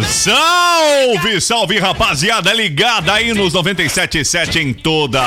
Salve, 0.00 1.40
salve 1.40 1.78
rapaziada 1.78 2.52
ligada 2.52 3.12
aí 3.12 3.34
nos 3.34 3.52
97.7 3.52 4.56
em 4.56 4.72
toda 4.72 5.22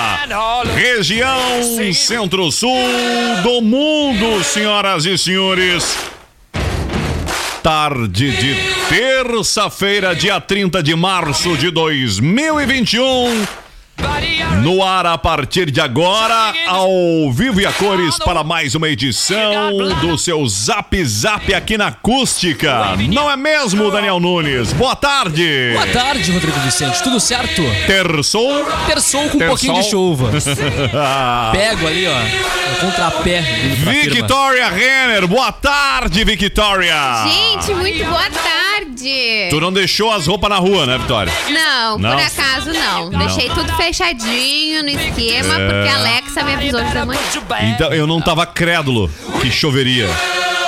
região 0.73 1.93
centro-sul 1.93 2.71
do 3.43 3.61
mundo, 3.61 4.43
senhoras 4.43 5.05
e 5.05 5.17
senhores. 5.17 5.97
Tarde 7.61 8.31
de 8.31 8.55
terça-feira, 8.89 10.15
dia 10.15 10.39
30 10.39 10.81
de 10.81 10.95
março 10.95 11.57
de 11.57 11.69
2021. 11.71 13.64
No 14.61 14.83
ar 14.83 15.05
a 15.05 15.17
partir 15.17 15.69
de 15.69 15.79
agora, 15.79 16.53
ao 16.67 17.31
vivo 17.31 17.61
e 17.61 17.65
a 17.65 17.71
cores 17.71 18.17
para 18.19 18.43
mais 18.43 18.73
uma 18.75 18.89
edição 18.89 19.71
do 20.01 20.17
seu 20.17 20.45
Zap 20.47 21.03
Zap 21.05 21.53
aqui 21.53 21.77
na 21.77 21.87
Acústica. 21.87 22.95
Não 23.09 23.29
é 23.29 23.35
mesmo, 23.37 23.91
Daniel 23.91 24.19
Nunes? 24.19 24.73
Boa 24.73 24.95
tarde. 24.95 25.71
Boa 25.73 25.87
tarde, 25.87 26.31
Rodrigo 26.31 26.59
Vicente. 26.61 27.01
Tudo 27.03 27.19
certo? 27.19 27.61
Terçou. 27.85 28.65
Terçou 28.87 29.29
com 29.29 29.37
um 29.37 29.47
pouquinho 29.47 29.73
de 29.75 29.83
chuva. 29.83 30.31
Pego 31.51 31.87
ali, 31.87 32.07
ó. 32.07 32.79
Contrapé. 32.81 33.41
Victoria 33.41 34.69
Renner, 34.69 35.27
boa 35.27 35.51
tarde, 35.51 36.23
Victoria. 36.23 37.25
Gente, 37.27 37.73
muito 37.75 38.03
boa 38.05 38.29
tarde. 38.29 38.54
Tu 39.49 39.59
não 39.61 39.71
deixou 39.71 40.11
as 40.11 40.27
roupas 40.27 40.49
na 40.49 40.57
rua, 40.57 40.85
né, 40.85 40.97
Vitória? 40.97 41.31
Não, 41.49 41.97
Não. 41.97 42.11
por 42.11 42.19
acaso 42.19 42.71
não. 42.73 43.09
Deixei 43.09 43.49
tudo 43.49 43.71
fechadinho 43.75 44.83
no 44.83 44.89
esquema, 44.89 45.53
porque 45.55 45.89
a 45.89 45.95
Alexa 45.97 46.43
me 46.43 46.53
avisou 46.53 46.83
de 46.83 46.93
da 46.93 47.05
manhã. 47.05 47.19
Então, 47.63 47.93
eu 47.93 48.07
não 48.07 48.19
tava 48.21 48.45
crédulo 48.45 49.09
que 49.41 49.51
choveria. 49.51 50.09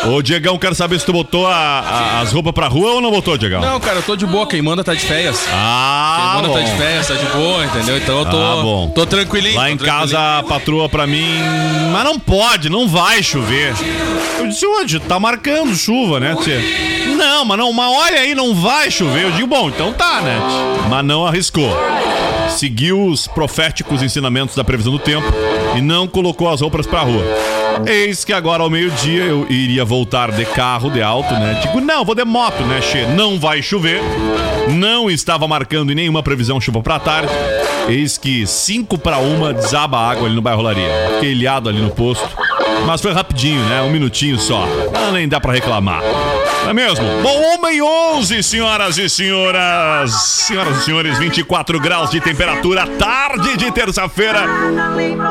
Ô, 0.05 0.21
Diegão, 0.21 0.59
quero 0.59 0.75
saber 0.75 0.99
se 0.99 1.05
tu 1.07 1.11
botou 1.11 1.47
a- 1.47 1.55
a- 1.55 2.19
as 2.21 2.31
roupas 2.31 2.53
pra 2.53 2.67
rua 2.67 2.91
ou 2.93 3.01
não 3.01 3.09
botou, 3.09 3.35
Diegão? 3.35 3.59
Não, 3.59 3.79
cara, 3.79 3.95
eu 3.97 4.03
tô 4.03 4.15
de 4.15 4.27
boa. 4.27 4.45
Quem 4.47 4.61
manda 4.61 4.83
tá 4.83 4.93
de 4.93 4.99
férias. 5.01 5.43
Ah, 5.51 6.17
Quem 6.35 6.41
manda 6.43 6.53
tá 6.53 6.63
de 6.63 6.71
bom. 6.71 6.77
férias, 6.77 7.07
tá 7.07 7.13
de 7.15 7.25
boa, 7.25 7.65
entendeu? 7.65 7.97
Então 7.97 8.19
eu 8.19 8.25
tô, 8.25 8.37
Ah, 8.37 8.61
bom. 8.61 8.89
tô 8.89 9.05
tranquilinho. 9.07 9.55
Lá 9.55 9.63
tô 9.65 9.69
em 9.69 9.77
tranquilinho. 9.77 10.11
casa 10.11 10.37
a 10.39 10.43
patroa 10.43 10.87
pra 10.87 11.07
mim. 11.07 11.27
Mas 11.91 12.03
não 12.03 12.19
pode, 12.19 12.69
não 12.69 12.87
vai 12.87 13.23
chover. 13.23 13.73
Eu 14.37 14.47
disse, 14.47 14.65
hoje 14.67 14.99
tá 14.99 15.19
marcando 15.19 15.75
chuva, 15.75 16.19
né, 16.19 16.35
tia? 16.43 16.61
Não, 17.17 17.43
mas 17.43 17.57
não, 17.57 17.73
mas 17.73 17.91
olha 17.91 18.19
aí, 18.19 18.35
não 18.35 18.53
vai 18.53 18.91
chover. 18.91 19.23
Eu 19.23 19.31
digo, 19.31 19.47
bom, 19.47 19.69
então 19.69 19.91
tá, 19.91 20.21
né? 20.21 20.39
Mas 20.89 21.03
não 21.03 21.25
arriscou. 21.25 21.75
Seguiu 22.49 23.05
os 23.05 23.27
proféticos 23.27 24.01
ensinamentos 24.01 24.55
da 24.55 24.63
previsão 24.63 24.93
do 24.93 24.99
tempo 24.99 25.27
e 25.75 25.81
não 25.81 26.07
colocou 26.07 26.49
as 26.49 26.61
roupas 26.61 26.85
pra 26.85 27.01
rua. 27.01 27.23
Eis 27.85 28.23
que 28.23 28.33
agora 28.33 28.63
ao 28.63 28.69
meio-dia 28.69 29.23
eu 29.23 29.45
iria 29.49 29.85
voltar 29.85 30.31
de 30.31 30.45
carro, 30.45 30.89
de 30.89 31.01
alto, 31.01 31.31
né? 31.33 31.59
Digo, 31.61 31.79
não, 31.81 32.03
vou 32.05 32.15
de 32.15 32.25
moto, 32.25 32.63
né, 32.63 32.81
Che? 32.81 33.05
Não 33.15 33.39
vai 33.39 33.61
chover. 33.61 34.01
Não 34.69 35.09
estava 35.09 35.47
marcando 35.47 35.91
em 35.91 35.95
nenhuma 35.95 36.23
previsão 36.23 36.59
chuva 36.59 36.81
pra 36.81 36.99
tarde. 36.99 37.31
Eis 37.87 38.17
que 38.17 38.45
5 38.47 38.97
para 38.97 39.17
uma 39.17 39.53
desaba 39.53 39.97
a 39.97 40.11
água 40.11 40.25
ali 40.27 40.35
no 40.35 40.41
bairro 40.41 40.61
Laria. 40.61 40.89
Ilhado 41.21 41.69
ali 41.69 41.79
no 41.79 41.89
posto. 41.91 42.27
Mas 42.85 43.01
foi 43.01 43.11
rapidinho, 43.11 43.61
né? 43.65 43.81
Um 43.81 43.91
minutinho 43.91 44.39
só. 44.39 44.67
Nem 45.13 45.27
dá 45.27 45.39
pra 45.39 45.53
reclamar. 45.53 46.01
É 46.67 46.73
mesmo? 46.73 47.05
Bom, 47.23 47.55
uma 47.55 47.71
e 47.71 47.81
11, 47.81 48.43
senhoras 48.43 48.97
e 48.97 49.09
senhoras. 49.09 50.11
Senhoras 50.11 50.79
e 50.79 50.83
senhores, 50.83 51.17
24 51.17 51.79
graus 51.79 52.09
de 52.09 52.19
temperatura, 52.19 52.85
tarde 52.85 53.55
de 53.55 53.71
terça-feira. 53.71 54.43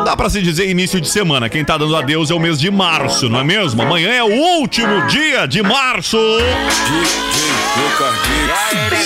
Dá 0.05 0.17
pra 0.17 0.31
se 0.31 0.41
dizer 0.41 0.71
início 0.71 0.99
de 0.99 1.09
semana. 1.09 1.51
Quem 1.51 1.63
tá 1.63 1.77
dando 1.77 1.95
adeus 1.95 2.31
é 2.31 2.35
o 2.35 2.41
mês 2.41 2.59
de 2.59 2.71
março, 2.71 3.29
não 3.29 3.41
é 3.41 3.45
mesmo? 3.45 3.83
Amanhã 3.83 4.11
é 4.11 4.23
o 4.23 4.33
último 4.33 5.07
dia 5.07 5.47
de 5.47 5.63
março. 5.63 6.17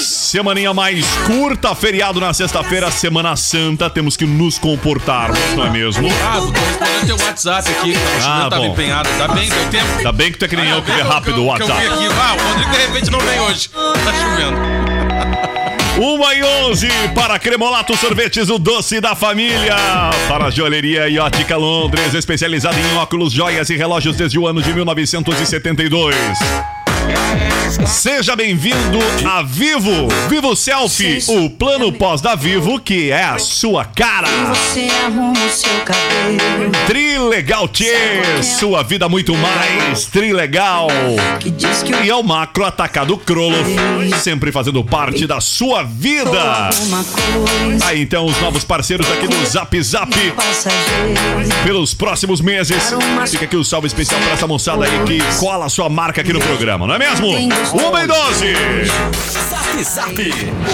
Semaninha 0.00 0.72
mais 0.72 1.04
curta, 1.26 1.74
feriado 1.74 2.20
na 2.20 2.32
sexta-feira, 2.32 2.90
Semana 2.90 3.36
Santa. 3.36 3.90
Temos 3.90 4.16
que 4.16 4.24
nos 4.24 4.58
comportarmos, 4.58 5.38
não 5.56 5.66
é 5.66 5.70
mesmo? 5.70 6.08
Ah, 6.22 6.36
tô 6.40 6.46
respondendo 6.60 7.06
teu 7.06 7.26
WhatsApp 7.26 7.70
aqui. 7.70 7.94
Ah, 8.24 8.46
tava 8.48 8.62
bom. 8.62 8.72
empenhado. 8.72 9.08
Tá 9.18 9.28
bem, 9.28 9.48
deu 9.48 9.64
tempo. 9.70 9.96
Ainda 9.98 10.12
bem 10.12 10.32
que 10.32 10.38
tu 10.38 10.44
é 10.44 10.48
que 10.48 10.56
nem 10.56 10.68
eu 10.68 10.82
que 10.82 10.90
vê 10.92 11.02
rápido 11.02 11.44
o 11.44 11.54
que 11.56 11.62
eu 11.62 11.66
vi 11.66 11.72
WhatsApp. 11.72 11.86
aqui. 11.86 12.06
Ah, 12.06 12.36
o 12.38 12.48
Rodrigo 12.48 12.70
de 12.70 12.76
repente 12.78 13.10
não 13.10 13.20
vem 13.20 13.40
hoje. 13.40 13.68
Tá 13.70 14.12
chovendo. 14.12 14.80
Uma 16.00 16.34
e 16.34 16.42
11 16.42 16.88
para 17.14 17.38
Cremolato 17.38 17.94
Sorvetes, 17.96 18.48
o 18.48 18.58
doce 18.58 19.00
da 19.00 19.14
família. 19.14 19.76
Para 20.28 20.46
a 20.46 20.50
Joalheria 20.50 21.08
e 21.08 21.18
Ótica 21.18 21.56
Londres, 21.56 22.14
especializada 22.14 22.78
em 22.78 22.96
óculos, 22.96 23.32
joias 23.32 23.68
e 23.68 23.76
relógios 23.76 24.16
desde 24.16 24.38
o 24.38 24.46
ano 24.46 24.62
de 24.62 24.72
1972. 24.72 26.16
Seja 27.86 28.34
bem-vindo 28.36 28.98
a 29.28 29.42
Vivo, 29.42 30.08
Vivo 30.28 30.54
Selfie, 30.54 31.18
o 31.28 31.50
plano 31.50 31.92
pós 31.92 32.20
da 32.20 32.34
Vivo 32.34 32.78
que 32.78 33.10
é 33.10 33.24
a 33.24 33.38
sua 33.38 33.84
cara. 33.84 34.28
Trilegal 36.86 37.68
Tchê, 37.68 38.42
sua 38.42 38.82
vida 38.82 39.08
muito 39.08 39.34
mais, 39.36 40.06
Trilegal. 40.06 40.88
E 42.04 42.08
é 42.08 42.14
o 42.14 42.22
Macro 42.22 42.64
Atacado 42.64 43.16
Kroloff, 43.18 43.76
sempre 44.22 44.52
fazendo 44.52 44.82
parte 44.84 45.26
da 45.26 45.40
sua 45.40 45.82
vida. 45.82 46.70
Aí 47.84 48.02
então 48.02 48.26
os 48.26 48.40
novos 48.40 48.64
parceiros 48.64 49.10
aqui 49.10 49.26
do 49.26 49.46
Zap 49.46 49.82
Zap 49.82 50.10
pelos 51.64 51.94
próximos 51.94 52.40
meses. 52.40 52.94
Fica 53.30 53.44
aqui 53.44 53.56
o 53.56 53.64
salve 53.64 53.86
especial 53.86 54.20
pra 54.20 54.32
essa 54.32 54.46
moçada 54.46 54.84
aí 54.84 55.04
que 55.04 55.18
cola 55.38 55.66
a 55.66 55.68
sua 55.68 55.88
marca 55.88 56.20
aqui 56.20 56.32
no 56.32 56.40
programa, 56.40 56.86
não 56.86 56.94
é 56.94 56.98
mesmo? 57.00 57.28
Uma 57.72 58.04
e 58.04 58.06
12. 58.06 58.52
Zap 59.48 59.82
Zap. 59.82 60.12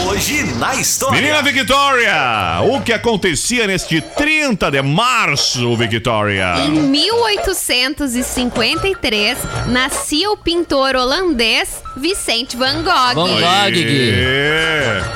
Hoje 0.09 0.43
na 0.55 0.75
história. 0.75 1.21
Menina 1.21 1.41
Victoria, 1.41 2.63
o 2.65 2.81
que 2.83 2.93
acontecia 2.93 3.65
neste 3.69 4.01
30 4.01 4.73
de 4.73 4.83
março, 4.83 5.77
Victoria? 5.77 6.57
Em 6.59 6.71
1853, 6.71 9.39
nascia 9.69 10.29
o 10.33 10.37
pintor 10.37 10.97
holandês 10.97 11.81
Vicente 11.97 12.57
Van 12.57 12.83
Gogh. 12.83 13.15
Van 13.15 13.29
Gogh. 13.29 13.41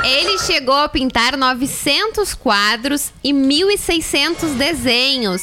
Ele 0.04 0.38
chegou 0.46 0.76
a 0.76 0.88
pintar 0.88 1.36
900 1.36 2.34
quadros 2.34 3.10
e 3.24 3.32
1.600 3.32 4.54
desenhos. 4.56 5.42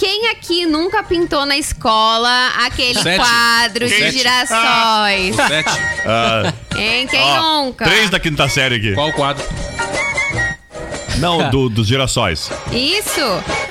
Quem 0.00 0.28
aqui 0.30 0.64
nunca 0.64 1.02
pintou 1.02 1.44
na 1.44 1.58
escola 1.58 2.52
aquele 2.64 2.98
Sete. 3.02 3.18
quadro 3.18 3.86
de 3.86 3.94
Sete. 3.94 4.16
girassóis? 4.16 5.36
Sete. 5.36 5.70
Ah, 6.06 6.54
Hein? 6.74 7.06
Quem 7.06 7.20
ó, 7.20 7.62
nunca? 7.64 7.84
Três 7.84 8.08
da 8.08 8.18
quinta 8.18 8.48
série 8.48 8.76
aqui. 8.76 8.94
Qual 8.94 9.08
o 9.10 9.12
quadro? 9.12 9.44
Não, 11.18 11.50
do- 11.50 11.68
dos 11.68 11.86
girassóis. 11.86 12.50
Isso, 12.72 13.20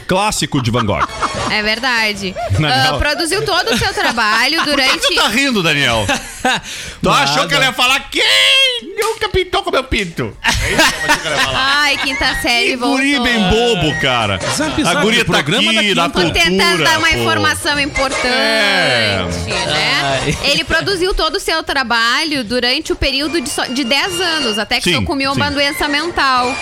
Clássico 0.07 0.61
de 0.61 0.69
Van 0.69 0.85
Gogh. 0.85 1.03
é 1.49 1.63
verdade. 1.63 2.35
Ah, 2.63 2.91
não. 2.91 2.99
produziu 2.99 3.43
todo 3.43 3.71
o 3.73 3.77
seu 3.77 3.91
trabalho 3.91 4.57
Por 4.61 4.65
que 4.65 4.69
durante. 4.71 5.07
tu 5.07 5.15
tá 5.15 5.27
rindo, 5.29 5.63
Daniel? 5.63 6.05
Tu 7.01 7.09
achou 7.09 7.47
que 7.47 7.53
ela 7.55 7.65
ia 7.65 7.73
falar 7.73 7.99
quem 8.11 8.88
nunca 9.13 9.29
pintou 9.29 9.63
como 9.63 9.77
eu 9.77 9.83
pinto? 9.83 10.35
É 10.43 10.73
isso 10.73 11.19
que 11.21 11.29
falar. 11.29 11.81
Ai, 11.81 11.97
quinta 11.97 12.35
série 12.41 12.71
Que 12.71 12.75
voltou. 12.77 12.97
guri 12.97 13.19
bem 13.19 13.39
bobo, 13.49 13.99
cara. 14.01 14.37
Zap, 14.55 14.81
a 14.81 14.85
zap, 14.85 15.01
guria 15.01 15.21
o 15.21 15.25
tá 15.25 15.31
programa 15.33 15.71
aqui, 15.71 15.93
da 15.95 16.03
na 16.03 16.09
quinta. 16.09 16.27
Tô 16.27 16.31
tentando 16.33 16.59
cultura, 16.67 16.83
dar 16.89 16.99
uma 16.99 17.07
pô. 17.09 17.15
informação 17.15 17.79
importante, 17.79 18.27
É. 18.27 19.25
né? 19.65 19.99
Ai. 20.03 20.37
Ele 20.51 20.63
produziu 20.63 21.13
todo 21.13 21.35
o 21.35 21.39
seu 21.39 21.61
trabalho 21.63 22.43
durante 22.43 22.91
o 22.91 22.95
período 22.95 23.39
de, 23.41 23.49
só- 23.49 23.65
de 23.65 23.83
10 23.83 24.19
anos, 24.21 24.57
até 24.59 24.77
que 24.79 24.89
Sim, 24.91 24.95
sucumbiu 24.99 25.31
a 25.31 25.33
sim. 25.33 25.39
uma 25.41 25.51
doença 25.51 25.87
mental. 25.87 26.53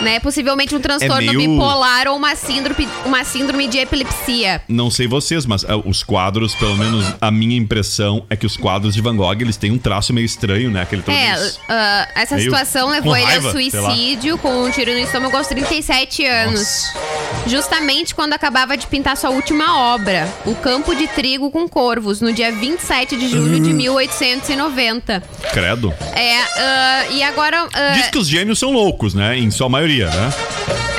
né? 0.00 0.18
Possivelmente 0.18 0.74
um 0.74 0.80
transtorno 0.80 1.30
É 1.30 1.32
meio- 1.32 1.50
bipolar 1.52 2.08
ou 2.08 2.16
uma 2.16 2.34
síndrome, 2.34 2.88
uma 3.04 3.22
síndrome 3.24 3.68
de 3.68 3.78
epilepsia. 3.78 4.60
Não 4.66 4.90
sei 4.90 5.06
vocês, 5.06 5.46
mas 5.46 5.64
ah, 5.64 5.76
os 5.76 6.02
quadros, 6.02 6.56
pelo 6.56 6.76
menos 6.76 7.14
a 7.20 7.30
minha 7.30 7.56
impressão 7.56 8.24
é 8.28 8.34
que 8.34 8.44
os 8.44 8.56
quadros 8.56 8.94
de 8.94 9.00
Van 9.00 9.14
Gogh, 9.14 9.40
eles 9.40 9.56
têm 9.56 9.70
um 9.70 9.78
traço 9.78 10.12
meio 10.12 10.24
estranho, 10.24 10.70
né? 10.72 10.82
Aquele 10.82 11.02
todo 11.02 11.14
É, 11.14 11.30
ah, 11.68 11.91
essa 12.14 12.34
meio 12.36 12.44
situação 12.50 12.88
levou 12.90 13.16
ele 13.16 13.24
raiva, 13.26 13.48
ao 13.48 13.52
suicídio 13.52 14.38
com 14.38 14.64
um 14.64 14.70
tiro 14.70 14.92
no 14.92 14.98
estômago 14.98 15.36
aos 15.36 15.46
37 15.46 16.24
anos. 16.26 16.92
Justamente 17.46 18.14
quando 18.14 18.32
acabava 18.34 18.76
de 18.76 18.86
pintar 18.86 19.16
sua 19.16 19.30
última 19.30 19.94
obra, 19.94 20.28
O 20.46 20.54
Campo 20.54 20.94
de 20.94 21.06
Trigo 21.08 21.50
com 21.50 21.68
Corvos, 21.68 22.20
no 22.20 22.32
dia 22.32 22.52
27 22.52 23.16
de 23.16 23.28
julho 23.28 23.58
Hum. 23.58 23.62
de 23.62 23.72
1890. 23.72 25.22
Credo. 25.52 25.92
É, 26.14 26.38
ah, 26.56 27.04
e 27.10 27.22
agora. 27.22 27.66
ah, 27.72 27.90
Diz 27.94 28.08
que 28.08 28.18
os 28.18 28.28
gênios 28.28 28.58
são 28.58 28.70
loucos, 28.72 29.14
né? 29.14 29.36
Em 29.38 29.50
sua 29.50 29.68
maioria, 29.68 30.06
né? 30.08 30.32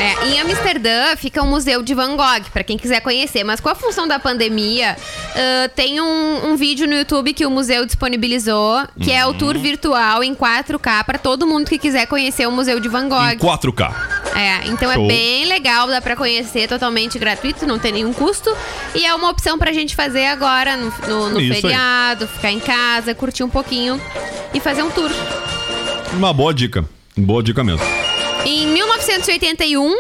É, 0.04 0.28
em 0.28 0.40
Amsterdã 0.42 1.16
fica 1.16 1.42
o 1.42 1.48
Museu 1.48 1.82
de 1.82 1.94
Van 1.94 2.16
Gogh, 2.18 2.50
pra 2.52 2.64
quem 2.64 2.78
quiser 2.78 3.00
conhecer. 3.00 3.44
Mas 3.44 3.60
com 3.60 3.70
a 3.70 3.76
função 3.76 4.08
da 4.08 4.20
pandemia, 4.20 4.98
ah, 5.36 5.70
tem 5.76 6.02
um, 6.02 6.50
um 6.52 6.56
vídeo 6.58 6.86
no 6.88 6.94
YouTube 6.96 7.34
que 7.34 7.46
o 7.46 7.50
museu 7.52 7.86
disponibilizou, 7.86 8.84
que 9.02 9.12
é 9.12 9.26
o 9.26 9.30
Uhum. 9.30 9.38
tour 9.38 9.58
virtual 9.58 10.24
em 10.24 10.36
4K 10.36 11.04
pra 11.06 11.18
todo 11.18 11.48
mundo 11.48 11.68
que 11.70 11.78
quiser 11.78 12.06
conhecer 12.08 12.48
o 12.48 12.52
Museu 12.52 12.80
de 12.80 12.90
Van 12.90 13.06
Em 13.06 13.10
Gogh. 13.10 13.38
4K. 13.40 13.94
É, 14.36 14.68
então 14.68 14.92
Show. 14.92 15.04
é 15.04 15.08
bem 15.08 15.46
legal, 15.46 15.88
dá 15.88 16.02
pra 16.02 16.16
conhecer 16.16 16.68
totalmente 16.68 17.18
gratuito, 17.20 17.66
não 17.66 17.80
tem 17.80 17.92
nenhum 17.92 18.12
custo. 18.14 18.54
E 18.96 19.06
é 19.06 19.14
uma 19.16 19.30
opção 19.30 19.58
pra 19.58 19.72
gente 19.72 19.96
fazer 19.96 20.26
agora 20.26 20.76
no, 20.76 20.92
no- 21.08 21.30
no 21.30 21.40
Isso 21.42 21.54
aí. 21.54 21.62
feriado, 21.62 22.28
ficar 22.28 22.52
em 22.52 22.60
casa, 22.60 23.14
curtir 23.16 23.44
um 23.44 23.50
pouquinho 23.50 24.02
e 24.54 24.60
fazer 24.60 24.84
um 24.84 24.90
tour. 24.92 25.12
Uma 26.14 26.34
boa 26.34 26.54
dica. 26.54 26.84
Boa 27.16 27.42
dica 27.44 27.64
mesmo. 27.64 27.86
Em 28.46 28.68
1981, 28.68 29.96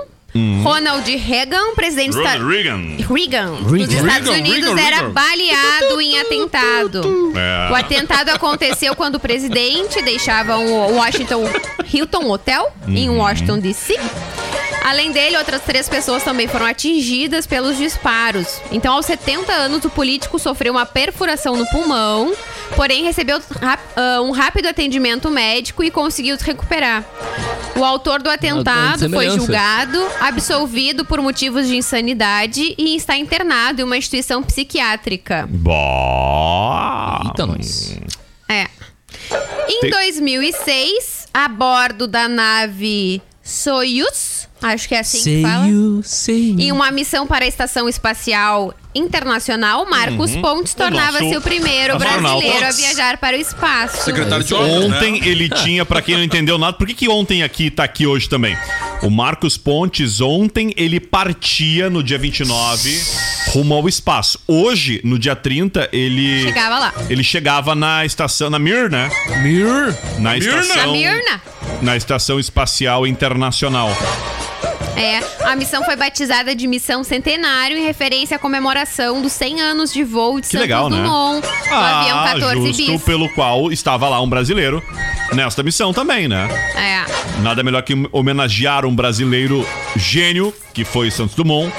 Ronald 0.63 1.16
Reagan, 1.16 1.74
presidente 1.75 2.10
dos 2.12 2.18
Estados 2.18 2.42
Uhum. 2.44 2.50
Reagan. 2.50 2.81
Reagan, 3.13 3.51
dos 3.63 3.80
Estados 3.81 4.04
Reagan, 4.30 4.31
Unidos, 4.31 4.66
Reagan, 4.74 4.81
era 4.81 4.95
Reagan. 4.98 5.12
baleado 5.12 6.01
em 6.01 6.19
atentado. 6.19 7.34
É. 7.36 7.72
O 7.72 7.75
atentado 7.75 8.30
aconteceu 8.30 8.95
quando 8.95 9.16
o 9.16 9.19
presidente 9.19 10.01
deixava 10.01 10.57
o 10.57 10.95
Washington 10.95 11.48
Hilton 11.92 12.30
Hotel 12.30 12.74
em 12.88 13.10
Uhum. 13.10 13.18
Washington 13.19 13.60
DC. 13.60 13.98
Além 14.86 15.12
dele, 15.13 15.38
outras 15.38 15.62
três 15.62 15.88
pessoas 15.88 16.24
também 16.24 16.45
foram 16.48 16.66
atingidas 16.66 17.48
pelos 17.48 17.78
disparos. 17.78 18.60
Então, 18.69 18.94
aos 18.95 19.06
70 19.06 19.50
anos, 19.54 19.86
o 19.86 19.90
político 19.90 20.38
sofreu 20.38 20.74
uma 20.74 20.86
perfuração 20.86 21.56
no 21.56 21.66
pulmão, 21.68 22.34
porém 22.75 23.01
recebeu 23.04 23.40
ah, 23.62 24.19
um 24.22 24.31
rápido 24.31 24.68
atendimento 24.68 25.30
médico 25.30 25.86
e 25.86 25.90
conseguiu 25.92 26.38
se 26.38 26.44
recuperar. 26.44 27.06
O 27.75 27.84
autor 27.84 28.22
do 28.22 28.30
atentado 28.30 29.10
foi 29.10 29.30
julgado, 29.31 30.00
absolvido 30.20 31.04
por 31.06 31.20
motivos 31.22 31.68
de 31.68 31.75
insanidade 31.75 32.75
e 32.78 32.96
está 32.96 33.18
internado 33.18 33.81
em 33.81 33.84
uma 33.84 33.98
instituição 33.98 34.44
psiquiátrica. 34.44 35.48
Boa. 35.50 37.22
Eita, 37.25 37.46
nós. 37.46 37.98
É. 38.48 38.68
Em 39.68 39.81
Tem- 39.81 39.90
2006, 39.90 41.28
a 41.34 41.48
bordo 41.48 42.08
da 42.08 42.28
nave 42.28 43.22
Soyuz, 43.42 44.48
acho 44.63 44.88
que 44.88 44.95
é 44.95 45.00
assim 45.00 45.21
que 45.24 45.42
fala. 45.42 45.65
sei 46.04 46.56
Em 46.57 46.71
uma 46.71 46.89
missão 46.92 47.27
para 47.27 47.45
a 47.45 47.48
Estação 47.48 47.88
Espacial 47.88 48.74
Internacional, 48.95 49.86
Marcos 49.89 50.36
Pontes 50.36 50.74
tornava-se 50.75 51.25
Uhum. 51.25 51.38
o 51.38 51.42
primeiro 51.42 51.98
brasileiro 51.98 52.65
a 52.65 52.71
viajar 52.71 53.18
para 53.18 53.36
o 53.36 53.39
espaço. 53.39 54.04
Secretário 54.06 54.44
de 54.45 54.54
obras, 54.54 54.71
Ontem 54.86 55.13
né? 55.19 55.27
ele 55.27 55.50
tinha, 55.50 55.83
pra 55.83 56.01
quem 56.01 56.15
não 56.15 56.24
entendeu 56.24 56.57
nada, 56.60 56.74
por 56.77 56.86
que, 56.86 56.94
que 56.94 57.10
ontem 57.10 57.42
aqui 57.44 57.71
tá 57.71 57.83
aqui 57.83 58.06
hoje 58.06 58.30
também? 58.30 58.56
O 59.01 59.10
Marcos 59.10 59.57
Pontes, 59.57 60.21
ontem 60.21 60.74
ele 60.77 61.00
partia 61.00 61.89
no 61.89 62.04
dia 62.04 62.18
29 62.19 63.01
rumo 63.51 63.74
ao 63.74 63.88
espaço. 63.89 64.39
Hoje, 64.48 65.01
no 65.04 65.18
dia 65.19 65.36
30, 65.36 65.89
ele. 65.92 66.44
Chegava 66.44 66.80
lá. 66.80 66.94
Ele 67.09 67.24
chegava 67.24 67.75
na 67.75 68.06
estação, 68.06 68.50
na 68.50 68.57
Mir, 68.59 68.89
né? 68.89 69.09
Mir. 69.42 69.95
Na 70.19 70.31
A 70.31 70.38
estação. 70.38 70.92
Mirna. 70.94 71.42
Na 71.83 71.95
Estação 71.97 72.39
Espacial 72.39 73.06
Internacional. 73.06 73.89
É, 74.95 75.19
a 75.50 75.56
missão 75.56 75.83
foi 75.83 75.95
batizada 75.95 76.56
de 76.56 76.68
Missão 76.68 77.03
Centenário 77.03 77.75
em 77.77 77.83
referência 77.83 78.35
à 78.35 78.39
comemoração 78.39 79.21
dos 79.21 79.31
100 79.33 79.59
anos 79.59 79.91
de 79.91 80.03
voo 80.03 80.35
de 80.39 80.41
Que 80.47 80.51
Santos 80.53 80.62
legal, 80.62 80.89
né? 80.89 80.97
Dumont, 81.01 81.47
o 81.47 81.74
avião 81.74 82.24
14 82.25 82.68
justo 82.74 82.91
bis. 82.94 83.01
pelo 83.03 83.27
qual 83.30 83.71
estava 83.71 84.07
lá 84.07 84.21
um 84.21 84.30
brasileiro 84.30 84.83
nesta 85.33 85.63
missão 85.63 85.91
também, 85.91 86.27
né? 86.27 86.47
É. 86.75 87.41
Nada 87.41 87.63
melhor 87.63 87.81
que 87.81 87.94
homenagear 88.12 88.85
um 88.85 88.95
brasileiro 88.95 89.68
gênio, 89.95 90.53
que 90.74 90.85
foi 90.85 91.09
Santos 91.09 91.33
Dumont, 91.35 91.74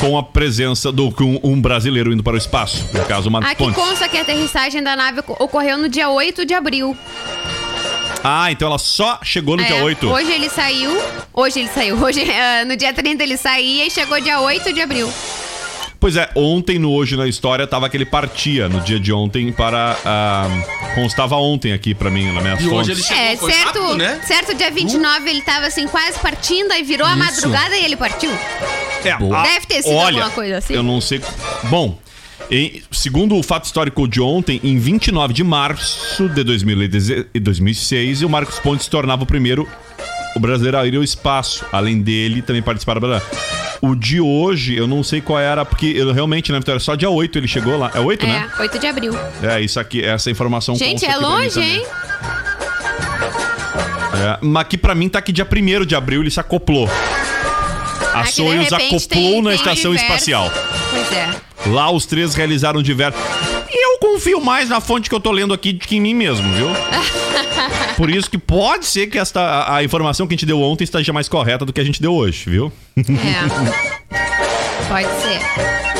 com 0.00 0.16
a 0.16 0.22
presença 0.22 0.90
do 0.90 1.10
com 1.12 1.38
um 1.44 1.60
brasileiro 1.60 2.10
indo 2.10 2.22
para 2.22 2.34
o 2.34 2.38
espaço. 2.38 2.88
No 2.92 3.04
caso, 3.04 3.30
Marcos 3.30 3.52
Aqui 3.52 3.62
Pontes. 3.64 3.76
consta 3.82 4.08
que 4.08 4.16
a 4.16 4.22
aterrissagem 4.22 4.82
da 4.82 4.96
nave 4.96 5.20
oco- 5.20 5.36
ocorreu 5.38 5.76
no 5.76 5.88
dia 5.90 6.08
8 6.08 6.44
de 6.46 6.54
abril. 6.54 6.96
Ah, 8.28 8.50
então 8.50 8.66
ela 8.66 8.78
só 8.78 9.20
chegou 9.22 9.56
no 9.56 9.62
É, 9.62 9.66
dia 9.66 9.84
8. 9.84 10.08
Hoje 10.10 10.32
ele 10.32 10.48
saiu. 10.50 10.90
Hoje 11.32 11.60
ele 11.60 11.68
saiu. 11.68 11.96
Hoje, 12.02 12.28
eh, 12.28 12.64
no 12.66 12.76
dia 12.76 12.92
30 12.92 13.22
ele 13.22 13.36
saía 13.36 13.86
e 13.86 13.90
chegou 13.90 14.20
dia 14.20 14.40
8 14.40 14.72
de 14.72 14.80
abril. 14.80 15.08
Pois 16.00 16.16
é, 16.16 16.28
ontem 16.34 16.78
no 16.78 16.92
Hoje 16.92 17.16
na 17.16 17.26
História 17.26 17.66
tava 17.66 17.88
que 17.88 17.96
ele 17.96 18.04
partia 18.04 18.68
no 18.68 18.80
dia 18.80 18.98
de 19.00 19.12
ontem 19.12 19.50
para. 19.52 19.96
ah, 20.04 20.46
constava 20.94 21.36
ontem 21.36 21.72
aqui 21.72 21.94
pra 21.94 22.10
mim, 22.10 22.32
na 22.32 22.40
minha 22.40 22.56
E 22.60 22.68
hoje 22.68 22.90
ele 22.92 23.02
chegou, 23.02 23.22
é, 23.22 23.36
foi 23.36 23.52
certo, 23.52 23.80
rápido, 23.80 23.96
né? 23.96 24.20
certo, 24.24 24.54
dia 24.54 24.70
29 24.70 25.30
ele 25.30 25.42
tava 25.42 25.66
assim, 25.66 25.86
quase 25.86 26.18
partindo, 26.18 26.70
aí 26.72 26.82
virou 26.82 27.06
a 27.06 27.10
Isso. 27.10 27.18
madrugada 27.18 27.76
e 27.76 27.84
ele 27.84 27.96
partiu. 27.96 28.30
É, 29.04 29.12
a- 29.12 29.42
Deve 29.42 29.66
ter 29.66 29.82
sido 29.82 29.94
olha, 29.94 30.16
alguma 30.18 30.30
coisa 30.30 30.58
assim. 30.58 30.74
Eu 30.74 30.82
não 30.82 31.00
sei. 31.00 31.20
Bom, 31.64 31.96
em- 32.50 32.82
segundo 32.90 33.36
o 33.36 33.42
fato 33.42 33.64
histórico 33.64 34.06
de 34.06 34.20
ontem, 34.20 34.60
em 34.62 34.78
29 34.78 35.32
de 35.34 35.42
março 35.44 36.28
de 36.28 36.42
2010 36.44 37.26
e 37.34 37.40
2006, 37.40 38.22
o 38.22 38.28
Marcos 38.28 38.58
Pontes 38.58 38.84
se 38.84 38.90
tornava 38.90 39.22
o 39.24 39.26
primeiro 39.26 39.68
o 40.34 40.38
brasileiro 40.40 40.76
a 40.78 40.86
ir 40.86 40.94
ao 40.96 41.02
espaço. 41.02 41.64
Além 41.72 42.00
dele, 42.02 42.42
também 42.42 42.60
participaram. 42.62 43.00
O 43.80 43.94
de 43.94 44.20
hoje, 44.20 44.76
eu 44.76 44.86
não 44.86 45.02
sei 45.02 45.20
qual 45.20 45.38
era, 45.38 45.64
porque 45.64 45.86
eu 45.86 46.12
realmente, 46.12 46.52
na 46.52 46.58
Vitória, 46.58 46.78
só 46.78 46.94
dia 46.94 47.08
8 47.08 47.38
ele 47.38 47.48
chegou 47.48 47.78
lá. 47.78 47.90
É 47.94 48.00
8, 48.00 48.24
É, 48.26 48.28
né? 48.28 48.48
8 48.60 48.78
de 48.78 48.86
abril. 48.86 49.12
É, 49.42 49.60
isso 49.62 49.80
aqui, 49.80 50.02
essa 50.04 50.30
informação 50.30 50.74
Gente, 50.76 51.04
é 51.06 51.16
longe, 51.16 51.58
hein? 51.60 51.82
É, 54.14 54.38
mas 54.42 54.62
aqui 54.62 54.76
pra 54.78 54.94
mim 54.94 55.08
tá 55.08 55.20
que 55.20 55.32
dia 55.32 55.46
1 55.46 55.84
de 55.84 55.94
abril 55.94 56.20
ele 56.22 56.30
se 56.30 56.40
acoplou. 56.40 56.88
A 58.14 58.20
Aqui, 58.20 58.28
de 58.30 58.34
Soyuz 58.36 58.72
acoplou 58.72 59.00
tem- 59.08 59.42
na 59.42 59.50
tem 59.50 59.58
estação 59.58 59.94
espacial. 59.94 60.50
Pois 60.90 61.12
é. 61.12 61.34
Lá 61.66 61.90
os 61.90 62.06
três 62.06 62.34
realizaram 62.34 62.82
diversos. 62.82 63.20
Eu 63.72 63.98
confio 63.98 64.40
mais 64.40 64.68
na 64.68 64.80
fonte 64.80 65.08
que 65.08 65.14
eu 65.14 65.20
tô 65.20 65.32
lendo 65.32 65.52
aqui 65.52 65.72
do 65.72 65.86
que 65.86 65.96
em 65.96 66.00
mim 66.00 66.14
mesmo, 66.14 66.50
viu? 66.52 66.68
Por 67.96 68.10
isso 68.10 68.30
que 68.30 68.38
pode 68.38 68.86
ser 68.86 69.06
que 69.06 69.18
esta, 69.18 69.40
a, 69.40 69.76
a 69.76 69.84
informação 69.84 70.26
que 70.26 70.34
a 70.34 70.36
gente 70.36 70.46
deu 70.46 70.60
ontem 70.60 70.84
esteja 70.84 71.12
mais 71.12 71.28
correta 71.28 71.64
do 71.64 71.72
que 71.72 71.80
a 71.80 71.84
gente 71.84 72.00
deu 72.00 72.14
hoje, 72.14 72.48
viu? 72.48 72.72
É. 72.96 73.02
Pode 74.88 75.08
ser. 75.22 75.95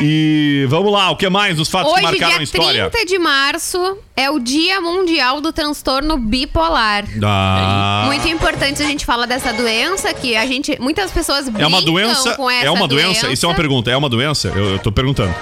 E 0.00 0.66
vamos 0.68 0.92
lá, 0.92 1.10
o 1.10 1.16
que 1.16 1.28
mais? 1.28 1.58
Os 1.58 1.68
fatos 1.68 1.92
que 1.92 1.98
Hoje, 1.98 2.04
marcaram 2.04 2.32
dia 2.32 2.40
a 2.40 2.42
história. 2.42 2.90
30 2.90 3.06
de 3.06 3.18
março, 3.18 3.98
é 4.16 4.30
o 4.30 4.38
Dia 4.38 4.80
Mundial 4.80 5.40
do 5.40 5.52
Transtorno 5.52 6.16
Bipolar. 6.16 7.04
Ah, 7.22 8.04
Muito 8.06 8.26
importante 8.28 8.82
a 8.82 8.86
gente 8.86 9.04
falar 9.06 9.26
dessa 9.26 9.52
doença, 9.52 10.12
que 10.12 10.36
a 10.36 10.46
gente. 10.46 10.76
Muitas 10.80 11.10
pessoas 11.10 11.48
é 11.48 11.66
uma 11.66 11.80
doença? 11.80 12.34
com 12.34 12.50
essa 12.50 12.66
É 12.66 12.70
uma 12.70 12.88
doença? 12.88 13.30
Isso 13.30 13.46
é 13.46 13.48
uma 13.48 13.54
pergunta. 13.54 13.90
É 13.90 13.96
uma 13.96 14.08
doença? 14.08 14.48
Eu, 14.48 14.72
eu 14.72 14.78
tô 14.78 14.90
perguntando. 14.90 15.34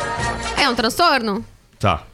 É 0.57 0.69
um 0.69 0.75
transtorno? 0.75 1.45
Tá. 1.79 2.05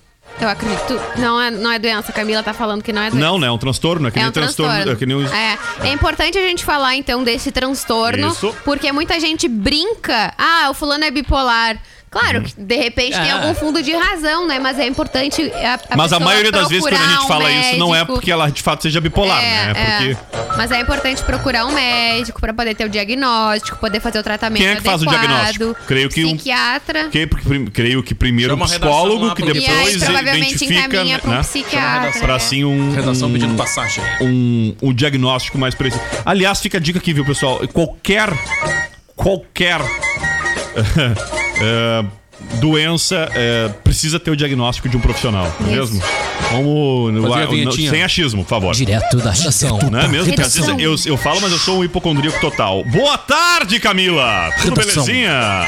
Eu 0.40 0.48
acredito. 0.48 1.00
Não 1.16 1.40
é, 1.40 1.50
não 1.50 1.70
é 1.72 1.78
doença. 1.80 2.12
A 2.12 2.14
Camila 2.14 2.42
tá 2.42 2.54
falando 2.54 2.82
que 2.82 2.92
não 2.92 3.02
é 3.02 3.10
doença. 3.10 3.26
Não, 3.26 3.38
né? 3.38 3.48
É 3.48 3.50
um 3.50 3.58
transtorno. 3.58 4.06
É 4.06 4.10
que 4.10 4.18
É 4.18 4.22
nem 4.22 4.28
um 4.28 4.32
transtorno. 4.32 4.72
transtorno. 4.72 4.92
É, 4.92 4.98
que 4.98 5.06
nem 5.06 5.16
um... 5.16 5.26
É, 5.26 5.58
é 5.88 5.92
importante 5.92 6.38
a 6.38 6.42
gente 6.42 6.64
falar 6.64 6.94
então 6.94 7.24
desse 7.24 7.50
transtorno, 7.50 8.28
Isso. 8.28 8.54
porque 8.64 8.92
muita 8.92 9.18
gente 9.18 9.48
brinca. 9.48 10.32
Ah, 10.38 10.68
o 10.70 10.74
fulano 10.74 11.04
é 11.04 11.10
bipolar. 11.10 11.80
Claro 12.10 12.42
que 12.42 12.54
de 12.58 12.76
repente 12.76 13.12
tem 13.18 13.28
É. 13.28 13.32
algum 13.32 13.54
fundo 13.54 13.82
de 13.82 13.92
razão, 13.94 14.46
né? 14.46 14.58
Mas 14.58 14.78
é 14.78 14.86
importante 14.86 15.42
a, 15.52 15.74
a 15.90 15.96
Mas 15.96 16.12
a 16.12 16.18
maioria 16.18 16.50
das 16.50 16.68
vezes 16.68 16.82
quando 16.82 16.94
a 16.94 17.06
gente 17.06 17.24
um 17.24 17.28
fala 17.28 17.50
isso, 17.50 17.76
não 17.78 17.94
é 17.94 17.98
médico. 17.98 18.14
porque 18.14 18.30
ela 18.32 18.50
de 18.50 18.62
fato 18.62 18.82
seja 18.82 19.00
bipolar, 19.00 19.42
É, 19.42 19.42
né? 19.44 19.72
É 19.74 19.80
é. 19.80 20.14
porque. 20.16 20.56
Mas 20.56 20.70
é 20.72 20.80
importante 20.80 21.22
procurar 21.22 21.66
um 21.66 21.72
médico 21.72 22.40
pra 22.40 22.52
poder 22.54 22.74
ter 22.74 22.84
o 22.84 22.88
diagnóstico, 22.88 23.76
poder 23.78 24.00
fazer 24.00 24.18
o 24.18 24.22
tratamento 24.22 24.58
Quem 24.62 24.68
é 24.68 24.76
que 24.76 24.82
faz 24.82 25.02
o 25.02 25.08
adequado. 25.08 25.28
diagnóstico? 25.28 25.76
Creio 25.86 26.08
que 26.08 26.24
um- 26.24 26.34
psiquiatra. 26.34 27.08
Que, 27.08 27.26
prim- 27.26 27.66
creio 27.66 28.02
que 28.02 28.14
primeiro 28.14 28.54
um 28.54 28.56
redação 28.56 28.78
psicólogo, 28.80 29.26
lá 29.26 29.34
que 29.34 29.42
depois 29.42 29.64
E 29.64 29.66
aí 29.70 29.98
provavelmente 29.98 30.46
identifica, 30.54 30.86
encaminha 30.86 31.18
pra 31.18 31.30
um 31.30 31.34
né? 31.34 31.40
psiquiatra. 31.40 32.20
Pra 32.20 32.34
assim 32.36 32.64
um, 32.64 32.92
Redação 32.92 33.28
um, 33.28 33.32
pedindo 33.32 33.54
passagem. 33.54 34.02
um, 34.20 34.74
um 34.82 34.92
diagnóstico 34.94 35.58
mais 35.58 35.74
preciso. 35.74 36.02
Aliás, 36.24 36.58
fica 36.60 36.78
a 36.78 36.80
dica 36.80 36.98
aqui, 36.98 37.12
viu, 37.12 37.24
pessoal? 37.24 37.60
Qualquer. 37.72 38.30
Qualquer. 39.14 39.80
eh, 41.60 42.04
doença 42.60 43.28
eh, 43.34 43.70
precisa 43.82 44.18
ter 44.20 44.30
o 44.30 44.36
diagnóstico 44.36 44.88
de 44.88 44.96
um 44.96 45.00
profissional, 45.00 45.52
não 45.60 45.68
é 45.68 45.76
mesmo? 45.76 46.00
Vamos. 46.52 47.12
no- 47.14 47.34
a 47.34 47.46
no- 47.46 47.72
sem 47.72 48.02
achismo, 48.02 48.42
por 48.44 48.48
favor. 48.50 48.74
Direto 48.74 49.16
da 49.18 49.30
redação. 49.32 49.78
Não 49.90 49.98
é 50.00 50.08
mesmo? 50.08 50.32
Às 50.40 50.54
vezes 50.54 50.68
eu, 50.78 50.96
eu 51.12 51.16
falo, 51.16 51.40
mas 51.40 51.52
eu 51.52 51.58
sou 51.58 51.78
um 51.80 51.84
hipocondríaco 51.84 52.40
total. 52.40 52.84
Boa 52.84 53.18
tarde, 53.18 53.78
Camila! 53.80 54.50
Tudo 54.62 54.78
Redação. 54.78 55.04
belezinha? 55.04 55.66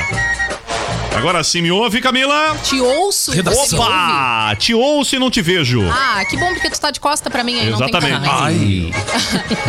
Agora 1.16 1.42
sim, 1.44 1.60
me 1.60 1.70
ouve, 1.70 2.00
Camila? 2.00 2.56
Te 2.62 2.80
ouço. 2.80 3.32
Redação. 3.32 3.78
Opa! 3.78 4.54
Te 4.58 4.72
ouço 4.72 5.16
e 5.16 5.18
não 5.18 5.30
te 5.30 5.42
vejo. 5.42 5.82
Ah, 5.90 6.24
que 6.24 6.36
bom, 6.36 6.48
porque 6.54 6.70
tu 6.70 6.80
tá 6.80 6.90
de 6.90 6.98
costa 7.00 7.28
pra 7.28 7.44
mim 7.44 7.58
aí, 7.58 7.68
Exatamente. 7.68 8.12
não 8.12 8.20
tem. 8.22 8.30
Ai. 8.30 8.90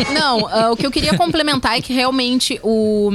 Não, 0.14 0.48
ah, 0.48 0.72
o 0.72 0.78
que 0.78 0.86
eu 0.86 0.92
queria 0.92 1.16
complementar 1.18 1.78
é 1.78 1.82
que 1.82 1.94
realmente 1.94 2.60
o, 2.64 3.10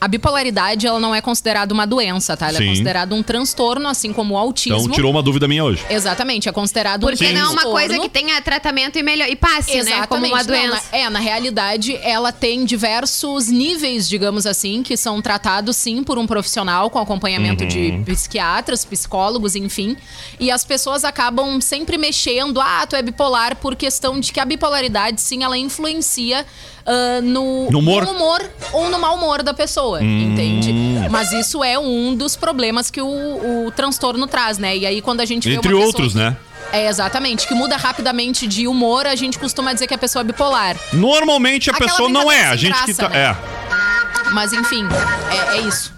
a 0.00 0.06
bipolaridade 0.08 0.86
ela 0.86 0.98
não 1.00 1.14
é 1.14 1.20
considerada 1.20 1.72
uma 1.72 1.86
doença, 1.86 2.36
tá? 2.36 2.48
Ela 2.48 2.58
Sim. 2.58 2.64
é 2.64 2.68
considerada 2.68 3.14
um 3.14 3.22
transtorno, 3.22 3.88
assim 3.88 4.12
como 4.12 4.34
o 4.34 4.38
autismo. 4.38 4.78
Então 4.78 4.90
tirou 4.92 5.10
uma 5.10 5.22
dúvida 5.22 5.46
minha 5.48 5.64
hoje. 5.64 5.84
Exatamente, 5.90 6.48
é 6.48 6.52
considerado 6.52 7.00
Porque 7.06 7.26
um 7.26 7.32
não 7.32 7.40
é 7.40 7.48
uma 7.48 7.62
coisa 7.62 7.98
que 7.98 8.08
tenha 8.08 8.40
tratamento 8.40 8.98
e, 8.98 9.02
melhor, 9.02 9.28
e 9.28 9.36
passe, 9.36 9.82
né? 9.82 10.06
Como 10.06 10.26
uma 10.26 10.38
Não, 10.38 10.44
doença. 10.46 10.82
na- 10.92 10.98
é, 10.98 11.10
na 11.10 11.18
realidade, 11.18 11.98
ela 12.02 12.32
tem 12.32 12.64
diversos 12.64 13.48
níveis, 13.48 14.08
digamos 14.08 14.46
assim, 14.46 14.82
que 14.82 14.96
são 14.96 15.20
tratados 15.20 15.76
sim 15.76 16.02
por 16.02 16.18
um 16.18 16.26
profissional 16.26 16.90
com 16.90 16.98
acompanhamento 16.98 17.62
Uhum. 17.64 17.68
De 17.72 18.02
psiquiatras, 18.04 18.84
psicólogos, 18.84 19.56
enfim. 19.56 19.96
E 20.38 20.50
as 20.50 20.64
pessoas 20.64 21.04
acabam 21.04 21.60
sempre 21.60 21.96
mexendo, 21.98 22.60
ah, 22.60 22.86
tu 22.88 22.96
é 22.96 23.02
bipolar, 23.02 23.56
por 23.56 23.74
questão 23.76 24.18
de 24.20 24.32
que 24.32 24.40
a 24.40 24.44
bipolaridade, 24.44 25.20
sim, 25.20 25.42
ela 25.42 25.56
influencia 25.58 26.44
ah, 26.86 27.20
no, 27.22 27.70
No 27.70 27.78
humor? 27.78 28.04
Hum. 28.04 28.10
humor 28.10 28.50
ou 28.72 28.90
no 28.90 28.98
mau 28.98 29.16
humor 29.16 29.42
da 29.42 29.54
pessoa, 29.54 30.02
entende? 30.02 30.72
Mas 31.10 31.32
isso 31.32 31.62
é 31.62 31.78
um 31.78 32.14
dos 32.14 32.36
problemas 32.36 32.90
que 32.90 33.00
o, 33.00 33.66
o 33.66 33.70
transtorno 33.70 34.26
traz, 34.26 34.58
né? 34.58 34.76
E 34.76 34.86
aí, 34.86 35.00
quando 35.02 35.20
a 35.20 35.24
gente 35.24 35.48
vê 35.48 35.56
Entre 35.56 35.72
outros, 35.74 36.12
que- 36.12 36.18
né? 36.18 36.36
É, 36.72 36.88
exatamente. 36.88 37.46
Que 37.46 37.54
muda 37.54 37.76
rapidamente 37.76 38.46
de 38.46 38.66
humor, 38.66 39.06
a 39.06 39.14
gente 39.14 39.38
costuma 39.38 39.74
dizer 39.74 39.86
que 39.86 39.92
a 39.92 39.98
pessoa 39.98 40.22
é 40.22 40.24
bipolar. 40.24 40.74
Normalmente 40.92 41.68
a 41.68 41.74
Aquela 41.74 41.90
pessoa 41.90 42.08
não 42.08 42.32
é. 42.32 42.46
A 42.46 42.56
gente 42.56 42.72
que 42.84 42.94
graça, 42.94 43.02
tá. 43.02 43.08
né? 43.10 43.36
É. 43.36 44.30
Mas 44.32 44.54
enfim, 44.54 44.82
é, 45.30 45.58
é 45.58 45.60
isso. 45.60 45.92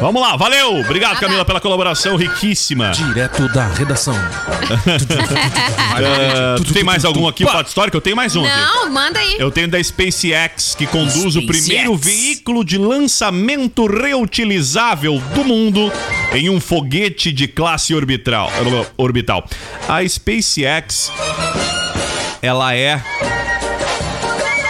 Vamos 0.00 0.20
lá, 0.20 0.36
valeu! 0.36 0.76
Obrigado. 0.80 1.18
Camila, 1.18 1.44
pela 1.44 1.60
colaboração 1.60 2.16
riquíssima. 2.16 2.90
Direto 2.90 3.48
da 3.48 3.66
redação. 3.66 4.14
Ah, 5.94 6.56
tu 6.64 6.72
tem 6.74 6.84
mais 6.84 7.04
algum 7.04 7.26
aqui, 7.26 7.44
fato 7.44 7.68
histórico? 7.68 7.96
Eu 7.96 8.00
tenho 8.00 8.14
mais 8.14 8.36
um 8.36 8.44
aqui. 8.44 8.54
Não, 8.54 8.90
manda 8.90 9.18
aí. 9.18 9.36
Eu 9.38 9.50
tenho 9.50 9.68
da 9.68 9.82
SpaceX, 9.82 10.74
que 10.74 10.86
conduz 10.86 11.36
o 11.36 11.40
SpaceX. 11.40 11.64
primeiro 11.64 11.96
veículo 11.96 12.64
de 12.64 12.76
lançamento 12.76 13.86
reutilizável 13.86 15.18
do 15.34 15.44
mundo 15.44 15.90
em 16.32 16.50
um 16.50 16.60
foguete 16.60 17.32
de 17.32 17.48
classe 17.48 17.94
orbital. 17.94 18.50
orbital. 18.96 19.48
A 19.88 20.06
SpaceX, 20.06 21.10
ela 22.42 22.74
é, 22.74 23.02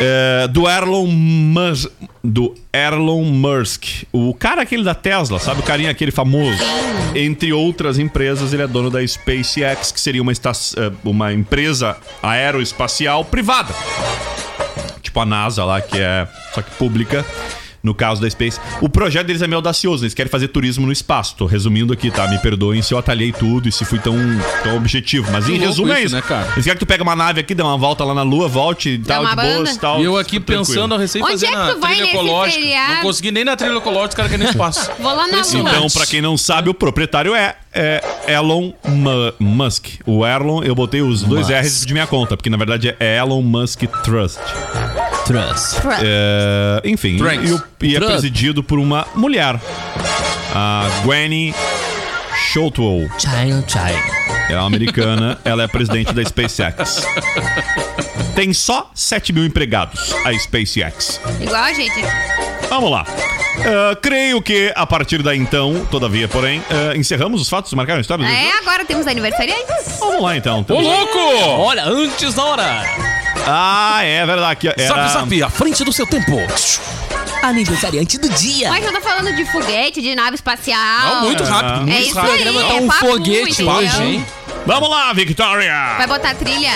é, 0.00 0.48
do 0.48 0.68
Elon 0.68 1.06
Musk. 1.06 1.90
Do 2.28 2.54
Elon 2.72 3.22
Musk. 3.24 4.04
O 4.12 4.34
cara 4.34 4.62
aquele 4.62 4.82
da 4.82 4.94
Tesla, 4.94 5.38
sabe? 5.38 5.60
O 5.60 5.62
carinha 5.62 5.90
aquele 5.90 6.10
famoso. 6.10 6.58
Entre 7.14 7.52
outras 7.52 7.98
empresas, 7.98 8.52
ele 8.52 8.62
é 8.62 8.66
dono 8.66 8.90
da 8.90 9.06
SpaceX, 9.06 9.92
que 9.92 10.00
seria 10.00 10.20
uma, 10.20 10.32
eh, 10.32 10.92
uma 11.04 11.32
empresa 11.32 11.96
aeroespacial 12.22 13.24
privada 13.24 13.72
tipo 15.16 15.20
a 15.20 15.24
NASA 15.24 15.64
lá, 15.64 15.80
que 15.80 15.98
é 15.98 16.28
só 16.52 16.60
que 16.60 16.70
pública. 16.72 17.24
No 17.86 17.94
caso 17.94 18.20
da 18.20 18.28
Space. 18.28 18.58
O 18.80 18.88
projeto 18.88 19.28
deles 19.28 19.40
é 19.42 19.46
meio 19.46 19.58
audacioso, 19.58 20.02
eles 20.02 20.12
querem 20.12 20.28
fazer 20.28 20.48
turismo 20.48 20.84
no 20.86 20.92
espaço. 20.92 21.36
Tô 21.36 21.46
resumindo 21.46 21.92
aqui, 21.92 22.10
tá? 22.10 22.26
Me 22.26 22.36
perdoem 22.36 22.82
se 22.82 22.92
eu 22.92 22.98
atalhei 22.98 23.30
tudo 23.30 23.68
e 23.68 23.72
se 23.72 23.84
fui 23.84 24.00
tão, 24.00 24.16
tão 24.64 24.76
objetivo. 24.76 25.30
Mas 25.30 25.48
em 25.48 25.56
resumo 25.56 25.92
é 25.92 26.02
isso, 26.02 26.14
né, 26.16 26.20
cara? 26.20 26.48
Eles 26.54 26.64
querem 26.64 26.72
que 26.76 26.84
tu 26.84 26.86
pega 26.86 27.04
uma 27.04 27.14
nave 27.14 27.40
aqui, 27.40 27.54
dê 27.54 27.62
uma 27.62 27.78
volta 27.78 28.02
lá 28.02 28.12
na 28.12 28.24
Lua, 28.24 28.48
volte 28.48 28.88
e 28.90 28.98
tal, 28.98 29.24
de 29.24 29.36
boas 29.36 29.76
e 29.76 29.78
tal. 29.78 30.00
E 30.00 30.04
eu 30.04 30.16
aqui 30.18 30.40
tranquilo. 30.40 30.66
pensando 30.66 30.94
a 30.96 30.98
recém 30.98 31.22
Onde 31.22 31.30
fazer 31.32 31.46
é 31.46 31.50
que 31.50 31.54
na 31.56 31.74
tu 31.74 31.78
vai 31.80 31.90
trilha 31.92 32.04
nesse 32.06 32.16
ecológica. 32.16 32.60
feriado? 32.60 32.94
Não 32.94 33.02
consegui 33.02 33.30
nem 33.30 33.44
na 33.44 33.56
trilha 33.56 33.76
ecológica, 33.76 34.08
os 34.08 34.14
caras 34.16 34.30
querem 34.32 34.46
espaço. 34.48 34.90
Vou 34.98 35.14
lá 35.14 35.28
na 35.28 35.36
lua. 35.36 35.70
Então, 35.70 35.86
pra 35.90 36.06
quem 36.06 36.20
não 36.20 36.36
sabe, 36.36 36.68
o 36.68 36.74
proprietário 36.74 37.36
é, 37.36 37.54
é 37.72 38.00
Elon 38.26 38.72
Mu- 38.84 39.32
Musk. 39.38 39.86
O 40.04 40.26
Elon, 40.26 40.64
eu 40.64 40.74
botei 40.74 41.02
os 41.02 41.22
dois 41.22 41.46
Musk. 41.48 41.60
R's 41.62 41.86
de 41.86 41.92
minha 41.92 42.06
conta, 42.08 42.36
porque 42.36 42.50
na 42.50 42.56
verdade 42.56 42.96
é 42.98 43.18
Elon 43.18 43.42
Musk 43.42 43.82
Trust. 44.02 44.40
Trust. 45.26 45.76
É, 46.02 46.80
enfim, 46.84 47.16
Trunks. 47.18 47.50
e, 47.50 47.52
o- 47.52 47.62
e 47.82 47.96
é 47.96 47.98
Trunks. 47.98 48.14
presidido 48.20 48.62
por 48.62 48.78
uma 48.78 49.06
mulher, 49.14 49.58
a 50.54 50.88
Gwenny 51.04 51.54
Shotwell. 52.52 53.08
China, 53.18 53.64
China. 53.66 54.16
Ela 54.48 54.62
é 54.62 54.66
americana, 54.66 55.38
ela 55.44 55.62
é 55.64 55.66
presidente 55.68 56.12
da 56.12 56.24
SpaceX. 56.24 57.02
Tem 58.34 58.52
só 58.52 58.90
7 58.94 59.32
mil 59.32 59.44
empregados, 59.44 60.14
a 60.24 60.32
SpaceX. 60.38 61.20
Igual 61.40 61.62
a 61.64 61.72
gente. 61.72 62.00
Vamos 62.68 62.90
lá. 62.90 63.04
Ah, 63.64 63.96
creio 64.00 64.40
que 64.42 64.72
a 64.76 64.86
partir 64.86 65.22
daí 65.22 65.38
então, 65.38 65.86
todavia, 65.90 66.28
porém, 66.28 66.62
ah, 66.70 66.96
encerramos 66.96 67.40
os 67.40 67.48
fatos 67.48 67.70
que 67.70 67.76
marcaram 67.76 67.98
a 67.98 68.00
história 68.02 68.24
do 68.24 68.30
É, 68.30 68.52
agora 68.58 68.84
temos 68.84 69.06
aniversariantes. 69.06 69.98
Vamos 69.98 70.22
lá 70.22 70.36
então. 70.36 70.64
Ô, 70.68 70.80
louco! 70.80 71.18
Olha, 71.58 71.84
antes 71.84 72.34
da 72.34 72.44
hora. 72.44 72.84
Ah, 73.46 74.02
é 74.02 74.26
verdade. 74.26 74.60
que 74.60 74.68
Era... 74.68 74.88
Zap, 75.08 75.12
zap, 75.12 75.42
à 75.42 75.50
frente 75.50 75.84
do 75.84 75.92
seu 75.92 76.06
tempo. 76.06 76.32
Aniversariante 77.42 78.18
do 78.18 78.28
dia. 78.30 78.68
Mas 78.70 78.84
eu 78.84 78.92
tô 78.92 79.00
falando 79.00 79.34
de 79.34 79.44
foguete, 79.44 80.02
de 80.02 80.14
nave 80.14 80.34
espacial. 80.34 81.14
Não, 81.16 81.22
muito 81.22 81.44
rápido, 81.44 81.74
É 81.74 81.84
muito 81.84 82.00
isso 82.08 82.14
rápido. 82.16 82.32
aí, 82.32 82.42
programa 82.42 82.68
tá 82.68 82.74
é 82.74 82.80
um 82.80 82.88
papo, 82.88 83.06
foguete 83.06 83.52
entendeu? 83.62 83.72
hoje, 83.74 84.02
hein? 84.02 84.26
Vamos 84.66 84.90
lá, 84.90 85.12
Victoria! 85.12 85.94
Vai 85.96 86.06
botar 86.08 86.34
trilha 86.34 86.72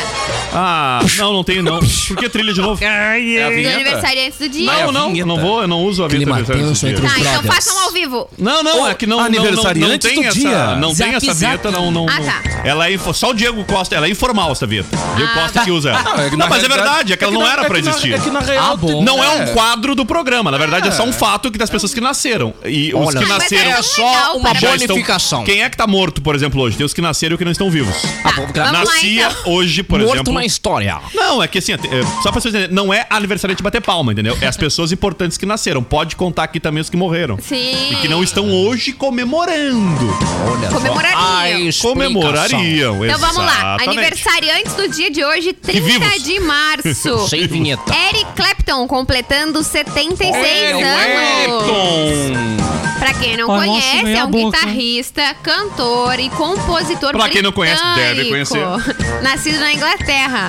Ah, 0.53 1.01
não, 1.19 1.33
não 1.33 1.43
tenho 1.45 1.63
não. 1.63 1.81
Por 1.81 2.17
que 2.17 2.29
trilha 2.29 2.53
de 2.53 2.61
novo? 2.61 2.81
É 2.85 3.43
a 3.45 3.47
dos 3.49 3.57
vinheta? 3.57 3.75
aniversariantes 3.77 4.39
do 4.39 4.49
dia. 4.49 4.67
Não, 4.73 4.93
não, 4.93 5.09
vinheta. 5.11 5.27
não 5.27 5.39
vou, 5.39 5.63
eu 5.63 5.69
não 5.69 5.83
uso 5.85 6.05
a 6.05 6.09
vinheta 6.09 6.25
Clima 6.25 6.37
aniversário 6.37 6.63
tenso 6.69 6.87
desse 6.87 6.95
entre 6.95 7.01
dia. 7.07 7.11
Tá, 7.11 7.21
então 7.21 7.43
brothers. 7.43 7.55
façam 7.65 7.83
ao 7.85 7.91
vivo. 7.93 8.31
Não, 8.39 8.63
não, 8.63 8.87
é 8.89 8.95
que 8.95 9.07
não, 9.07 9.17
não, 9.19 9.25
não, 9.25 9.31
não, 9.33 9.41
Aniversariante 9.41 10.09
tem 10.09 10.21
do 10.23 10.29
essa, 10.29 10.39
dia. 10.39 10.77
não 10.77 10.89
tem 10.95 11.13
Zap, 11.13 11.17
essa 11.17 11.35
vinheta, 11.35 11.71
não, 11.71 11.91
não, 11.91 12.07
Ah, 12.09 12.19
não. 12.19 12.27
tá. 12.27 12.43
Ela 12.65 12.89
é 12.89 12.95
info- 12.95 13.13
só 13.13 13.31
o 13.31 13.35
Diego 13.35 13.65
Costa, 13.65 13.95
ela 13.97 14.07
é 14.07 14.11
informal 14.11 14.53
essa 14.53 14.67
vinheta. 14.67 14.97
Diego 15.17 15.31
Ah, 15.35 15.41
Costa 15.43 15.61
que 15.65 15.71
usa 15.71 15.91
ela. 15.91 16.03
Não, 16.03 16.15
é 16.21 16.31
que 16.31 16.37
Não, 16.37 16.49
mas 16.49 16.63
é 16.63 16.67
realidade- 16.67 16.83
verdade, 16.91 17.13
é 17.13 17.17
que 17.17 17.25
ela 17.25 17.33
é 17.33 17.39
não 17.39 17.47
era 17.47 17.63
é 17.63 17.67
pra 17.67 17.77
que 17.77 17.83
na- 17.83 17.91
existir. 17.91 18.15
É 18.15 18.19
que 18.19 18.31
na 18.31 18.41
real... 18.41 18.73
Ah, 18.73 18.77
bom. 18.77 19.03
Não 19.03 19.23
é 19.23 19.29
um 19.31 19.47
quadro 19.53 19.95
do 19.95 20.07
programa, 20.07 20.51
na 20.51 20.59
verdade 20.59 20.89
é 20.89 20.91
só 20.93 21.03
um 21.05 21.13
fato 21.13 21.51
que 21.51 21.59
das 21.59 21.69
pessoas 21.71 21.93
que 21.93 22.01
nasceram. 22.01 22.55
E 22.65 22.95
os 22.95 23.09
Olha 23.09 23.21
que. 23.21 23.27
Mas 23.27 23.39
nasceram 23.43 23.71
é 23.73 23.83
só 23.83 24.37
uma 24.37 24.55
já 24.55 24.75
estão- 24.75 24.87
bonificação. 24.89 25.45
Quem 25.45 25.63
é 25.63 25.69
que 25.71 25.77
tá 25.77 25.87
morto, 25.87 26.23
por 26.23 26.35
exemplo, 26.35 26.61
hoje? 26.63 26.77
Tem 26.77 26.87
os 26.87 26.95
que 26.95 27.01
nasceram 27.03 27.33
e 27.33 27.35
os 27.35 27.39
que 27.39 27.45
não 27.45 27.53
estão 27.53 27.71
vivos. 27.85 28.03
Tá, 28.23 28.31
vamos 28.37 28.57
lá, 28.57 28.73
Nascia 28.73 29.29
então. 29.31 29.53
hoje, 29.53 29.83
por 29.83 29.99
Morto 30.01 30.15
exemplo. 30.15 30.33
na 30.35 30.45
história. 30.45 30.99
Não, 31.15 31.43
é 31.43 31.49
que 31.49 31.59
assim, 31.59 31.73
é, 31.73 31.79
só 32.23 32.31
pra 32.31 32.41
vocês 32.41 32.55
entenderem, 32.55 32.75
não 32.75 32.93
é 32.93 33.07
aniversário 33.09 33.55
de 33.57 33.63
bater 33.63 33.81
palma, 33.81 34.13
entendeu? 34.13 34.37
É 34.41 34.47
as 34.47 34.57
pessoas 34.57 34.93
importantes 34.93 35.39
que 35.39 35.47
nasceram. 35.47 35.83
Pode 35.83 36.17
contar 36.17 36.45
aqui 36.45 36.61
também 36.61 36.81
os 36.81 36.91
que 36.91 36.97
morreram. 36.97 37.39
Sim. 37.41 37.91
E 37.93 37.97
que 37.97 38.09
não 38.09 38.23
estão 38.23 38.51
hoje 38.51 38.93
comemorando. 38.93 40.07
Olha 40.51 40.71
só. 40.71 40.77
Comemorariam. 40.77 41.71
Comemorariam, 41.81 43.05
Então 43.05 43.19
vamos 43.19 43.37
lá. 43.45 43.77
Aniversariantes 43.81 44.75
do 44.75 44.89
dia 44.89 45.11
de 45.11 45.25
hoje, 45.25 45.53
30 45.53 45.81
vivos. 45.87 46.23
de 46.23 46.41
março. 46.41 47.19
Sem 47.29 47.47
vinheta. 47.47 47.83
Eric 48.09 48.27
Clapton 48.37 48.87
completando 48.87 49.63
76 49.63 50.35
anos. 50.37 50.83
Clapton. 50.83 52.81
Pra 52.99 53.15
quem 53.15 53.35
não 53.35 53.51
Ai, 53.51 53.67
nossa, 53.67 53.81
conhece, 53.81 54.03
meia 54.05 54.19
é 54.19 54.25
um 54.25 54.31
guitarrista, 54.31 55.35
cantor 55.43 56.21
e 56.21 56.29
compositor 56.29 57.13
Pra 57.13 57.31
quem 57.31 57.41
não 57.41 57.51
conhece, 57.51 57.70
deve 57.95 58.23
britânico, 58.23 58.55
conhecer. 58.55 59.21
Nascido 59.23 59.59
na 59.61 59.73
Inglaterra. 59.73 60.49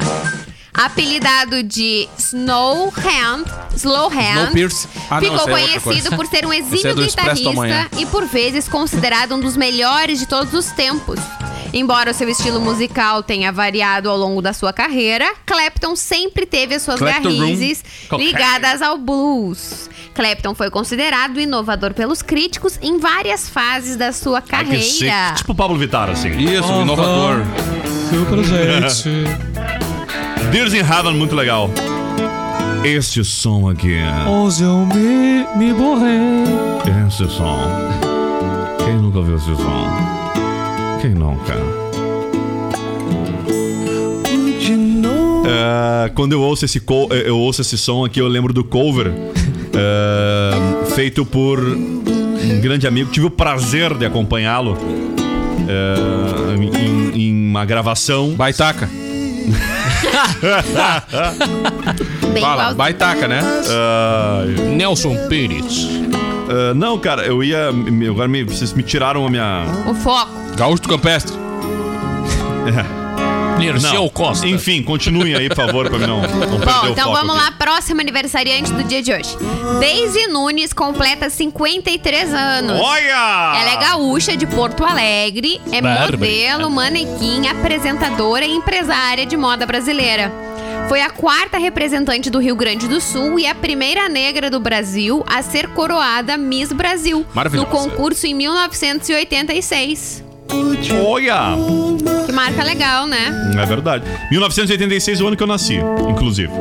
Apelidado 0.74 1.62
de 1.64 2.08
Snowhand, 2.18 3.44
Slowhand, 3.76 4.38
Snowpiercer. 4.40 4.90
Ah, 5.10 5.20
não, 5.20 5.22
ficou 5.22 5.36
essa 5.36 5.50
é 5.50 5.54
outra 5.54 5.54
conhecido 5.54 6.10
coisa. 6.10 6.16
por 6.16 6.28
ser 6.28 6.46
um 6.46 6.54
Esse 6.54 6.62
é 6.64 6.76
exímio 6.78 6.96
do 6.96 7.06
Expresso 7.06 7.44
da 7.44 7.52
Manhã. 7.54 7.84
guitarrista 7.84 8.02
e 8.02 8.06
por 8.06 8.26
vezes 8.26 8.68
considerado 8.70 9.36
um 9.36 9.40
dos 9.42 9.58
melhores 9.58 10.18
de 10.18 10.26
todos 10.26 10.54
os 10.54 10.68
tempos. 10.72 11.20
Embora 11.74 12.12
o 12.12 12.14
seu 12.14 12.28
estilo 12.28 12.60
musical 12.60 13.24
tenha 13.24 13.52
variado 13.52 14.10
ao 14.10 14.18
longo 14.18 14.42
da 14.42 14.52
sua 14.52 14.74
carreira, 14.74 15.26
Clapton 15.46 15.96
sempre 15.96 16.46
teve 16.46 16.76
as 16.76 16.82
suas 16.82 17.00
Clapton 17.00 17.30
raízes 17.30 17.84
ligadas 18.12 18.82
ao 18.82 18.98
blues. 18.98 19.90
Clapton 20.14 20.54
foi 20.54 20.70
considerado 20.70 21.40
inovador 21.40 21.94
pelos 21.94 22.22
críticos 22.22 22.78
em 22.82 23.00
várias 23.00 23.48
fases 23.48 23.96
da 23.96 24.12
sua 24.12 24.40
Ai, 24.40 24.44
carreira. 24.44 25.34
Tipo 25.38 25.56
Pablo 25.56 25.78
Vittar, 25.78 26.10
assim. 26.10 26.30
Isso, 26.38 26.72
um 26.72 26.82
inovador. 26.82 27.44
Seu 28.10 28.26
presente. 28.26 29.24
Dears 30.52 30.74
in 30.76 30.80
Heaven, 30.80 31.14
muito 31.14 31.36
legal. 31.36 31.70
Este 32.84 33.24
som 33.24 33.70
aqui. 33.70 33.98
Hoje 34.28 34.64
eu 34.64 34.86
me, 34.88 35.46
me 35.56 35.74
borrei. 35.74 36.44
Esse 37.08 37.30
som. 37.30 37.60
Quem 38.84 38.96
nunca 38.96 39.20
ouviu 39.20 39.38
esse 39.38 39.56
som? 39.56 40.21
Quem 41.02 41.12
nunca? 41.12 41.56
É, 45.46 46.10
quando 46.10 46.34
eu 46.34 46.42
ouço 46.42 46.66
esse 46.66 46.80
co- 46.80 47.10
eu 47.12 47.38
ouço 47.38 47.62
esse 47.62 47.78
som 47.78 48.06
aqui, 48.06 48.20
eu 48.20 48.28
lembro 48.28 48.54
do 48.54 48.64
cover 48.64 49.12
é, 49.74 50.86
feito 50.94 51.26
por 51.26 51.60
um 51.60 52.60
grande 52.62 52.86
amigo. 52.88 53.10
Tive 53.12 53.26
o 53.26 53.30
prazer 53.32 53.96
de 53.98 54.06
acompanhá-lo 54.06 54.78
é, 55.68 56.56
em, 56.80 57.22
em 57.22 57.50
uma 57.50 57.66
gravação. 57.66 58.32
Baitaca. 58.36 58.88
Bem 62.34 62.42
Fala, 62.42 62.74
baitaca, 62.74 63.28
né? 63.28 63.42
Ah, 63.70 64.44
Nelson 64.78 65.16
Pires. 65.28 65.88
Ah, 66.52 66.74
não, 66.74 66.98
cara, 67.00 67.24
eu 67.26 67.44
ia. 67.44 67.70
Agora 68.10 68.28
me- 68.28 68.44
vocês 68.44 68.74
me 68.74 68.84
tiraram 68.84 69.26
a 69.26 69.30
minha. 69.30 69.64
O 69.88 69.94
foco. 69.96 70.32
Gaúcho 70.56 70.82
do 70.84 70.90
Campestre. 70.90 71.36
Dirceu 73.60 74.10
Costa. 74.10 74.48
Enfim, 74.48 74.82
continuem 74.82 75.36
aí, 75.36 75.48
por 75.48 75.58
favor, 75.58 75.88
pra 75.90 76.00
mim 76.00 76.08
não, 76.08 76.22
não 76.22 76.58
Bom, 76.58 76.88
o 76.88 76.88
então 76.90 77.06
foco 77.12 77.12
vamos 77.16 77.36
aqui. 77.36 77.46
lá, 77.46 77.52
próximo 77.52 78.02
aniversariante 78.02 78.72
do 78.74 78.84
dia 78.84 79.04
de 79.04 79.14
hoje. 79.14 79.38
Daisy 79.80 80.26
Nunes 80.28 80.74
completa 80.74 81.30
53 81.30 82.34
anos. 82.34 82.80
Olha! 82.82 83.54
Ela 83.62 83.72
é 83.74 83.78
gaúcha 83.78 84.36
de 84.36 84.48
Porto 84.48 84.84
Alegre, 84.84 85.62
é 85.72 85.80
modelo, 85.82 86.72
manequim, 86.72 87.48
apresentadora 87.48 88.46
e 88.46 88.52
empresária 88.52 89.26
de 89.28 89.38
moda 89.38 89.66
brasileira. 89.66 90.32
Foi 90.88 91.02
a 91.02 91.10
quarta 91.10 91.58
representante 91.58 92.30
do 92.30 92.40
Rio 92.40 92.56
Grande 92.56 92.88
do 92.88 93.00
Sul 93.00 93.40
e 93.40 93.48
a 93.48 93.56
primeira 93.56 94.10
negra 94.10 94.50
do 94.50 94.60
Brasil 94.60 95.24
a 95.28 95.42
ser 95.42 95.68
coroada 95.70 96.38
Miss 96.38 96.72
Brasil 96.72 97.26
no 97.54 97.66
concurso 97.66 98.28
em 98.28 98.34
1986. 98.34 100.24
Olha! 101.06 101.56
Que 102.26 102.32
marca 102.34 102.64
legal, 102.64 103.08
né? 103.08 103.54
É 103.58 103.66
verdade. 103.66 104.04
1986 104.30 105.20
é 105.20 105.24
o 105.24 105.28
ano 105.28 105.38
que 105.38 105.44
eu 105.44 105.48
nasci, 105.48 105.80
inclusive. 106.10 106.52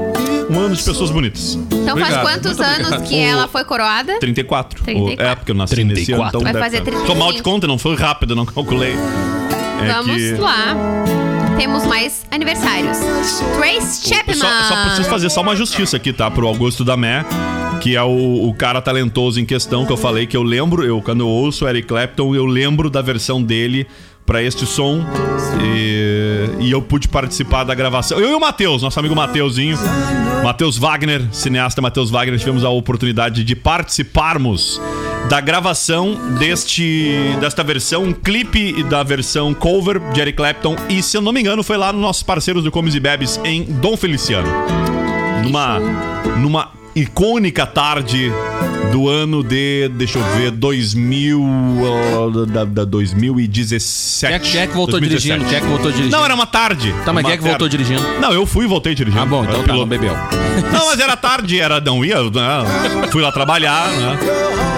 Um 0.48 0.58
ano 0.58 0.76
de 0.76 0.82
pessoas 0.82 1.10
bonitas. 1.10 1.54
Então 1.54 1.96
faz 1.96 2.14
Obrigado, 2.14 2.22
quantos 2.22 2.56
muito 2.56 2.62
anos 2.62 2.86
obrigado. 2.88 3.08
que 3.08 3.18
ela 3.20 3.48
foi 3.48 3.64
coroada? 3.64 4.18
34. 4.20 4.82
34. 4.84 5.26
É, 5.26 5.34
porque 5.34 5.50
eu 5.50 5.54
nasci 5.56 5.84
nesse 5.84 6.12
ano, 6.12 6.22
34. 6.22 6.28
então 6.28 6.40
Vai 6.40 6.52
deve 6.52 6.64
fazer 6.64 6.78
tá. 6.78 6.84
35. 6.84 7.06
Tô 7.06 7.14
mal 7.18 7.32
de 7.32 7.42
conta, 7.42 7.66
não 7.66 7.78
foi 7.78 7.96
rápido, 7.96 8.36
não 8.36 8.46
calculei. 8.46 8.94
É 9.82 9.92
Vamos 9.92 10.16
que... 10.16 10.34
lá. 10.34 10.76
Temos 11.60 11.84
mais 11.84 12.24
aniversários. 12.30 12.96
Trace 13.58 14.08
Chapman. 14.08 14.34
Só, 14.34 14.62
só 14.62 14.82
preciso 14.82 15.10
fazer 15.10 15.28
só 15.28 15.42
uma 15.42 15.54
justiça 15.54 15.98
aqui, 15.98 16.10
tá? 16.10 16.30
Pro 16.30 16.46
Augusto 16.46 16.82
Damé, 16.82 17.22
que 17.82 17.94
é 17.94 18.02
o, 18.02 18.48
o 18.48 18.54
cara 18.54 18.80
talentoso 18.80 19.38
em 19.38 19.44
questão 19.44 19.84
que 19.84 19.92
eu 19.92 19.96
falei 19.98 20.26
que 20.26 20.34
eu 20.34 20.42
lembro, 20.42 20.82
eu 20.82 21.02
quando 21.02 21.20
eu 21.20 21.28
ouço 21.28 21.68
Eric 21.68 21.86
Clapton, 21.86 22.34
eu 22.34 22.46
lembro 22.46 22.88
da 22.88 23.02
versão 23.02 23.42
dele 23.42 23.86
pra 24.30 24.40
este 24.40 24.64
som. 24.64 25.04
E, 25.60 26.49
e 26.60 26.70
eu 26.70 26.80
pude 26.80 27.08
participar 27.08 27.64
da 27.64 27.75
gravação. 27.75 28.16
Eu 28.20 28.30
e 28.30 28.34
o 28.34 28.38
Matheus, 28.38 28.80
nosso 28.80 28.96
amigo 29.00 29.16
Mateuzinho, 29.16 29.76
Matheus 30.44 30.78
Wagner, 30.78 31.26
cineasta 31.32 31.82
Matheus 31.82 32.12
Wagner, 32.12 32.38
tivemos 32.38 32.64
a 32.64 32.70
oportunidade 32.70 33.42
de 33.42 33.56
participarmos 33.56 34.80
da 35.28 35.40
gravação 35.40 36.16
deste 36.38 37.10
desta 37.40 37.64
versão, 37.64 38.04
um 38.04 38.12
clipe 38.12 38.84
da 38.84 39.02
versão 39.02 39.52
cover 39.52 39.99
de 40.12 40.20
Eric 40.20 40.37
Clapton. 40.37 40.76
E 40.88 41.02
se 41.02 41.16
eu 41.16 41.20
não 41.20 41.32
me 41.32 41.40
engano 41.40 41.64
foi 41.64 41.76
lá 41.76 41.92
nos 41.92 42.00
nossos 42.00 42.22
parceiros 42.22 42.62
do 42.62 42.70
Comes 42.70 42.94
e 42.94 43.00
Bebes 43.00 43.40
em 43.42 43.64
Dom 43.64 43.96
Feliciano. 43.96 44.49
Numa 45.42 45.80
numa 46.37 46.70
icônica 46.94 47.66
tarde 47.66 48.32
do 48.90 49.09
ano 49.09 49.42
de, 49.42 49.88
deixa 49.94 50.18
eu 50.18 50.25
ver, 50.37 50.50
2000 50.50 51.40
uh, 51.40 52.47
da, 52.47 52.64
da 52.64 52.85
2017. 52.85 54.26
Quem 54.26 54.35
é, 54.35 54.38
quem 54.38 54.61
é 54.61 54.66
que 54.66 54.75
voltou 54.75 55.00
2017. 55.00 55.20
dirigindo? 55.38 55.49
Quem 55.49 55.56
é 55.56 55.61
que 55.61 55.66
voltou 55.66 55.90
dirigindo? 55.90 56.16
Não, 56.16 56.25
era 56.25 56.35
uma 56.35 56.47
tarde. 56.47 56.94
Tá, 57.04 57.12
mas 57.12 57.23
Uma 57.23 57.23
quem 57.23 57.32
é 57.32 57.37
que 57.37 57.42
voltou 57.42 57.68
tarde. 57.68 57.76
dirigindo? 57.85 58.20
Não, 58.20 58.32
eu 58.32 58.47
fui 58.47 58.64
e 58.64 58.68
voltei 58.68 58.94
dirigindo. 58.94 59.23
Ah, 59.23 59.26
bom, 59.26 59.44
então 59.44 59.62
tá, 59.62 59.73
não 59.73 59.87
bebeu. 59.87 60.12
Não, 60.73 60.87
mas 60.87 61.00
era 61.00 61.16
tarde, 61.16 61.59
era, 61.59 61.80
não 61.80 62.04
ia, 62.04 62.23
né? 62.23 63.09
fui 63.11 63.23
lá 63.23 63.32
trabalhar, 63.32 63.88
né? 63.92 64.18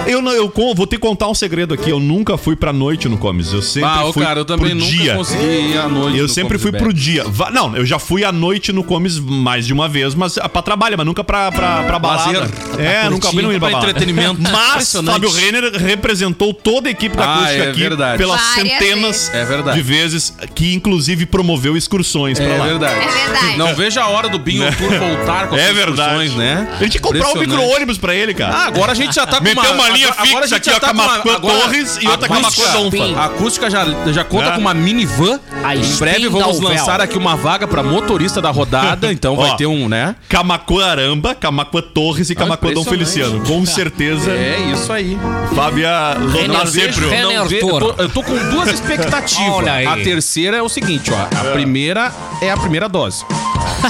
Eu, 0.07 0.21
não, 0.21 0.31
eu 0.31 0.51
vou 0.75 0.85
te 0.85 0.97
contar 0.97 1.27
um 1.27 1.33
segredo 1.33 1.73
aqui, 1.73 1.89
eu 1.89 1.99
nunca 1.99 2.37
fui 2.37 2.55
pra 2.55 2.71
noite 2.71 3.07
no 3.09 3.17
Comes, 3.17 3.51
eu 3.51 3.61
sempre 3.61 3.89
Ah, 3.89 4.11
fui 4.13 4.23
cara, 4.23 4.39
eu 4.41 4.45
também 4.45 4.69
pro 4.69 4.79
nunca 4.79 4.91
dia. 4.91 5.15
consegui 5.15 5.43
ir 5.71 5.77
à 5.77 5.87
noite. 5.87 6.17
Eu 6.17 6.27
sempre 6.27 6.57
fui 6.57 6.71
pro 6.71 6.93
dia. 6.93 7.23
Não, 7.51 7.75
eu 7.75 7.85
já 7.85 7.99
fui 7.99 8.23
à 8.23 8.31
noite 8.31 8.71
no 8.71 8.83
Comes 8.83 9.19
mais 9.19 9.65
de 9.65 9.73
uma 9.73 9.87
vez, 9.89 10.13
mas 10.15 10.37
ah, 10.37 10.47
pra 10.47 10.61
trabalho, 10.61 10.95
mas 10.97 11.05
nunca 11.05 11.23
pra, 11.23 11.51
pra, 11.51 11.83
pra 11.83 11.99
balada. 11.99 12.39
Lazer. 12.39 12.79
É, 12.79 13.09
nunca 13.09 13.29
fui 13.29 13.41
no 13.41 13.49
pra 13.49 13.59
balada. 13.59 14.02
Entretenimento. 14.03 14.41
Mas. 14.41 14.91
Fábio 15.05 15.31
Renner 15.31 15.71
representou 15.77 16.53
toda 16.53 16.87
a 16.87 16.91
equipe 16.91 17.15
da 17.15 17.23
Ah, 17.25 17.35
acústica 17.35 17.63
é 17.63 17.69
aqui 17.69 17.79
verdade. 17.81 18.17
pelas 18.17 18.39
Várias 18.41 18.55
centenas 18.79 19.29
vezes. 19.29 19.69
É 19.69 19.73
de 19.73 19.81
vezes, 19.81 20.33
que 20.55 20.73
inclusive 20.73 21.25
promoveu 21.25 21.75
excursões 21.77 22.37
pra 22.39 22.47
É 22.47 22.57
lá. 22.57 22.65
verdade. 22.65 22.93
É 22.99 23.07
verdade. 23.27 23.57
Não 23.57 23.75
vejo 23.75 23.99
a 23.99 24.07
hora 24.07 24.29
do 24.29 24.39
Binho 24.39 24.63
Tour 24.75 24.89
voltar 24.99 25.47
com 25.47 25.55
as 25.55 25.61
É 25.61 25.73
verdade. 25.73 26.23
excursões, 26.25 26.35
né? 26.35 26.67
A 26.79 26.83
gente 26.83 26.95
ia 26.95 27.01
comprar 27.01 27.29
um 27.29 27.35
micro-ônibus 27.39 27.97
pra 27.97 28.13
ele, 28.15 28.33
cara. 28.33 28.53
Ah, 28.53 28.65
agora 28.65 28.91
a 28.91 28.95
gente 28.95 29.15
já 29.15 29.25
tá 29.25 29.37
com 29.37 29.43
Meteu 29.43 29.73
uma 29.73 29.89
linha 29.89 30.07
agora- 30.09 30.29
agora 30.29 30.45
a 30.45 30.47
fixa 30.47 30.55
gente 30.55 30.55
aqui, 30.55 30.69
já 30.69 30.75
ó, 30.77 30.79
tá 30.79 30.87
com 30.87 30.93
uma- 30.93 31.03
Camacuã 31.19 31.39
Torres 31.39 31.97
e 32.01 32.07
outra 32.07 32.25
acústica- 32.33 32.63
Camacuã 32.67 32.99
Donfa. 33.07 33.19
A 33.19 33.25
acústica 33.25 33.69
já, 33.69 33.85
já 34.11 34.23
conta 34.23 34.45
É. 34.45 34.51
com 34.51 34.61
uma 34.61 34.73
minivan. 34.73 35.39
A 35.63 35.75
em 35.75 35.95
breve 35.97 36.27
vamos 36.29 36.59
lançar 36.59 36.99
aqui 37.01 37.17
uma 37.17 37.35
vaga 37.35 37.67
pra 37.67 37.81
motorista 37.83 38.41
da 38.41 38.49
rodada, 38.51 39.11
então 39.11 39.35
vai 39.37 39.55
ter 39.55 39.65
um, 39.65 39.87
né? 39.87 40.15
Camacuã 40.27 40.85
Aramba, 40.85 41.33
Camacuã 41.35 41.81
Torres 41.81 42.29
e 42.29 42.35
Camacuã 42.35 42.73
Dom. 42.73 42.83
Feliciano. 42.83 43.41
Com 43.45 43.65
certeza, 43.65 43.92
É 43.99 44.71
isso 44.73 44.91
aí. 44.91 45.17
Fábia 45.55 46.15
Lonazepro. 46.19 47.13
Eu, 47.13 47.59
tô, 47.59 48.01
eu 48.01 48.09
tô 48.09 48.23
com 48.23 48.35
duas 48.49 48.69
expectativas. 48.69 49.53
Olha 49.53 49.73
aí. 49.73 49.85
A 49.85 49.95
terceira 49.95 50.57
é 50.57 50.61
o 50.61 50.67
seguinte, 50.69 51.11
ó. 51.13 51.21
A 51.39 51.51
primeira 51.53 52.11
é 52.41 52.49
a 52.49 52.57
primeira 52.57 52.89
dose. 52.89 53.23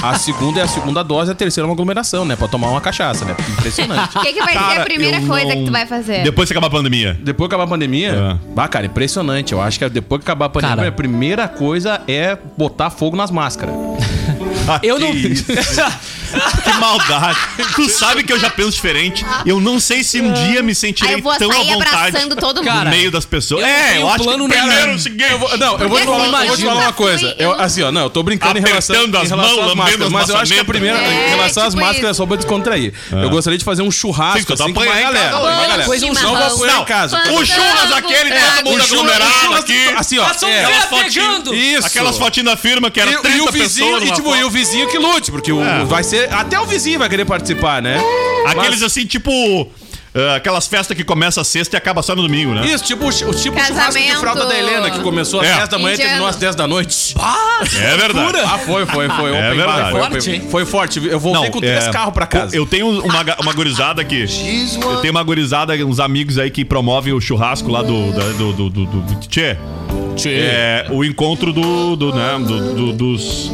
A 0.02 0.14
segunda 0.18 0.60
é 0.60 0.62
a 0.64 0.68
segunda 0.68 1.02
dose, 1.02 1.30
a 1.30 1.34
terceira 1.34 1.66
é 1.66 1.68
uma 1.68 1.72
aglomeração, 1.74 2.24
né? 2.24 2.36
Pra 2.36 2.46
tomar 2.48 2.68
uma 2.68 2.80
cachaça, 2.80 3.24
né? 3.24 3.34
Impressionante. 3.58 4.16
O 4.18 4.20
que, 4.20 4.32
que 4.32 4.40
vai 4.40 4.52
ser 4.52 4.80
a 4.80 4.84
primeira 4.84 5.16
eu 5.20 5.26
coisa 5.26 5.46
não- 5.46 5.56
que 5.56 5.64
tu 5.64 5.72
vai 5.72 5.86
fazer? 5.86 6.22
Depois 6.22 6.48
que 6.48 6.52
acabar 6.52 6.66
a 6.66 6.70
pandemia. 6.70 7.18
Depois 7.20 7.48
que 7.48 7.54
acabar 7.54 7.64
a 7.64 7.68
pandemia, 7.72 8.10
É. 8.10 8.54
bah, 8.54 8.68
cara, 8.68 8.86
impressionante. 8.86 9.52
Eu 9.52 9.60
acho 9.60 9.78
que 9.78 9.88
depois 9.88 10.20
que 10.20 10.24
acabar 10.30 10.46
a 10.46 10.48
pandemia, 10.48 10.76
Cara. 10.76 10.88
a 10.88 10.92
primeira 10.92 11.48
coisa 11.48 12.00
é 12.06 12.36
botar 12.56 12.90
fogo 12.90 13.16
nas 13.16 13.30
máscaras. 13.30 13.74
Eu 14.82 14.98
não. 14.98 15.10
Que. 16.34 16.62
Que 16.72 16.78
maldade. 16.78 17.38
Tu 17.74 17.88
sabe 17.88 18.22
que 18.24 18.32
eu 18.32 18.38
já 18.38 18.50
penso 18.50 18.72
diferente. 18.72 19.24
Eu 19.46 19.60
não 19.60 19.78
sei 19.78 20.02
se 20.02 20.20
um 20.20 20.32
dia 20.32 20.62
me 20.62 20.70
Aí 20.70 20.74
sentirei 20.74 21.14
eu 21.14 21.22
vou 21.22 21.36
tão 21.36 21.50
à 21.50 21.54
sair 21.54 21.72
vontade 21.72 21.96
abraçando 22.08 22.36
todo 22.36 22.56
mundo. 22.58 22.66
Cara, 22.66 22.84
no 22.84 22.90
meio 22.96 23.10
das 23.10 23.24
pessoas. 23.24 23.62
eu 23.62 23.66
É, 23.66 23.98
eu 23.98 24.08
acho 24.08 24.18
que 24.18 24.24
plano 24.24 24.48
primeiro 24.48 24.66
nenhum. 24.74 24.92
é 24.92 24.94
o 24.94 24.98
seguinte. 24.98 25.24
Eu 25.30 25.38
vou- 25.38 25.56
não, 25.58 25.78
eu 25.78 25.88
vou, 25.88 25.98
te 25.98 26.04
Porque 26.04 26.20
falar, 26.20 26.24
assim, 26.38 26.42
eu 26.42 26.46
vou 26.48 26.56
te 26.56 26.62
falar 26.64 26.74
uma 26.74 26.82
fui- 26.84 26.92
coisa. 26.92 27.36
Eu, 27.38 27.50
eu- 27.50 27.60
assim, 27.60 27.82
ó, 27.82 27.92
não, 27.92 28.02
eu 28.02 28.10
tô 28.10 28.22
brincando 28.22 28.58
em 28.58 28.62
relação, 28.62 28.96
as 28.96 29.02
em 29.04 29.10
relação 29.10 29.36
mãos, 29.36 29.68
às 29.70 29.74
máscaras, 29.74 30.06
as 30.06 30.12
mas 30.12 30.28
eu 30.28 30.36
acho 30.36 30.52
que 30.52 30.58
a 30.60 30.64
primeira, 30.64 30.98
É, 30.98 31.26
em 31.26 31.30
relação 31.30 31.62
às 31.64 31.74
tipo 31.74 31.84
máscaras, 31.86 32.10
é 32.10 32.14
só 32.14 32.26
pra 32.26 32.36
descontrair. 32.36 32.92
Eu 33.12 33.30
gostaria 33.30 33.58
de 33.58 33.64
fazer 33.64 33.82
um 33.82 33.90
churrasco 33.90 34.40
Sim, 34.40 34.44
tá 34.46 34.64
assim 34.64 34.72
com 34.72 34.80
uma 34.80 34.94
galera. 34.94 35.84
Coisa 35.84 36.06
Não 36.06 36.14
vou 36.14 36.36
apoiar 36.46 36.80
em 36.80 36.84
casa. 36.84 37.16
O 37.32 37.44
churras 37.44 37.92
aquele, 37.92 38.30
É, 38.32 38.40
todo 38.62 38.70
mundo 38.70 38.82
aglomerado 38.82 39.54
aqui. 39.56 39.88
Assim, 39.96 40.18
ó. 40.18 40.24
É, 40.24 40.64
aquelas 40.64 40.84
fotinhas-. 40.86 41.48
Isso. 41.52 41.86
Aquelas 41.86 42.16
fotinhas 42.18 42.46
da 42.50 42.56
firma 42.56 42.90
que 42.90 43.00
era 43.00 43.10
E, 43.12 43.16
30 43.18 43.36
e 43.36 43.40
o 43.40 43.50
vizinho, 43.52 43.86
pessoas 43.92 44.08
e, 44.08 44.12
tipo, 44.12 44.34
e 44.36 44.44
o 44.44 44.50
vizinho 44.50 44.88
que 44.88 44.98
lute, 44.98 45.30
porque 45.30 45.52
o, 45.52 45.62
É. 45.62 45.84
vai 45.84 46.02
ser. 46.02 46.23
Até 46.30 46.58
o 46.60 46.66
vizinho 46.66 46.98
vai 46.98 47.08
querer 47.08 47.24
participar, 47.24 47.80
né? 47.82 47.98
Aqueles 48.46 48.80
Mas- 48.80 48.82
assim, 48.82 49.06
tipo. 49.06 49.30
ah, 50.14 50.36
aquelas 50.36 50.66
festas 50.66 50.96
que 50.96 51.02
começa 51.02 51.40
a 51.40 51.44
sexta 51.44 51.76
e 51.76 51.78
acaba 51.78 52.02
só 52.02 52.14
no 52.14 52.22
domingo, 52.22 52.52
né? 52.54 52.66
Isso, 52.66 52.84
tipo, 52.84 53.06
o 53.06 53.12
chi- 53.12 53.24
o 53.24 53.32
tipo 53.34 53.56
churrasco 53.58 53.72
de 53.74 53.78
Casamento. 53.80 54.20
fralda 54.20 54.46
da 54.46 54.56
Helena, 54.58 54.90
que 54.90 55.00
começou 55.00 55.40
às 55.40 55.46
É. 55.48 55.54
10 55.56 55.68
da 55.68 55.78
manhã 55.78 55.90
e 55.90 55.94
Indiano. 55.94 56.08
terminou 56.10 56.28
às 56.28 56.36
10 56.36 56.54
da 56.54 56.66
noite. 56.68 57.14
É 57.80 57.96
verdade. 57.96 58.38
Ah, 58.44 58.58
foi, 58.58 58.86
foi, 58.86 59.08
foi. 59.08 59.30
É 59.30 59.46
Open 59.48 59.56
verdade. 59.56 59.90
foi, 59.90 60.00
Forte, 60.00 60.18
open- 60.18 60.34
hein? 60.34 60.48
foi 60.50 60.64
forte. 60.66 61.06
Eu 61.08 61.18
voltei 61.20 61.50
com 61.50 61.60
três 61.60 61.86
é, 61.86 61.90
carros 61.90 62.12
pra 62.14 62.26
casa. 62.26 62.54
Eu 62.54 62.66
tenho 62.66 62.88
uma, 63.02 63.22
ga- 63.22 63.36
uma 63.40 63.52
gurizada 63.52 64.00
aqui. 64.02 64.24
Eu 64.82 64.96
tenho 65.00 65.12
uma 65.12 65.22
gurizada, 65.22 65.74
uns 65.86 65.98
amigos 65.98 66.38
aí 66.38 66.50
que 66.50 66.64
promovem 66.64 67.12
o 67.12 67.20
churrasco 67.20 67.70
lá 67.70 67.82
do. 67.82 68.12
da- 68.12 68.24
do, 68.32 68.52
do, 68.52 68.70
do, 68.70 68.86
do- 68.86 69.26
Tchê. 69.26 69.56
É, 70.26 70.86
o 70.90 71.04
encontro 71.04 71.52
do. 71.52 71.96
do, 71.96 72.14
né, 72.14 72.38
do- 72.38 72.74
do- 72.74 72.92
dos. 72.92 73.50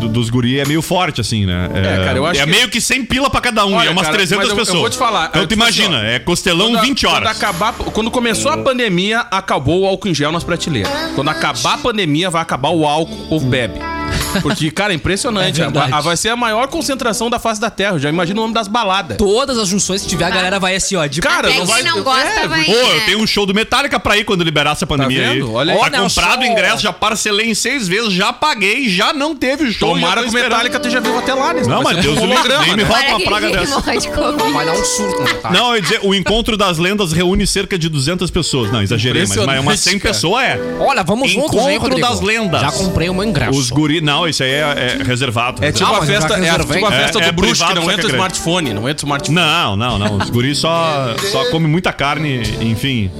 do- 0.00 0.08
dos 0.08 0.30
guri 0.30 0.58
é 0.58 0.64
meio 0.64 0.82
forte, 0.82 1.20
assim, 1.20 1.46
né? 1.46 1.68
É, 1.74 2.04
cara, 2.04 2.18
eu 2.18 2.26
acho 2.26 2.40
é 2.40 2.44
que- 2.44 2.50
meio 2.50 2.68
que 2.68 2.80
100 2.80 3.04
pila 3.04 3.28
pra 3.30 3.40
cada 3.40 3.64
um, 3.66 3.74
Olha, 3.74 3.88
é 3.88 3.90
umas 3.90 4.04
cara, 4.06 4.16
300 4.16 4.44
mas 4.44 4.48
eu- 4.48 4.58
eu 4.58 4.64
pessoas. 4.64 4.80
vou 4.80 4.90
te 4.90 4.96
falar, 4.98 5.28
Então 5.30 5.42
eu, 5.42 5.46
tu 5.46 5.50
tipo 5.50 5.62
assim, 5.64 5.82
imagina, 5.82 6.00
ó, 6.00 6.04
é 6.04 6.18
costelão 6.18 6.66
Quando 6.66 6.78
a- 6.78 6.82
20 6.82 7.06
horas. 7.06 7.18
Quando, 7.20 7.36
acabar, 7.36 7.72
quando 7.74 8.10
começou 8.10 8.50
a 8.50 8.58
pandemia, 8.58 9.20
acabou 9.30 9.80
o 9.82 9.86
álcool 9.86 10.08
em 10.08 10.14
gel 10.14 10.32
nas 10.32 10.44
prateleiras. 10.44 10.90
Quando 11.14 11.28
acabar 11.28 11.74
a 11.74 11.78
pandemia, 11.78 12.30
vai 12.30 12.42
acabar 12.42 12.70
o 12.70 12.86
álcool, 12.86 13.14
o 13.24 13.28
povo 13.28 13.46
bebe. 13.46 13.78
Porque, 14.42 14.70
cara, 14.70 14.92
é 14.92 14.96
impressionante. 14.96 15.60
É. 15.60 15.64
A- 15.64 15.98
a- 15.98 16.00
vai 16.00 16.16
ser 16.16 16.28
a 16.30 16.36
maior 16.36 16.68
concentração 16.68 17.28
da 17.30 17.38
face 17.38 17.60
da 17.60 17.70
Terra. 17.70 17.94
Eu 17.96 17.98
já 17.98 18.08
imagino 18.08 18.40
o 18.40 18.42
nome 18.44 18.54
das 18.54 18.68
baladas. 18.68 19.16
Todas 19.16 19.58
as 19.58 19.68
junções 19.68 20.02
que 20.02 20.08
tiver, 20.08 20.24
a 20.24 20.30
galera 20.30 20.58
vai 20.58 20.74
assim, 20.76 20.96
ó. 20.96 21.06
De 21.06 21.20
Cara, 21.20 21.48
Até 21.48 21.58
não 21.58 21.66
quem 21.66 21.74
vai. 21.74 21.82
não 21.82 22.02
gosta 22.02 22.28
é, 22.28 22.48
vai, 22.48 22.64
Pô, 22.64 22.72
eu 22.72 22.94
né? 22.96 23.02
tenho 23.06 23.18
um 23.20 23.26
show 23.26 23.44
do 23.46 23.54
Metallica 23.54 23.98
pra 24.00 24.16
ir 24.16 24.24
quando 24.24 24.42
liberar 24.44 24.72
essa 24.72 24.86
pandemia 24.86 25.24
Tá 25.24 25.30
aí. 25.30 25.42
Olha 25.42 25.72
aí. 25.74 25.78
Tá 25.78 25.84
Olha 25.84 26.00
comprado 26.00 26.40
o 26.42 26.44
ingresso, 26.44 26.82
já 26.82 26.92
parcelei 26.92 27.50
em 27.50 27.54
seis 27.54 27.86
vezes, 27.88 28.12
já 28.12 28.32
paguei, 28.32 28.88
já 28.88 29.12
não 29.12 29.34
teve 29.34 29.70
show. 29.72 29.90
Tomara 29.94 30.22
já 30.22 30.28
que 30.28 30.36
o. 30.36 30.40
Metallica 30.42 30.76
esteja 30.76 31.00
vivo 31.00 31.18
até 31.18 31.34
lá, 31.34 31.52
né? 31.52 31.62
Não, 31.66 31.82
mas 31.82 31.98
um 31.98 32.00
Deus 32.00 32.14
do 32.16 32.20
livre, 32.26 32.34
holograma, 32.36 32.62
nem 32.66 32.76
me 32.76 32.82
né? 32.84 32.88
rola 32.88 33.08
uma 33.08 33.20
praga 33.20 33.50
dessa. 33.50 33.80
Vai 33.80 34.66
dar 34.66 34.72
um 34.72 34.84
surto 34.84 35.40
cara. 35.42 35.54
Não, 35.54 35.70
eu 35.70 35.76
ia 35.76 35.82
dizer, 35.82 36.00
o 36.02 36.14
encontro 36.14 36.56
das 36.56 36.78
lendas 36.78 37.12
reúne 37.12 37.46
cerca 37.46 37.78
de 37.78 37.88
200 37.88 38.30
pessoas. 38.30 38.70
Não, 38.72 38.82
exagerei, 38.82 39.26
mas, 39.26 39.36
mas 39.36 39.60
umas 39.60 39.80
100 39.80 39.96
Impressionante, 39.96 40.00
cara. 40.02 40.14
pessoas 40.14 40.44
é. 40.44 40.82
Olha, 40.82 41.02
vamos 41.02 41.30
juntos, 41.30 41.60
Encontro 41.70 42.00
das 42.00 42.20
lendas. 42.20 42.60
Já 42.60 42.72
comprei 42.72 43.08
o 43.08 43.14
meu 43.14 43.24
ingresso. 43.24 43.58
Os 43.58 43.70
guri. 43.70 44.00
Não, 44.00 44.19
Não, 44.20 44.28
isso 44.28 44.42
aí 44.42 44.50
é, 44.50 44.60
é 45.00 45.02
reservado. 45.04 45.64
É 45.64 45.72
tipo 45.72 45.86
Ah, 45.90 45.96
a 45.96 46.00
eu 46.00 46.02
festa, 46.02 46.34
é 46.34 46.48
a- 46.50 46.58
tipo 46.58 46.86
a 46.86 46.90
festa 46.92 47.18
É- 47.20 47.22
é 47.22 47.26
do 47.26 47.32
bruxo, 47.32 47.66
que 47.66 47.74
não 47.74 47.90
entra 47.90 48.06
é 48.08 48.12
smartphone, 48.12 48.74
não 48.74 48.88
entra 48.88 49.04
smartphone. 49.06 49.34
Não, 49.34 49.76
não, 49.76 49.98
não. 49.98 50.16
Os 50.18 50.30
guris 50.30 50.58
só, 50.58 51.14
só 51.30 51.44
come 51.50 51.66
muita 51.66 51.92
carne, 51.92 52.42
enfim. 52.60 53.10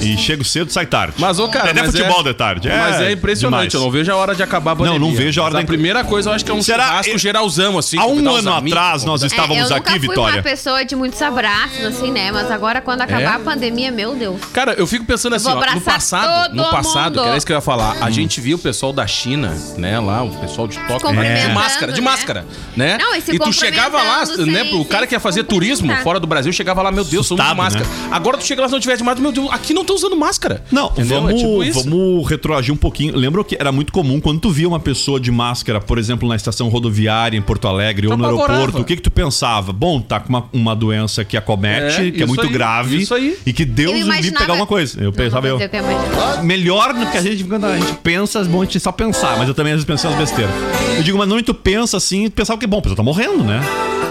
E 0.00 0.16
chega 0.16 0.42
cedo 0.44 0.70
sai 0.72 0.86
tarde. 0.86 1.14
Mas, 1.18 1.38
ô, 1.38 1.48
cara, 1.48 1.68
É 1.68 1.70
até 1.72 1.82
mas 1.82 1.90
futebol 1.92 2.20
é- 2.20 2.24
de 2.24 2.34
tarde. 2.34 2.68
Mas 2.68 3.00
é 3.00 3.12
impressionante, 3.12 3.60
demais. 3.70 3.74
eu 3.74 3.80
não 3.80 3.90
vejo 3.90 4.10
a 4.12 4.16
hora 4.16 4.34
de 4.34 4.42
acabar 4.42 4.72
a 4.72 4.76
pandemia. 4.76 4.98
Não, 4.98 5.08
não 5.08 5.14
vejo 5.14 5.40
a 5.40 5.44
hora 5.44 5.54
Mas 5.54 5.62
da- 5.62 5.66
primeira 5.66 6.04
coisa, 6.04 6.30
eu 6.30 6.34
acho 6.34 6.44
que 6.44 6.50
é 6.50 6.54
um 6.54 6.62
Será- 6.62 6.86
churrasco 6.86 7.12
eu- 7.12 7.18
geralzão, 7.18 7.78
assim. 7.78 7.98
Há 7.98 8.06
um 8.06 8.18
ano 8.34 8.52
amigos, 8.52 8.72
atrás 8.78 9.04
nós 9.04 9.20
convidar- 9.20 9.26
estávamos 9.44 9.70
É, 9.70 9.72
eu 9.74 9.76
aqui, 9.76 9.90
nunca 9.90 9.90
fui 10.00 10.08
Vitória. 10.08 10.36
uma 10.36 10.42
pessoa 10.42 10.84
de 10.84 10.96
muitos 10.96 11.20
abraços, 11.20 11.84
assim, 11.84 12.10
né? 12.10 12.32
Mas 12.32 12.50
agora, 12.50 12.80
quando 12.80 13.02
acabar 13.02 13.20
É? 13.22 13.26
a 13.26 13.38
pandemia, 13.38 13.90
meu 13.92 14.14
Deus. 14.14 14.40
Cara, 14.52 14.72
eu 14.74 14.86
fico 14.86 15.04
pensando 15.04 15.36
assim, 15.36 15.48
ó, 15.48 15.54
no 15.74 15.80
passado, 15.82 16.54
no 16.54 16.64
passado, 16.70 17.20
que 17.20 17.26
era 17.26 17.36
isso 17.36 17.46
que 17.46 17.52
eu 17.52 17.56
ia 17.56 17.60
falar, 17.60 17.96
a 18.00 18.10
gente 18.10 18.40
via 18.40 18.56
o 18.56 18.58
pessoal 18.58 18.92
da 18.92 19.06
China, 19.06 19.54
né, 19.76 19.98
lá, 20.00 20.22
o 20.22 20.30
pessoal 20.30 20.49
de 20.50 20.78
Tóquio, 20.78 21.00
cumprimentando, 21.00 21.48
de 21.48 21.54
máscara, 21.54 21.92
de 21.92 22.00
né? 22.00 22.04
máscara, 22.04 22.46
né? 22.76 22.98
Não, 22.98 23.14
e 23.14 23.18
e 23.18 23.38
tu 23.38 23.52
chegava 23.52 23.96
lá, 24.02 24.20
cumprimentando 24.26 24.52
né, 24.52 24.60
sem- 24.62 24.70
pro 24.70 24.84
cara 24.84 25.00
sem 25.02 25.08
que 25.08 25.14
ia 25.14 25.20
fazer 25.20 25.44
turismo 25.44 25.94
fora 26.02 26.18
do 26.20 26.26
Brasil, 26.26 26.52
chegava 26.52 26.82
lá, 26.82 26.90
meu 26.92 27.04
Deus, 27.04 27.26
somos 27.26 27.44
de 27.46 27.54
máscara. 27.54 27.84
né? 27.86 28.08
Agora 28.10 28.36
tu 28.38 28.44
chega 28.46 28.62
lá, 28.62 28.68
se 28.68 28.72
não 28.72 28.80
tiver 28.80 28.96
de 28.96 29.02
máscara, 29.04 29.22
meu 29.22 29.32
Deus, 29.32 29.48
aqui 29.52 29.72
não 29.72 29.84
tô 29.84 29.94
usando 29.94 30.16
máscara. 30.16 30.62
Não, 30.70 30.86
Entendeu? 30.88 31.20
vamos, 31.22 31.32
É 31.32 31.36
tipo 31.70 31.72
vamos 31.82 32.28
retroagir 32.28 32.72
um 32.74 32.76
pouquinho. 32.76 33.16
Lembra 33.16 33.42
que 33.44 33.56
era 33.58 33.70
muito 33.72 33.92
comum 33.92 34.20
quando 34.20 34.40
tu 34.40 34.50
via 34.50 34.68
uma 34.68 34.80
pessoa 34.80 35.18
de 35.20 35.30
máscara, 35.30 35.80
por 35.80 35.98
exemplo, 35.98 36.28
na 36.28 36.36
estação 36.36 36.68
rodoviária 36.68 37.36
em 37.36 37.42
Porto 37.42 37.68
Alegre 37.68 38.06
ou 38.08 38.16
no 38.16 38.24
apavorava. 38.24 38.52
aeroporto, 38.54 38.82
o 38.82 38.84
que 38.84 38.96
que 38.96 39.02
tu 39.02 39.10
pensava? 39.10 39.72
Bom, 39.72 40.00
tá 40.00 40.20
com 40.20 40.28
uma, 40.28 40.44
uma 40.52 40.76
doença 40.76 41.24
que 41.24 41.36
acomete, 41.36 42.08
É, 42.08 42.10
que 42.10 42.22
é 42.22 42.26
muito 42.26 42.42
aí, 42.42 42.48
grave 42.48 43.00
isso 43.02 43.14
aí. 43.14 43.36
e 43.46 43.52
que 43.52 43.64
Deus 43.64 43.88
Eu 43.90 43.92
o 43.92 43.96
livre 43.98 44.12
imaginava- 44.12 44.40
pegar 44.44 44.52
alguma 44.54 44.66
coisa. 44.66 45.00
Eu 45.02 45.12
pensava 45.12 45.42
Não, 45.48 45.48
eu. 45.48 45.56
o 45.58 45.62
eu 45.62 45.68
imaginava. 45.68 46.42
Melhor 46.42 46.92
do 46.94 47.06
que 47.10 47.16
a 47.18 47.22
gente, 47.22 47.44
quando 47.44 47.66
a 47.66 47.78
gente 47.78 47.92
pensa, 48.02 48.40
é 48.40 48.44
bom 48.44 48.62
a 48.62 48.64
gente 48.64 48.80
só 48.80 48.92
pensar, 48.92 49.36
mas 49.38 49.48
eu 49.48 49.54
também 49.54 49.72
às 49.72 49.78
vezes 49.78 49.86
pensei 49.86 50.08
umas 50.10 50.18
besteiras. 50.18 50.39
Eu 50.96 51.02
digo, 51.02 51.18
mas 51.18 51.28
não 51.28 51.42
tu 51.42 51.54
pensa 51.54 51.96
assim, 51.96 52.28
tu 52.28 52.32
pensava 52.32 52.58
que, 52.58 52.66
bom, 52.66 52.78
a 52.78 52.82
pessoa 52.82 52.96
tá 52.96 53.02
morrendo, 53.02 53.42
né? 53.42 53.60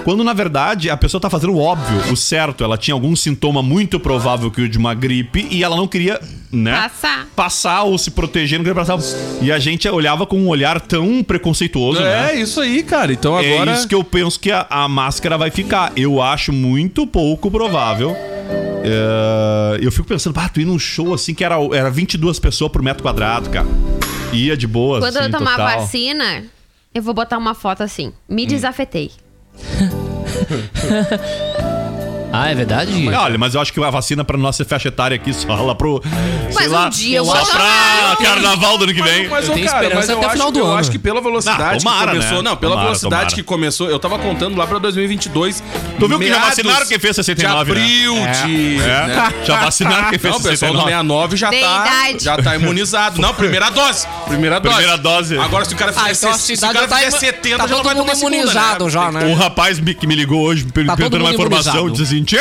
Quando 0.04 0.24
na 0.24 0.34
verdade 0.34 0.90
a 0.90 0.98
pessoa 0.98 1.20
tá 1.20 1.30
fazendo 1.30 1.54
o 1.54 1.60
óbvio, 1.60 2.12
o 2.12 2.16
certo. 2.16 2.64
Ela 2.64 2.78
tinha 2.78 2.96
algum 2.96 3.16
sintoma 3.16 3.62
muito 3.62 4.00
provável 4.00 4.50
que 4.50 4.62
o 4.62 4.70
de 4.70 4.78
uma 4.78 4.94
gripe 4.94 5.48
e 5.52 5.64
ela 5.64 5.76
não 5.76 5.88
queria, 5.88 6.20
né? 6.52 6.72
Passar. 6.74 7.28
Passar 7.36 7.84
ou 7.84 7.98
se 7.98 8.12
proteger, 8.12 8.58
não 8.58 8.66
queria 8.66 8.84
passar. 8.84 8.98
E 9.42 9.52
a 9.52 9.60
gente 9.60 9.88
olhava 9.88 10.26
com 10.26 10.38
um 10.38 10.48
olhar 10.48 10.80
tão 10.82 11.24
preconceituoso, 11.24 12.02
né? 12.02 12.34
É, 12.34 12.42
isso 12.42 12.60
aí, 12.60 12.82
cara. 12.82 13.12
Então 13.12 13.36
agora... 13.36 13.72
É 13.72 13.76
isso 13.76 13.88
que 13.88 13.96
eu 13.96 14.04
penso 14.04 14.40
que 14.40 14.52
a, 14.52 14.66
a 14.70 14.88
máscara 14.88 15.38
vai 15.38 15.52
ficar. 15.52 15.92
Eu 15.96 16.22
acho 16.22 16.52
muito 16.52 17.06
pouco 17.06 17.52
provável. 17.52 18.16
É, 18.84 19.80
eu 19.82 19.92
fico 19.92 20.08
pensando, 20.08 20.34
pá, 20.34 20.50
tu 20.50 20.62
ir 20.62 20.66
num 20.66 20.80
show 20.80 21.14
assim 21.14 21.34
que 21.34 21.44
era, 21.44 21.56
era 21.74 21.92
22 21.92 22.40
pessoas 22.40 22.72
por 22.72 22.82
metro 22.82 23.04
quadrado, 23.04 23.50
cara. 23.50 23.68
Ia 24.34 24.56
de 24.56 24.68
boa, 24.68 25.00
Quando 25.00 25.18
assim, 25.18 25.26
eu 25.26 25.32
tomar 25.32 25.58
total. 25.58 25.80
vacina, 25.80 26.44
eu 26.94 27.02
vou 27.02 27.14
botar 27.14 27.38
uma 27.38 27.54
foto 27.54 27.84
assim. 27.84 28.14
Me 28.28 28.46
desafetei. 28.46 29.12
Ah, 32.32 32.52
é 32.52 32.56
verdade? 32.56 32.92
Olha, 33.10 33.38
mas 33.40 33.56
eu 33.56 33.62
acho 33.62 33.74
que 33.74 33.84
a 33.84 33.90
vacina 33.90 34.24
pra 34.24 34.38
nossa 34.38 34.64
faixa 34.64 34.88
etária 34.90 35.16
aqui 35.16 35.34
só 35.34 35.52
lá 35.56 35.74
pro. 35.74 36.02
sei 36.52 36.68
um 36.68 36.72
lá, 36.72 36.90
dia 36.90 37.18
eu 37.18 37.26
só 37.26 37.34
vou 37.34 37.46
pra 37.46 37.60
tomar. 37.60 38.18
carnaval 38.18 38.78
do 38.78 38.84
ano 38.84 38.94
que 38.94 39.02
vem. 39.02 39.28
Mas, 39.28 39.46
Eu 39.46 39.52
ô, 39.52 39.56
tenho 39.56 39.66
cara, 39.68 39.78
esperança 39.84 39.96
mas 39.96 40.10
eu 40.10 40.18
até 40.18 40.26
o 40.26 40.30
acho, 40.30 40.38
final 40.38 40.52
do 40.52 40.60
eu 40.60 40.68
ano. 40.68 40.78
acho 40.78 40.92
que 40.92 41.00
pela 41.00 41.22
velocidade 41.22 41.62
Ah, 41.64 41.78
tomara, 41.80 42.12
que 42.12 42.18
começou... 42.18 42.44
né? 42.44 42.50
Não, 42.50 42.58
pela 42.58 42.72
Tomara, 42.74 42.88
velocidade 42.88 43.22
tomara. 43.22 43.36
que 43.36 43.44
começou... 43.44 43.90
Eu 43.90 43.98
tava 44.00 44.20
contando 44.20 44.56
lá 44.58 44.68
pra 44.68 44.78
2022... 44.78 45.64
Tu 46.00 46.08
viu 46.08 46.20
que 46.20 46.28
já 46.28 46.32
meados 46.36 46.50
vacinaram 46.50 46.86
quem 46.86 47.00
fez 47.00 47.16
69, 47.16 47.72
De 47.74 47.80
né? 47.80 47.84
abril, 47.84 48.18
É. 48.18 48.32
de... 48.46 48.76
É. 48.82 49.08
né? 49.08 49.34
Já 49.44 49.56
vacinaram 49.58 50.10
quem 50.10 50.20
fez 50.20 50.34
Não, 50.34 50.40
o 50.40 50.44
pessoal 50.44 50.72
do 50.72 50.78
69. 50.82 50.90
69 50.92 51.38
já 51.38 51.50
Tem 51.50 51.62
tá, 51.64 51.82
idade. 52.10 52.24
já 52.24 52.38
tá 52.38 52.56
imunizado. 52.56 53.20
Não, 53.22 53.34
primeira 53.34 53.70
dose. 53.72 54.08
Primeira 54.28 54.60
dose. 54.60 54.76
Primeira 54.76 54.98
dose. 54.98 55.38
Agora, 55.40 55.66
se 55.66 55.74
o 55.74 55.78
cara 55.78 55.92
fizer, 55.92 56.06
Ah, 56.06 56.12
então 56.12 56.30
a 56.30 56.34
se, 56.36 56.40
se 56.46 56.54
o 56.54 56.56
cidade 56.56 56.74
cara 56.74 56.86
já 56.86 56.90
tá 56.90 56.96
fizer 56.98 57.10
imu- 57.10 57.20
70, 57.20 57.58
tá 57.58 57.64
já 57.64 57.68
não 57.70 57.78
todo 57.78 57.86
vai 57.86 57.96
mundo 57.96 58.04
tomar 58.06 58.16
segunda, 58.16 58.36
imunizado 58.38 58.86
né? 58.86 58.92
já, 58.92 59.12
né? 59.12 59.26
Um 59.26 59.34
rapaz 59.34 59.80
me- 59.80 59.94
que 59.96 60.06
me 60.08 60.14
ligou 60.16 60.42
hoje 60.46 60.64
per- 60.66 60.86
Tá 60.86 60.92
todo 60.94 60.98
perguntando 60.98 61.24
uma 61.26 61.32
mundo 61.32 61.40
informação, 61.42 61.74
imunizado. 61.82 62.02
disse 62.04 62.14
assim: 62.16 62.19
Tchê, 62.24 62.38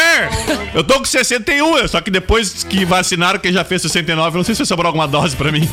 eu 0.75 0.83
tô 0.85 0.95
com 0.99 1.05
61, 1.05 1.89
só 1.89 2.01
que 2.01 2.11
depois 2.11 2.65
que 2.65 2.85
vacinaram 2.85 3.39
quem 3.39 3.53
já 3.53 3.65
fez 3.65 3.83
69, 3.83 4.37
eu 4.37 4.39
não 4.39 4.45
sei 4.45 4.55
se 4.55 4.65
sobrou 4.67 4.87
alguma 4.89 5.07
dose 5.09 5.37
pra 5.37 5.51
mim. 5.53 5.69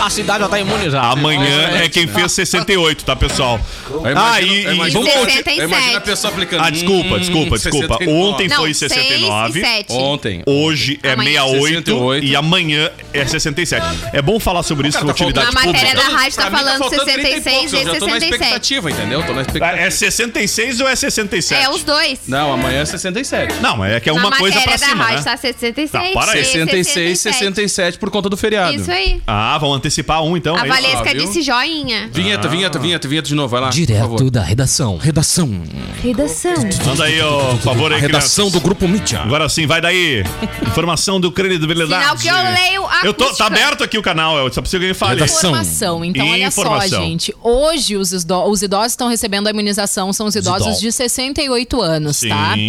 A 0.00 0.10
cidade 0.10 0.40
já 0.40 0.48
tá 0.48 0.58
imunizada. 0.58 1.06
Amanhã 1.08 1.70
é 1.82 1.88
quem 1.88 2.06
fez 2.08 2.32
68, 2.32 3.04
tá, 3.04 3.14
pessoal? 3.14 3.60
Eu 3.88 4.02
Ah, 4.06 4.10
imagino- 4.40 4.52
e, 4.52 4.64
eu 4.64 4.72
e 4.72 4.74
e 4.74 5.58
eu 5.60 5.68
imagino 5.68 5.96
a 5.96 6.00
pessoa 6.00 6.32
aplicando. 6.32 6.64
Ah, 6.64 6.70
desculpa, 6.70 7.14
hum, 7.14 7.18
desculpa, 7.18 7.56
desculpa. 7.58 7.98
69. 7.98 8.10
Ontem 8.10 8.48
Não, 8.48 8.56
foi 8.56 8.74
seis 8.74 8.92
69. 8.92 9.58
e 9.60 9.62
sete. 9.62 9.92
Ontem. 9.92 10.42
Hoje 10.46 10.98
é 11.02 11.12
Amanhã. 11.12 11.42
68 11.42 11.84
68. 11.84 12.24
e 12.26 12.34
amanhã 12.36 12.90
é 13.12 13.26
67. 13.26 13.86
É 14.12 14.20
bom 14.20 14.40
falar 14.40 14.62
sobre 14.64 14.88
isso 14.88 14.98
com 14.98 15.06
tá 15.06 15.12
utilidade 15.12 15.46
Na 15.46 15.52
matéria 15.52 15.90
pública. 15.90 16.10
da 16.10 16.16
rádio 16.16 16.36
tá 16.36 16.50
mim 16.50 16.56
falando 16.56 16.78
faltando 16.78 17.04
30 17.04 17.20
e 17.20 17.42
66 17.42 17.54
poucos, 17.54 17.72
e 17.72 17.76
Eu 17.76 17.82
já 17.94 17.98
tô 18.00 18.06
na 18.06 18.12
67. 18.12 18.32
expectativa, 18.34 18.90
entendeu? 18.90 19.22
Tô 19.22 19.32
na 19.34 19.42
expectativa. 19.42 19.80
É 19.82 19.90
66 19.90 20.80
ou 20.80 20.88
é 20.88 20.96
67? 20.96 21.62
É, 21.62 21.70
os 21.70 21.84
dois. 21.84 22.18
Não, 22.26 22.52
amanhã 22.52 22.71
é 22.72 22.84
67. 22.84 23.54
Não, 23.60 23.84
é 23.84 24.00
que 24.00 24.08
é 24.08 24.12
uma 24.12 24.30
Na 24.30 24.36
coisa 24.38 24.60
pra 24.60 24.72
da 24.76 24.78
cima, 24.78 25.04
rádio 25.04 25.18
né? 25.18 25.22
tá 25.24 25.36
66 25.36 25.90
Tá, 25.90 26.00
para 26.20 26.32
aí. 26.32 26.40
e 26.40 26.44
66, 26.44 27.20
67 27.20 27.98
por 27.98 28.10
conta 28.10 28.28
do 28.28 28.36
feriado. 28.36 28.74
Isso 28.74 28.90
aí. 28.90 29.20
Ah, 29.26 29.56
vão 29.58 29.72
antecipar 29.74 30.22
um 30.22 30.36
então. 30.36 30.54
A 30.56 30.60
é 30.60 30.62
isso? 30.62 30.68
Valesca 30.68 31.10
Ah, 31.10 31.14
viu? 31.14 31.26
disse 31.26 31.42
joinha. 31.42 32.08
Vinheta, 32.12 32.48
vinheta, 32.48 32.78
vinheta, 32.78 33.08
vinheta 33.08 33.28
de 33.28 33.34
novo, 33.34 33.48
vai 33.48 33.60
lá. 33.60 33.68
por 33.68 33.74
Direto 33.74 34.00
favor. 34.00 34.30
da 34.30 34.42
redação. 34.42 34.96
Redação. 34.96 35.62
Redação. 36.02 36.52
Manda 36.86 37.04
aí, 37.04 37.20
ó, 37.20 37.50
por 37.52 37.60
favor, 37.60 37.92
A 37.92 37.96
aí, 37.96 38.00
redação 38.00 38.46
do 38.46 38.60
crianças. 38.60 38.62
Grupo 38.62 38.88
Mídia. 38.88 39.20
Agora 39.20 39.48
sim, 39.48 39.66
vai 39.66 39.80
daí. 39.80 40.24
Informação 40.66 41.20
do 41.20 41.30
credibilidade. 41.30 42.02
Sinal 42.02 42.16
que 42.16 42.28
eu 42.28 42.52
leio 42.52 42.86
a 42.86 43.04
Eu 43.04 43.12
tô, 43.14 43.26
tá 43.34 43.46
aberto 43.46 43.82
aqui 43.84 43.98
o 43.98 44.02
canal, 44.02 44.36
eu 44.38 44.52
só 44.52 44.60
preciso 44.60 44.80
que 44.80 44.86
alguém 44.86 44.94
fale. 44.94 45.14
Redação. 45.20 45.50
Informação. 45.50 46.04
Então, 46.04 46.28
olha 46.28 46.50
só, 46.50 46.62
Informação. 46.62 47.02
gente. 47.02 47.34
Hoje, 47.42 47.96
os, 47.96 48.12
os 48.12 48.62
idosos 48.62 48.92
estão 48.92 49.08
recebendo 49.08 49.46
a 49.46 49.50
imunização, 49.50 50.12
são 50.12 50.26
os 50.26 50.34
idosos 50.36 50.62
idosos. 50.62 50.80
de 50.80 50.92
68 50.92 51.80
anos, 51.80 52.20
tá? 52.20 52.54
Sim. 52.54 52.61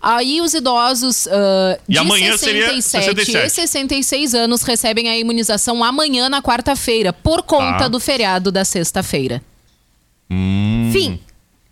Aí, 0.00 0.40
os 0.40 0.54
idosos 0.54 1.26
E 1.88 1.92
de 1.92 1.98
amanhã 1.98 2.36
seria 2.36 2.66
67 2.80 3.24
67. 3.24 3.46
e 3.46 3.50
66 3.50 4.34
anos 4.34 4.62
recebem 4.62 5.08
a 5.08 5.16
imunização 5.18 5.82
amanhã, 5.82 6.28
na 6.28 6.40
quarta-feira, 6.42 7.12
por 7.12 7.42
conta 7.42 7.78
Tá. 7.80 7.88
do 7.88 7.98
feriado 7.98 8.52
da 8.52 8.64
sexta-feira. 8.64 9.42
Fim. 10.92 11.20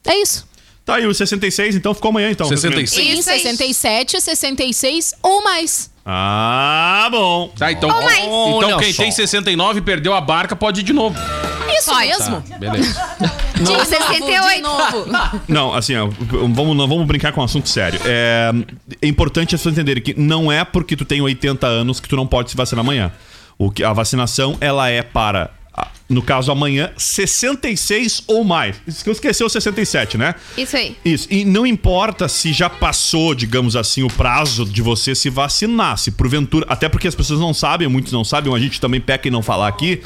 É 0.07 0.21
isso. 0.21 0.47
Tá 0.85 0.97
aí, 0.97 1.07
o 1.07 1.15
66, 1.15 1.77
então 1.77 1.95
ficou 1.95 2.11
amanhã, 2.11 2.31
então. 2.31 2.47
66. 2.47 2.91
Sim, 2.91 3.19
Isso 3.19 3.31
aí. 3.31 3.41
67, 3.41 4.21
66 4.21 5.15
ou 5.23 5.43
mais. 5.43 5.91
Ah, 6.05 7.09
bom. 7.11 7.51
Tá, 7.57 7.73
então, 7.73 7.89
Ou 7.89 8.03
mais. 8.03 8.19
então 8.19 8.53
Olha 8.69 8.77
quem 8.79 8.93
só. 8.93 9.03
tem 9.03 9.11
69 9.11 9.79
e 9.79 9.83
perdeu 9.83 10.13
a 10.13 10.21
barca 10.21 10.55
pode 10.55 10.81
ir 10.81 10.85
de 10.85 10.93
novo. 10.93 11.17
Isso 11.79 11.91
Pode. 11.91 12.07
mesmo. 12.09 12.41
Beleza. 12.59 13.17
De 13.55 13.63
novo, 13.63 13.85
68. 13.85 14.57
de 14.57 14.63
novo. 14.63 15.07
Não, 15.49 15.75
assim, 15.75 15.97
ó, 15.97 16.09
vamos, 16.09 16.77
não 16.77 16.89
vamos 16.89 17.07
brincar 17.07 17.33
com 17.33 17.41
um 17.41 17.45
assunto 17.45 17.69
sério. 17.69 18.01
É, 18.05 18.51
é 19.01 19.07
importante 19.07 19.55
as 19.55 19.61
pessoas 19.61 19.75
entenderem 19.75 20.03
que 20.03 20.19
não 20.19 20.51
é 20.51 20.65
porque 20.65 20.97
tu 20.97 21.05
tem 21.05 21.21
80 21.21 21.67
anos 21.67 22.01
que 22.01 22.09
tu 22.09 22.17
não 22.17 22.27
pode 22.27 22.51
se 22.51 22.57
vacinar 22.57 22.85
amanhã. 22.85 23.13
O 23.59 23.71
que, 23.71 23.85
a 23.85 23.93
vacinação, 23.93 24.57
ela 24.61 24.89
é 24.89 25.03
para, 25.03 25.51
no 26.09 26.23
caso 26.23 26.53
amanhã, 26.53 26.90
66 26.97 28.25
ou 28.27 28.45
mais. 28.45 28.77
Isso 28.87 29.03
que 29.03 29.09
eu 29.09 29.12
esqueci 29.12 29.43
o 29.43 29.49
67, 29.49 30.19
né? 30.19 30.35
Isso 30.57 30.77
aí. 30.77 30.97
Isso. 31.05 31.27
E 31.31 31.45
não 31.45 31.67
importa 31.67 32.29
se 32.29 32.53
já 32.53 32.69
passou, 32.69 33.35
digamos 33.35 33.75
assim, 33.75 34.03
o 34.03 34.09
prazo 34.09 34.64
de 34.64 34.83
você 34.83 35.14
se 35.14 35.31
vacinar, 35.31 35.97
se 35.99 36.11
porventura. 36.11 36.67
Até 36.69 36.88
porque 36.88 37.09
as 37.09 37.14
pessoas 37.14 37.40
não 37.40 37.55
sabem, 37.55 37.88
muitos 37.88 38.12
não 38.12 38.25
sabem, 38.25 38.55
a 38.55 38.59
gente 38.59 38.81
também 38.81 39.01
peca 39.01 39.29
em 39.29 39.31
não 39.31 39.43
falar 39.43 39.69
aqui. 39.69 40.03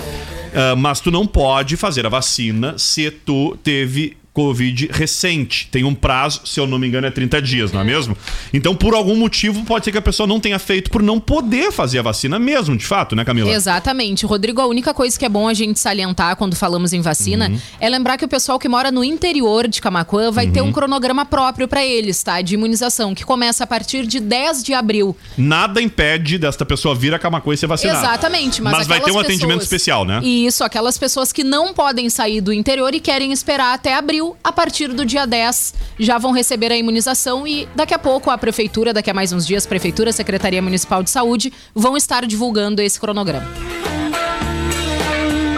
ah, 0.54 0.76
mas 0.76 1.00
tu 1.00 1.10
não 1.10 1.26
pode 1.26 1.76
fazer 1.76 2.06
a 2.06 2.08
vacina 2.08 2.78
se 2.78 3.10
tu 3.10 3.56
teve. 3.62 4.16
Covid 4.38 4.88
recente. 4.92 5.66
Tem 5.68 5.82
um 5.82 5.92
prazo, 5.96 6.42
se 6.44 6.60
eu 6.60 6.66
não 6.66 6.78
me 6.78 6.86
engano, 6.86 7.08
é 7.08 7.10
30 7.10 7.42
dias, 7.42 7.72
não 7.72 7.80
é 7.80 7.84
mesmo? 7.84 8.16
Então, 8.54 8.72
por 8.76 8.94
algum 8.94 9.16
motivo, 9.16 9.64
pode 9.64 9.84
ser 9.84 9.90
que 9.90 9.98
a 9.98 10.02
pessoa 10.02 10.28
não 10.28 10.38
tenha 10.38 10.60
feito 10.60 10.92
por 10.92 11.02
não 11.02 11.18
poder 11.18 11.72
fazer 11.72 11.98
a 11.98 12.02
vacina 12.02 12.38
mesmo, 12.38 12.76
de 12.76 12.86
fato, 12.86 13.16
né, 13.16 13.24
Camila? 13.24 13.50
Exatamente. 13.50 14.24
Rodrigo, 14.24 14.60
a 14.60 14.66
única 14.66 14.94
coisa 14.94 15.18
que 15.18 15.24
é 15.24 15.28
bom 15.28 15.48
a 15.48 15.54
gente 15.54 15.80
salientar 15.80 16.36
quando 16.36 16.54
falamos 16.54 16.92
em 16.92 17.00
vacina 17.00 17.48
Uhum. 17.48 17.58
é 17.80 17.88
lembrar 17.88 18.16
que 18.16 18.24
o 18.24 18.28
pessoal 18.28 18.60
que 18.60 18.68
mora 18.68 18.92
no 18.92 19.02
interior 19.02 19.66
de 19.66 19.80
Camacuã 19.80 20.30
vai 20.30 20.46
Uhum. 20.46 20.52
ter 20.52 20.62
um 20.62 20.70
cronograma 20.72 21.26
próprio 21.26 21.66
para 21.66 21.84
eles, 21.84 22.22
tá? 22.22 22.40
De 22.40 22.54
imunização, 22.54 23.16
que 23.16 23.24
começa 23.24 23.64
a 23.64 23.66
partir 23.66 24.06
de 24.06 24.20
10 24.20 24.62
de 24.62 24.72
abril. 24.72 25.16
Nada 25.36 25.82
impede 25.82 26.38
desta 26.38 26.64
pessoa 26.64 26.94
vir 26.94 27.12
a 27.12 27.18
Camacuã 27.18 27.54
e 27.54 27.56
ser 27.56 27.66
vacinada. 27.66 27.98
Exatamente, 27.98 28.62
mas, 28.62 28.86
vai 28.86 29.00
ter 29.00 29.10
um 29.10 29.18
atendimento 29.18 29.48
pessoas- 29.58 29.62
especial, 29.64 30.04
né? 30.04 30.20
Isso, 30.22 30.62
aquelas 30.62 30.96
pessoas 30.96 31.32
que 31.32 31.42
não 31.42 31.74
podem 31.74 32.08
sair 32.08 32.40
do 32.40 32.52
interior 32.52 32.94
e 32.94 33.00
querem 33.00 33.32
esperar 33.32 33.74
até 33.74 33.94
abril, 33.96 34.27
a 34.42 34.52
partir 34.52 34.88
do 34.88 35.04
dia 35.04 35.26
10 35.26 35.74
já 35.98 36.18
vão 36.18 36.32
receber 36.32 36.70
a 36.72 36.76
imunização 36.76 37.46
e 37.46 37.68
daqui 37.74 37.94
a 37.94 37.98
pouco 37.98 38.30
a 38.30 38.38
prefeitura, 38.38 38.92
daqui 38.92 39.10
a 39.10 39.14
mais 39.14 39.32
uns 39.32 39.46
dias, 39.46 39.66
prefeitura, 39.66 40.12
Secretaria 40.12 40.62
Municipal 40.62 41.02
de 41.02 41.10
Saúde 41.10 41.52
vão 41.74 41.96
estar 41.96 42.26
divulgando 42.26 42.80
esse 42.82 42.98
cronograma. 43.00 43.46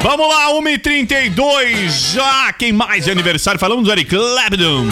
Vamos 0.02 0.28
lá, 0.28 0.48
1h32. 0.54 2.12
Já 2.14 2.52
quem 2.54 2.72
mais 2.72 3.06
é 3.06 3.12
aniversário? 3.12 3.60
Falamos 3.60 3.84
do 3.84 3.92
Eric 3.92 4.08
Clapton. 4.10 4.86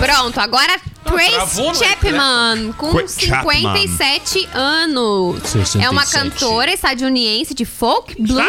Pronto, 0.00 0.38
agora 0.38 0.80
Trace 1.04 1.30
Travou 1.30 1.68
no 1.68 1.74
Chapman, 1.74 2.72
com 2.76 2.90
Cra- 2.92 3.06
Chapman. 3.08 3.76
57 3.88 4.48
anos. 4.52 5.36
É 5.80 5.88
uma 5.88 6.04
67. 6.04 6.10
cantora 6.12 6.72
estadunidense 6.72 7.54
de 7.54 7.64
folk, 7.64 8.20
blues, 8.20 8.44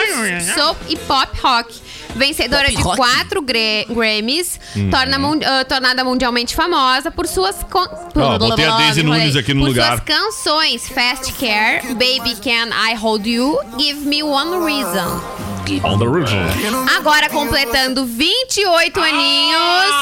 soul 0.56 0.76
e 0.89 0.98
pop 0.98 1.39
rock. 1.42 1.80
Vencedora 2.15 2.65
Pop 2.65 2.76
de 2.76 2.82
rock. 2.84 2.95
quatro 2.98 3.41
Gra- 3.41 3.86
Grammys, 3.89 4.60
Uhum. 4.76 4.89
torna 4.89 5.17
mun- 5.19 5.43
ah, 5.43 5.63
tornada 5.65 6.04
mundialmente 6.04 6.56
famosa 6.56 7.12
por 7.12 7.28
suas... 7.28 7.56
Con- 7.69 7.88
Ó, 8.15 8.38
botei 8.38 8.65
a 8.65 8.78
Daisy 8.78 9.04
Nunes 9.04 9.36
aqui 9.36 9.54
no 9.54 9.62
por 9.62 9.69
lugar. 9.69 9.88
suas 9.98 10.00
canções 10.02 10.88
Fast 10.89 11.32
Care, 11.39 11.82
Baby 11.93 12.36
Can 12.43 12.69
I 12.69 12.95
Hold 12.95 13.26
You, 13.28 13.58
Give 13.78 14.00
Me 14.06 14.24
One 14.24 14.65
Reason. 14.65 15.59
On 15.84 16.00
the 16.00 16.06
original. 16.06 16.50
Agora 16.98 17.30
completando 17.30 18.04
28 18.06 19.00
aninhos. 19.00 19.94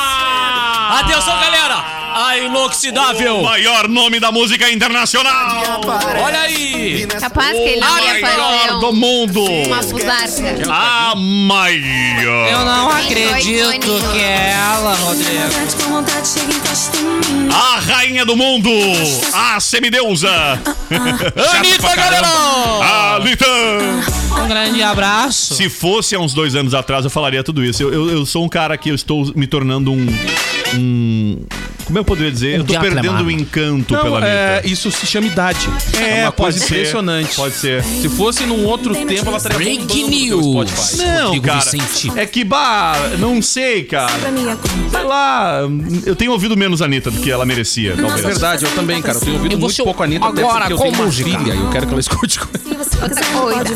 Atenção, 1.00 1.38
galera! 1.40 1.98
A 2.16 2.38
inoxidável! 2.38 3.40
O 3.40 3.44
maior 3.44 3.88
nome 3.88 4.20
da 4.20 4.32
música 4.32 4.72
internacional. 4.72 5.62
Olha 6.24 6.40
aí! 6.40 7.06
Capaz 7.20 7.52
que 7.52 7.58
ele 7.58 7.84
A 7.84 7.88
não 7.88 8.00
ia 8.00 8.20
fazer 8.22 8.38
maior 8.38 8.80
do 8.80 8.94
mundo. 8.94 9.44
uma 9.44 9.84
fusarca. 9.84 10.72
A 10.72 11.14
maior. 11.16 12.50
Eu 12.50 12.66
não 12.66 12.90
28 12.90 13.34
acredito 13.36 14.12
que 14.12 14.20
é 14.20 14.52
ela, 14.52 14.96
Rodrigo. 14.96 15.42
A 17.54 17.80
rainha 17.80 18.26
do 18.26 18.36
mundo. 18.36 18.72
A 19.34 19.60
semideusa. 19.60 20.32
Anitta, 21.58 21.96
galera! 21.96 22.28
Anitta. 23.18 23.46
Um 24.42 24.48
grande 24.48 24.82
abraço. 24.82 25.56
Se 25.58 25.70
fosse 25.70 26.16
há 26.16 26.20
uns 26.20 26.34
dois 26.34 26.56
anos 26.56 26.74
atrás, 26.74 27.04
eu 27.04 27.10
falaria 27.12 27.44
tudo 27.44 27.64
isso. 27.64 27.82
Eu, 27.84 27.94
eu, 27.94 28.10
eu 28.10 28.26
sou 28.26 28.44
um 28.46 28.50
cara 28.50 28.78
que 28.78 28.90
eu 28.90 28.96
estou 28.96 29.32
me 29.36 29.48
tornando 29.48 29.92
um. 29.92 30.08
um 30.76 31.38
como 31.86 32.00
eu 32.00 32.04
poderia 32.04 32.30
dizer? 32.30 32.58
eu 32.60 32.66
tô 32.66 32.78
perdendo 32.82 33.24
o 33.24 33.32
encanto 33.32 33.94
Não, 33.94 34.02
pela 34.02 34.28
é, 34.28 34.56
Anitta. 34.56 34.68
isso 34.68 34.92
se 34.92 35.06
chama 35.08 35.28
idade. 35.28 35.70
É, 35.98 36.24
uma 36.24 36.32
pode 36.34 36.36
coisa 36.36 36.60
ser, 36.60 36.76
impressionante. 36.76 37.36
Pode 37.36 37.56
ser. 37.56 37.82
Se 37.82 38.10
fosse 38.10 38.46
num 38.46 38.66
outro 38.66 38.94
tempo, 38.94 39.30
ela 39.30 39.38
estaria 39.38 39.58
Break 39.58 40.04
news. 40.04 40.46
Spotify. 40.76 41.08
Não, 41.08 41.24
Rodrigo 41.28 41.46
cara. 41.46 41.60
Vicente. 41.62 42.12
É 42.20 42.26
que, 42.26 42.44
bah, 42.44 43.12
não 43.20 43.42
sei, 43.42 43.86
cara. 43.86 44.12
Sei 44.92 45.04
lá, 45.04 45.62
eu 46.06 46.14
tenho 46.14 46.34
ouvido 46.34 46.58
menos 46.58 46.82
a 46.82 46.86
Anitta 46.86 47.10
do 47.10 47.22
que 47.22 47.32
ela 47.32 47.46
merecia, 47.46 47.94
É 47.94 47.96
talvez. 47.96 48.26
verdade, 48.26 48.66
eu 48.66 48.72
também, 48.72 49.02
cara. 49.02 49.18
Eu 49.18 49.22
tenho 49.22 49.36
ouvido 49.38 49.54
E 49.54 49.58
muito 49.58 49.84
pouco 49.86 50.04
a 50.04 50.06
Anitta, 50.06 50.28
até 50.28 50.42
agora, 50.42 50.60
porque 50.60 50.74
eu 50.74 50.78
tenho 50.80 50.94
uma 50.94 51.06
música? 51.06 51.30
filha 51.40 51.54
e 51.54 51.58
eu 51.58 51.70
quero 51.70 51.88
que 51.88 51.94
ela 51.94 52.02
escute. 52.02 52.40
Coisa. 52.40 53.68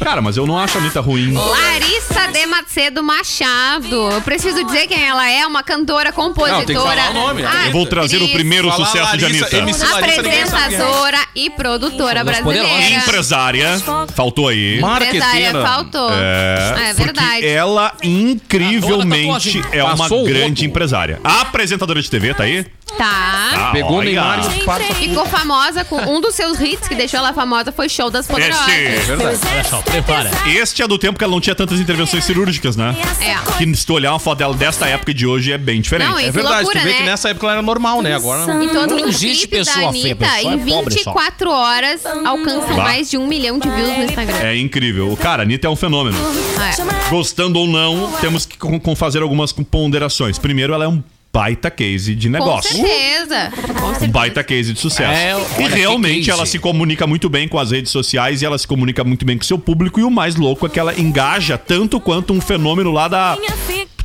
Cara, 0.00 0.22
mas 0.22 0.36
eu 0.36 0.46
não 0.46 0.58
acho 0.64 0.78
a 0.78 0.80
Anitta 0.80 1.00
ruim. 1.00 1.32
Larissa 1.32 2.26
de 2.32 2.46
Macedo 2.46 3.02
Machado. 3.02 4.10
Eu 4.12 4.20
preciso 4.22 4.64
dizer 4.64 4.86
quem 4.86 5.02
ela 5.06 5.28
é, 5.28 5.46
uma 5.46 5.62
cantora, 5.62 6.12
compositora. 6.12 6.58
Não, 6.58 6.64
tem 6.66 6.76
que 6.76 6.82
falar 6.82 7.10
o 7.10 7.14
nome, 7.14 7.44
atriz, 7.44 7.66
Eu 7.66 7.72
vou 7.72 7.86
trazer 7.86 8.22
o 8.22 8.28
primeiro 8.30 8.70
sucesso 8.72 9.16
de 9.16 9.24
Larissa, 9.24 9.44
Anitta. 9.44 9.56
MC 9.58 9.84
Larissa, 9.86 10.22
ninguém 10.22 10.46
sabe 10.46 10.68
quem 10.68 10.78
é. 10.78 10.80
Apresentadora 10.80 11.18
e 11.34 11.50
produtora 11.50 12.24
brasileira. 12.24 12.66
Empresária, 12.90 13.78
faltou 14.14 14.48
aí. 14.48 14.78
Empresária, 14.78 15.10
Marqueteira. 15.52 15.62
faltou. 15.66 16.10
É, 16.12 16.74
É, 16.74 16.94
porque 16.94 17.02
verdade. 17.04 17.46
ela 17.46 17.86
A 17.88 18.06
incrivelmente 18.06 19.58
dona 19.60 19.70
da 19.70 19.76
é 19.76 19.82
uma 19.84 19.96
Passou 19.96 20.22
o 20.22 20.24
grande 20.26 20.62
rodo. 20.62 20.64
empresária. 20.64 21.20
A 21.24 21.40
apresentadora 21.42 22.00
de 22.00 22.10
TV, 22.10 22.34
tá 22.34 22.44
aí? 22.44 22.66
Tá. 22.96 23.50
Tá, 23.54 23.70
Pegou 23.72 23.92
o 23.92 23.94
olha. 23.96 24.04
Neymar 24.10 24.38
e 24.38 24.92
os. 24.92 24.96
Ficou 24.98 25.26
famosa 25.26 25.84
com 25.84 25.96
um 25.96 26.20
dos 26.20 26.34
seus 26.34 26.60
hits 26.60 26.86
que 26.88 26.94
deixou 26.94 27.18
ela 27.18 27.32
famosa 27.32 27.72
foi 27.72 27.88
Show 27.88 28.10
das 28.10 28.26
Poderosas. 28.26 28.68
Esse, 28.68 29.06
Verdade. 29.06 29.38
Olha 29.52 29.64
só, 29.64 29.82
prepara. 29.82 30.30
este 30.46 30.82
é 30.82 30.86
do 30.88 30.98
tempo 30.98 31.18
que 31.18 31.24
ela 31.24 31.32
não 31.32 31.40
tinha 31.40 31.54
tantas 31.54 31.80
intervenções 31.80 32.24
cirúrgicas, 32.24 32.76
né? 32.76 32.94
É. 33.20 33.34
Que 33.58 33.74
se 33.74 33.84
tu 33.86 33.94
olhar 33.94 34.12
uma 34.12 34.18
foto 34.18 34.38
dela 34.38 34.54
desta 34.54 34.86
época 34.86 35.10
e 35.10 35.14
de 35.14 35.26
hoje 35.26 35.52
é 35.52 35.58
bem 35.58 35.80
diferente. 35.80 36.08
Não, 36.08 36.18
É 36.18 36.30
verdade, 36.30 36.62
loucura, 36.64 36.80
tu 36.80 36.84
vê 36.84 36.90
né? 36.92 36.96
que 36.98 37.02
nessa 37.04 37.28
época 37.30 37.46
ela 37.46 37.52
era 37.54 37.62
normal, 37.62 38.02
né? 38.02 38.14
Agora 38.14 38.46
não. 38.46 38.62
E 38.62 38.68
todo 38.68 38.96
Não 38.96 39.08
existe 39.08 39.48
pessoa 39.48 39.92
feia, 39.92 40.14
pessoa 40.16 40.52
é 40.52 40.54
em 40.54 40.58
pobre 40.66 40.94
só. 40.94 41.10
24 41.12 41.50
horas, 41.50 42.06
alcançam 42.06 42.76
Bah. 42.76 42.84
mais 42.84 43.10
de 43.10 43.18
um 43.18 43.26
milhão 43.26 43.58
de 43.58 43.68
views 43.68 43.96
no 43.98 44.04
Instagram. 44.04 44.36
É 44.38 44.56
incrível. 44.56 45.16
Cara, 45.20 45.42
a 45.42 45.44
Anitta 45.44 45.66
é 45.66 45.70
um 45.70 45.76
fenômeno. 45.76 46.16
É. 46.60 47.10
Gostando 47.10 47.58
ou 47.58 47.66
não, 47.66 48.12
temos 48.20 48.46
que 48.46 48.56
com, 48.56 48.78
com 48.78 48.94
fazer 48.96 49.22
algumas 49.22 49.52
ponderações. 49.52 50.38
Primeiro, 50.38 50.72
ela 50.74 50.84
é 50.84 50.88
um 50.88 51.02
baita 51.34 51.68
case 51.68 52.14
de 52.14 52.28
Com 52.28 52.32
negócio. 52.32 52.76
certeza. 52.76 53.52
Com 53.80 53.86
Um 53.86 53.90
certeza. 53.90 54.12
baita 54.12 54.44
case 54.44 54.72
de 54.72 54.78
sucesso. 54.78 55.12
É, 55.12 55.34
e 55.64 55.66
realmente 55.66 56.30
ela 56.30 56.46
se 56.46 56.60
comunica 56.60 57.08
muito 57.08 57.28
bem 57.28 57.48
com 57.48 57.58
as 57.58 57.72
redes 57.72 57.90
sociais 57.90 58.40
e 58.40 58.44
ela 58.44 58.56
se 58.56 58.68
comunica 58.68 59.02
muito 59.02 59.24
bem 59.26 59.36
com 59.36 59.42
seu 59.42 59.58
público. 59.58 59.98
E 59.98 60.04
o 60.04 60.10
mais 60.10 60.36
louco 60.36 60.64
é 60.64 60.68
que 60.68 60.78
ela 60.78 60.98
engaja 60.98 61.58
tanto 61.58 61.98
quanto 61.98 62.32
um 62.32 62.40
fenômeno 62.40 62.92
lá 62.92 63.08
da. 63.08 63.36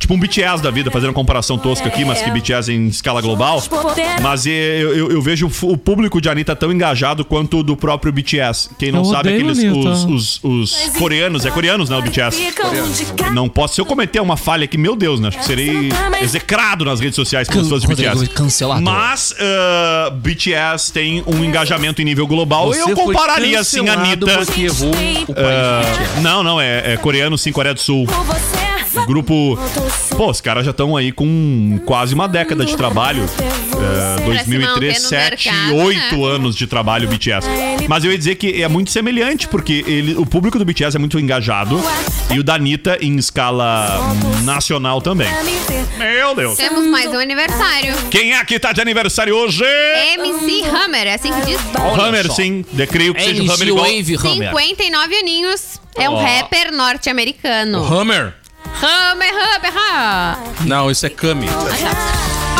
Tipo 0.00 0.14
um 0.14 0.18
BTS 0.18 0.62
da 0.62 0.70
vida, 0.70 0.90
fazendo 0.90 1.10
uma 1.10 1.14
comparação 1.14 1.58
tosca 1.58 1.86
aqui, 1.86 2.06
mas 2.06 2.22
que 2.22 2.30
BTS 2.30 2.72
em 2.72 2.88
escala 2.88 3.20
global. 3.20 3.62
Mas 4.22 4.46
eu, 4.46 4.52
eu- 4.52 5.10
eu 5.12 5.20
vejo 5.22 5.48
o 5.62 5.76
público 5.76 6.20
de 6.22 6.28
Anitta 6.30 6.56
tão 6.56 6.72
engajado 6.72 7.22
quanto 7.22 7.58
o 7.58 7.62
do 7.62 7.76
próprio 7.76 8.10
BTS. 8.10 8.70
Quem 8.78 8.90
não 8.90 9.00
Eu 9.00 9.04
sabe, 9.04 9.28
aqueles 9.28 9.58
os, 9.58 10.04
os- 10.06 10.40
os 10.42 10.88
coreanos, 10.98 11.44
é 11.44 11.50
coreanos, 11.50 11.90
né? 11.90 11.96
O 11.98 12.02
BTS. 12.02 12.40
Não 13.34 13.46
posso. 13.46 13.74
Se 13.74 13.80
eu 13.82 13.84
cometer 13.84 14.20
uma 14.20 14.38
falha 14.38 14.64
aqui, 14.64 14.78
meu 14.78 14.96
Deus, 14.96 15.20
né? 15.20 15.28
Acho 15.28 15.38
que 15.38 15.44
serei 15.44 15.90
execrado 16.22 16.84
nas 16.84 16.98
redes 16.98 17.14
sociais 17.16 17.46
pelos 17.46 17.68
fãs 17.68 17.82
de 17.82 17.86
BTS. 17.88 18.26
cancelador. 18.28 18.82
Mas 18.82 19.32
uh, 19.32 20.10
BTS 20.12 20.92
tem 20.94 21.22
um 21.26 21.44
engajamento 21.44 22.00
em 22.00 22.06
nível 22.06 22.26
global. 22.26 22.74
eu 22.74 22.86
foi 22.86 22.94
compararia 22.94 23.60
assim 23.60 23.80
a 23.80 23.96
cancelado 23.96 24.30
Anitta. 24.30 24.46
porque 24.46 24.62
errou 24.62 24.90
o 25.28 25.34
país. 25.34 26.18
Uh, 26.18 26.20
não, 26.22 26.42
não, 26.42 26.58
é, 26.60 26.94
é 26.94 26.96
coreano 26.96 27.36
sim, 27.36 27.52
Coreia 27.52 27.74
do 27.74 27.80
Sul. 27.80 28.06
O 28.94 29.06
grupo. 29.06 29.58
Pô, 30.16 30.30
os 30.30 30.40
caras 30.40 30.64
já 30.64 30.70
estão 30.70 30.96
aí 30.96 31.12
com 31.12 31.80
quase 31.86 32.14
uma 32.14 32.26
década 32.26 32.64
de 32.64 32.76
trabalho. 32.76 33.24
Uh, 33.24 34.24
2003, 34.24 35.02
no 35.02 35.08
7, 35.08 35.48
mercado, 35.48 35.76
8 35.76 36.16
né? 36.16 36.26
anos 36.26 36.56
de 36.56 36.66
trabalho 36.66 37.08
BTS. 37.08 37.48
Mas 37.88 38.04
eu 38.04 38.12
ia 38.12 38.18
dizer 38.18 38.34
que 38.34 38.62
é 38.62 38.68
muito 38.68 38.90
semelhante, 38.90 39.48
porque 39.48 39.84
ele, 39.86 40.14
o 40.16 40.26
público 40.26 40.58
do 40.58 40.64
BTS 40.64 40.96
é 40.96 40.98
muito 40.98 41.18
engajado. 41.18 41.80
E 42.30 42.38
o 42.38 42.44
da 42.44 42.54
Anitta 42.54 42.98
em 43.00 43.16
escala 43.16 43.98
nacional 44.44 45.00
também. 45.00 45.28
Meu 45.96 46.34
Deus. 46.34 46.56
Temos 46.56 46.86
mais 46.86 47.10
um 47.10 47.18
aniversário. 47.18 47.94
Quem 48.10 48.34
é 48.34 48.44
que 48.44 48.58
tá 48.58 48.72
de 48.72 48.80
aniversário 48.80 49.34
hoje? 49.34 49.64
MC 49.64 50.62
Hammer, 50.68 51.06
é 51.06 51.14
assim 51.14 51.32
que 51.32 51.46
diz? 51.46 51.60
Hammer, 51.98 52.26
só. 52.26 52.34
sim. 52.34 52.64
Decreio 52.72 53.14
que 53.14 53.22
seja 53.22 53.42
o 53.42 53.44
Hammer 53.44 53.68
MC 53.68 53.68
igual. 53.68 53.84
Wave 53.84 54.16
Hammer. 54.16 54.50
59 54.50 55.16
aninhos. 55.16 55.80
É 55.96 56.08
um 56.08 56.14
Ó. 56.14 56.22
rapper 56.22 56.72
norte-americano. 56.72 57.84
Hammer? 57.84 58.34
Hammer, 58.82 59.28
Hammer, 59.32 59.72
Hammer. 59.76 60.66
Não, 60.66 60.90
isso 60.90 61.06
é 61.06 61.10
Kami. 61.10 61.46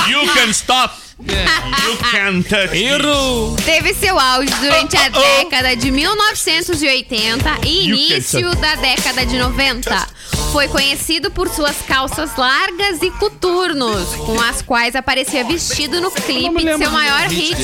You 0.08 0.26
can 0.34 0.50
stop. 0.50 0.94
You 1.20 1.96
can 2.10 2.42
touch. 2.42 2.74
Erro! 2.74 3.54
Teve 3.64 3.92
seu 3.92 4.18
auge 4.18 4.48
durante 4.54 4.96
a 4.96 5.00
Oh, 5.02 5.10
oh, 5.14 5.18
oh. 5.18 5.44
década 5.44 5.76
de 5.76 5.90
1980 5.90 7.58
e 7.66 7.88
You 7.88 7.96
início 7.96 8.54
da 8.56 8.74
década 8.76 9.26
de 9.26 9.38
90. 9.38 10.08
Foi 10.50 10.66
conhecido 10.68 11.30
por 11.30 11.48
suas 11.50 11.76
calças 11.86 12.34
largas 12.36 13.02
e 13.02 13.10
coturnos, 13.12 14.14
com 14.16 14.40
as 14.40 14.62
quais 14.62 14.96
aparecia 14.96 15.44
vestido 15.44 16.00
no 16.00 16.10
clipe 16.10 16.64
de 16.64 16.76
seu 16.78 16.90
maior 16.90 17.28
hit. 17.28 17.60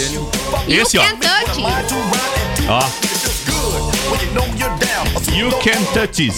You 0.68 0.82
Esse, 0.82 0.98
ó. 0.98 1.02
Can 1.02 1.16
Touch. 1.16 1.60
Ó. 2.68 2.86
You 5.34 5.50
can 5.62 5.82
touch. 5.94 6.30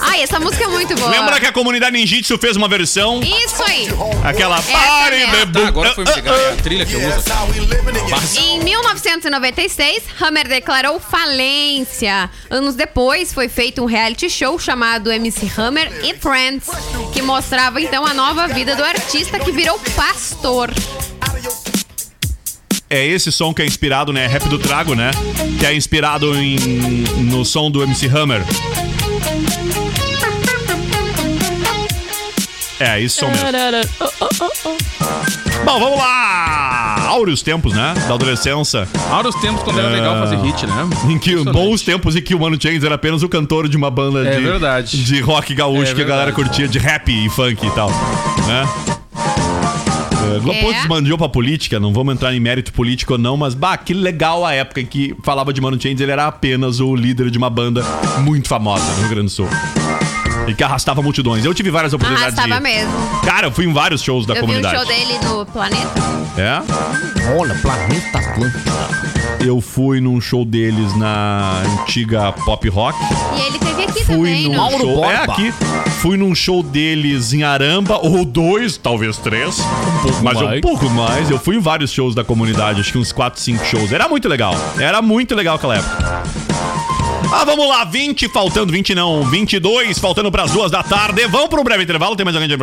Ai, 0.00 0.22
essa 0.22 0.38
música 0.38 0.64
é 0.64 0.68
muito 0.68 0.94
boa. 0.94 1.10
Lembra 1.10 1.40
que 1.40 1.46
a 1.46 1.52
comunidade 1.52 1.96
Ninjitsu 1.96 2.38
fez 2.38 2.56
uma 2.56 2.68
versão? 2.68 3.20
Isso 3.22 3.62
aí. 3.62 3.88
Aquela 4.24 4.58
Essa 4.58 4.72
Party 4.72 5.50
Tá, 5.52 5.68
agora 5.68 5.94
foi 5.94 6.04
me 6.04 6.12
ligar. 6.12 6.34
É 6.34 6.52
a 6.52 6.56
trilha 6.56 6.86
que 6.86 6.92
eu 6.94 7.00
uso. 7.00 8.38
Em 8.38 8.60
1996, 8.62 10.02
Hammer 10.20 10.48
declarou 10.48 11.00
falência. 11.00 12.30
Anos 12.48 12.74
depois, 12.74 13.32
foi 13.32 13.48
feito 13.48 13.82
um 13.82 13.86
reality 13.86 14.28
show 14.30 14.58
chamado 14.58 15.10
MC 15.10 15.50
Hammer 15.58 15.90
e 16.04 16.14
Friends, 16.14 16.68
que 17.12 17.22
mostrava 17.22 17.80
então 17.80 18.06
a 18.06 18.14
nova 18.14 18.46
vida 18.48 18.76
do 18.76 18.84
artista 18.84 19.38
que 19.38 19.50
virou 19.50 19.78
pastor. 19.96 20.70
É 22.88 23.06
esse 23.06 23.30
som 23.30 23.54
que 23.54 23.62
é 23.62 23.66
inspirado, 23.66 24.12
né? 24.12 24.26
Rap 24.26 24.48
do 24.48 24.58
Trago, 24.58 24.94
né? 24.94 25.12
Que 25.60 25.66
é 25.66 25.74
inspirado 25.74 26.34
em, 26.36 26.56
no 27.18 27.44
som 27.44 27.70
do 27.70 27.82
MC 27.84 28.08
Hammer. 28.08 28.42
É, 32.80 33.06
som 33.08 33.26
mesmo. 33.28 33.46
Bom, 35.64 35.78
vamos 35.78 35.98
lá! 35.98 36.96
Áureos 37.08 37.42
tempos, 37.42 37.74
né? 37.74 37.92
Da 38.08 38.14
adolescência. 38.14 38.88
Áureos 39.10 39.34
tempos 39.36 39.62
quando 39.62 39.78
era 39.78 39.88
legal 39.90 40.16
fazer 40.18 40.36
hit, 40.38 40.66
né? 40.66 40.88
Em 41.08 41.18
que 41.18 41.36
bons 41.44 41.82
tempos 41.82 42.16
em 42.16 42.22
que 42.22 42.34
o 42.34 42.40
Mano 42.40 42.56
Chains 42.60 42.82
era 42.82 42.94
apenas 42.94 43.22
o 43.22 43.28
cantor 43.28 43.68
de 43.68 43.76
uma 43.76 43.90
banda 43.90 44.26
É 44.26 44.36
de, 44.36 44.42
verdade. 44.42 45.04
de 45.04 45.20
rock 45.20 45.54
gaúcho 45.54 45.92
É 45.92 45.94
que 45.94 46.00
a 46.02 46.04
galera 46.06 46.32
curtia 46.32 46.66
de 46.66 46.78
rap 46.78 47.08
e 47.10 47.28
funk 47.28 47.66
e 47.66 47.70
tal, 47.72 47.90
né? 48.46 48.66
É, 50.36 50.38
Glopô 50.38 50.70
É. 50.70 50.74
desmandiou 50.74 51.18
pra 51.18 51.28
política, 51.28 51.78
não 51.80 51.92
vamos 51.92 52.14
entrar 52.14 52.32
em 52.34 52.40
mérito 52.40 52.72
político 52.72 53.14
ou 53.14 53.18
não, 53.18 53.36
mas 53.36 53.52
bah, 53.52 53.76
que 53.76 53.92
legal 53.92 54.46
a 54.46 54.54
época 54.54 54.80
em 54.80 54.86
que 54.86 55.14
falava 55.24 55.52
de 55.52 55.60
Mano 55.60 55.78
Chains, 55.80 56.00
ele 56.00 56.12
era 56.12 56.26
apenas 56.26 56.80
o 56.80 56.94
líder 56.94 57.30
de 57.30 57.36
uma 57.36 57.50
banda 57.50 57.84
muito 58.20 58.48
famosa 58.48 58.84
no 58.94 59.00
Rio 59.00 59.08
Grande 59.10 59.26
do 59.26 59.30
Sul. 59.30 59.48
E 60.50 60.54
que 60.54 60.64
arrastava 60.64 61.00
multidões. 61.02 61.44
Eu 61.44 61.54
tive 61.54 61.70
várias 61.70 61.92
oportunidades 61.92 62.36
Arrastava 62.36 62.60
de 62.60 62.62
mesmo. 62.62 63.20
Cara, 63.24 63.46
eu 63.46 63.52
fui 63.52 63.64
em 63.66 63.72
vários 63.72 64.02
shows 64.02 64.26
da 64.26 64.34
eu 64.34 64.38
vi 64.38 64.40
o 64.42 64.46
comunidade. 64.46 64.76
show 64.76 64.86
dele 64.86 65.18
no 65.24 65.46
Planeta. 65.46 65.90
É? 66.36 67.38
Olha, 67.38 67.54
Planeta 67.56 68.18
Atlântico. 68.18 68.70
Eu 69.44 69.60
fui 69.60 70.00
num 70.00 70.20
show 70.20 70.44
deles 70.44 70.94
na 70.96 71.62
antiga 71.82 72.32
Pop 72.32 72.68
Rock. 72.68 72.98
E 73.36 73.40
ele 73.46 73.58
teve 73.58 73.84
aqui 73.84 74.04
Fui 74.04 74.16
também, 74.16 74.48
num 74.48 74.70
no... 74.70 74.78
show. 74.78 75.04
É 75.04 75.16
aqui. 75.16 75.52
Fui 76.00 76.16
num 76.16 76.34
show 76.34 76.62
deles 76.62 77.32
em 77.32 77.42
Aramba, 77.42 77.98
ou 78.02 78.24
dois, 78.24 78.76
talvez 78.76 79.16
três. 79.16 79.58
Um 79.60 80.02
pouco 80.02 80.22
mas 80.24 80.40
mais. 80.40 80.58
um 80.58 80.60
pouco 80.60 80.90
mais. 80.90 81.30
Eu 81.30 81.38
fui 81.38 81.56
em 81.56 81.60
vários 81.60 81.90
shows 81.92 82.14
da 82.14 82.24
comunidade, 82.24 82.80
acho 82.80 82.92
que 82.92 82.98
uns 82.98 83.12
4, 83.12 83.40
5 83.40 83.64
shows. 83.64 83.92
Era 83.92 84.08
muito 84.08 84.28
legal. 84.28 84.54
Era 84.78 85.00
muito 85.00 85.34
legal 85.34 85.56
aquela 85.56 85.76
época. 85.76 86.22
Ah, 87.32 87.44
vamos 87.44 87.68
lá, 87.68 87.84
20, 87.84 88.28
faltando 88.28 88.72
20 88.72 88.94
não, 88.94 89.22
22, 89.24 89.98
faltando 89.98 90.30
pras 90.32 90.50
duas 90.50 90.70
da 90.70 90.82
tarde. 90.82 91.26
Vamos 91.28 91.48
pro 91.48 91.62
breve 91.62 91.84
intervalo, 91.84 92.16
tem 92.16 92.24
mais 92.24 92.36
alguém 92.36 92.48
de... 92.48 92.56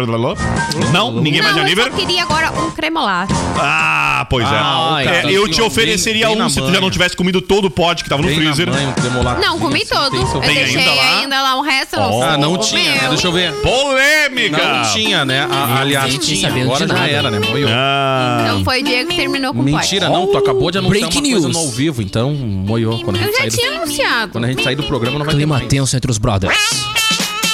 Não, 0.92 1.12
ninguém 1.12 1.42
mais 1.42 1.56
de 1.56 1.62
Não, 1.62 1.68
eu 1.68 1.76
só 1.84 1.90
queria 1.92 2.24
agora 2.24 2.52
um 2.52 2.72
cremolato. 2.72 3.34
Ah, 3.60 4.26
pois 4.30 4.46
é. 4.46 4.50
Ah, 4.50 4.98
É, 5.04 5.32
eu 5.32 5.48
te 5.48 5.62
ofereceria 5.62 6.28
bem 6.28 6.42
um 6.42 6.50
se 6.50 6.60
tu 6.60 6.72
já 6.72 6.82
não 6.82 6.92
tivesse 6.92 7.16
comido 7.16 7.42
todo 7.42 7.66
o 7.66 7.70
pote 7.72 8.04
que 8.04 8.10
tava 8.10 8.22
no 8.22 8.28
Bem 8.28 8.38
freezer. 8.38 8.70
manha, 8.70 8.94
um. 8.98 9.40
Não, 9.40 9.60
comi 9.60 9.86
todo. 9.86 10.16
Eu 10.18 10.42
Tem 10.42 10.56
deixei 10.56 10.80
ainda 10.82 10.94
lá? 10.96 11.20
ainda 11.20 11.42
lá 11.44 11.58
um 11.58 11.62
resto. 11.62 11.96
eu 11.96 12.00
não 12.02 12.18
Oh. 12.18 12.24
Ah, 12.24 12.38
não 12.38 12.54
O 12.54 12.58
tinha, 12.58 12.96
né? 13.02 13.08
Deixa 13.10 13.28
eu 13.28 13.32
ver. 13.32 13.54
Polêmica! 13.62 14.58
Não 14.58 14.94
tinha, 14.94 15.24
né? 15.26 15.48
A- 15.50 15.80
aliás, 15.82 16.12
gente, 16.12 16.26
tinha. 16.36 16.52
Agora 16.64 16.88
já 16.88 17.08
era, 17.08 17.32
né? 17.32 17.40
Moiou. 17.40 17.70
Ah, 17.74 18.42
Então 18.44 18.64
foi 18.64 18.82
o 18.82 18.84
Diego 18.84 19.10
que 19.10 19.16
terminou 19.16 19.54
com 19.54 19.62
o 19.62 19.64
pote. 19.64 19.76
Mentira, 19.76 20.10
não. 20.10 20.28
Tu 20.28 20.38
acabou 20.38 20.72
de 20.72 20.78
anunciar 20.78 21.00
Breaking 21.10 21.20
uma 21.20 21.32
coisa 21.32 21.48
news. 21.48 21.58
no 21.58 21.64
ao 21.64 21.70
vivo, 21.72 22.02
então 22.02 22.32
moiou. 22.34 23.00
Quando 23.04 23.18
Eu 23.18 23.32
já 23.32 23.48
tinha 23.50 23.72
anunciado. 23.78 24.32
A 24.48 24.52
gente 24.54 24.64
sair 24.64 24.76
do 24.76 24.84
programa, 24.84 25.18
não 25.20 25.26
vai 25.26 25.34
ter 25.34 25.40
Clima 25.40 25.58
mais. 25.58 25.68
tenso 25.68 25.96
entre 25.96 26.10
os 26.12 26.18
brothers. 26.18 26.56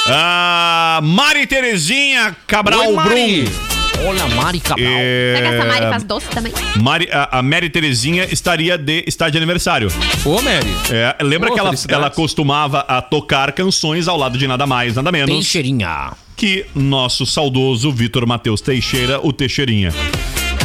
ah, 0.07 0.99
Mari 1.03 1.47
Terezinha 1.47 2.35
Cabral 2.47 2.87
Oi, 2.89 2.93
Mari. 2.93 3.41
Brum. 3.43 3.73
Olha, 4.05 4.27
Mari 4.35 4.59
Cabral. 4.59 4.85
É, 4.89 5.33
Será 5.37 5.49
que 5.49 5.55
essa 5.55 5.65
Mari 5.65 5.85
faz 5.89 6.03
doce 6.03 6.27
também? 6.27 6.51
Mari- 6.81 7.07
a, 7.11 7.39
a 7.39 7.41
Mary 7.41 7.69
Terezinha 7.69 8.27
estaria 8.29 8.77
de, 8.77 9.03
está 9.07 9.29
de 9.29 9.37
aniversário. 9.37 9.87
Ô, 10.25 10.41
Mary. 10.41 10.67
É, 10.91 11.15
lembra 11.23 11.49
Ô, 11.51 11.53
que 11.53 11.59
ela, 11.59 11.71
ela 11.87 12.09
costumava 12.09 12.79
a 12.81 13.01
tocar 13.01 13.51
canções 13.53 14.07
ao 14.09 14.17
lado 14.17 14.37
de 14.37 14.45
nada 14.45 14.67
mais, 14.67 14.95
nada 14.95 15.09
menos 15.11 15.29
Teixeirinha. 15.33 16.11
que 16.35 16.65
nosso 16.75 17.25
saudoso 17.25 17.91
Vitor 17.93 18.25
Matheus 18.27 18.59
Teixeira, 18.59 19.19
o 19.25 19.31
Teixeirinha. 19.31 19.93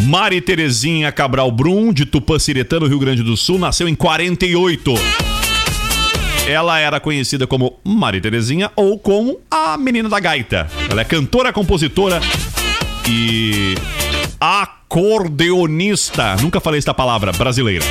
Mari 0.02 0.40
Terezinha 0.40 1.12
Cabral 1.12 1.50
Brum, 1.52 1.92
de 1.92 2.04
Tupanciretã, 2.06 2.80
no 2.80 2.86
Rio 2.86 2.98
Grande 2.98 3.22
do 3.22 3.36
Sul, 3.36 3.58
nasceu 3.58 3.88
em 3.88 3.94
48. 3.94 4.94
Ela 6.48 6.78
era 6.78 6.98
conhecida 6.98 7.46
como 7.46 7.78
Mari 7.84 8.22
Terezinha 8.22 8.72
ou 8.74 8.98
como 8.98 9.38
a 9.50 9.76
menina 9.76 10.08
da 10.08 10.18
gaita. 10.18 10.66
Ela 10.90 11.02
é 11.02 11.04
cantora, 11.04 11.52
compositora 11.52 12.22
e 13.06 13.74
acordeonista. 14.40 16.37
Nunca 16.37 16.58
falei 16.58 16.78
esta 16.78 16.94
palavra, 16.94 17.32
brasileira. 17.32 17.84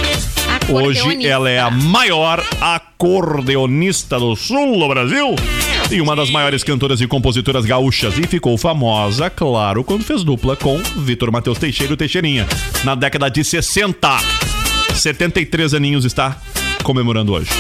Hoje 0.67 1.24
ela 1.28 1.48
é 1.48 1.60
a 1.60 1.70
maior 1.70 2.43
acordeonista 2.60 4.17
do 4.17 4.36
sul 4.36 4.80
do 4.80 4.88
Brasil 4.88 5.36
e 5.91 6.02
uma 6.02 6.15
das 6.15 6.32
maiores 6.32 6.63
cantoras 6.63 7.00
e 7.00 7.06
compositoras 7.06 7.63
gaúchas. 7.63 8.17
E 8.17 8.26
ficou 8.26 8.58
famosa, 8.58 9.30
claro, 9.30 9.84
quando 9.84 10.04
fez 10.04 10.24
dupla 10.24 10.56
com 10.56 10.80
Vitor 10.98 11.32
Matheus 11.32 11.60
Teixeira 11.60 11.93
e 11.93 11.93
o 11.93 11.98
Teixeirinha, 11.98 12.48
na 12.84 12.96
década 12.96 13.30
de 13.30 13.43
60. 13.43 14.17
73 14.96 15.76
aninhos 15.76 16.06
está 16.06 16.41
comemorando 16.84 17.34
hoje. 17.34 17.52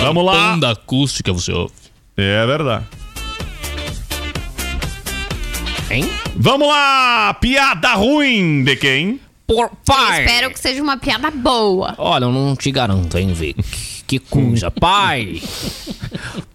Vamos 0.00 0.24
lá. 0.24 0.52
Banda 0.52 0.70
acústica, 0.70 1.32
você 1.32 1.52
ouve. 1.52 1.72
É 2.16 2.46
verdade. 2.46 2.84
Hein? 5.90 6.04
Vamos 6.34 6.68
lá! 6.68 7.34
Piada 7.34 7.94
ruim 7.94 8.64
de 8.64 8.76
quem? 8.76 9.20
Por 9.46 9.70
pai. 9.84 10.24
Espero 10.24 10.50
que 10.50 10.58
seja 10.58 10.82
uma 10.82 10.96
piada 10.96 11.30
boa. 11.30 11.94
Olha, 11.98 12.24
eu 12.24 12.32
não 12.32 12.56
te 12.56 12.70
garanto, 12.70 13.16
hein, 13.16 13.32
Vic. 13.32 13.62
Que 14.06 14.18
coisa. 14.18 14.70
pai! 14.72 15.40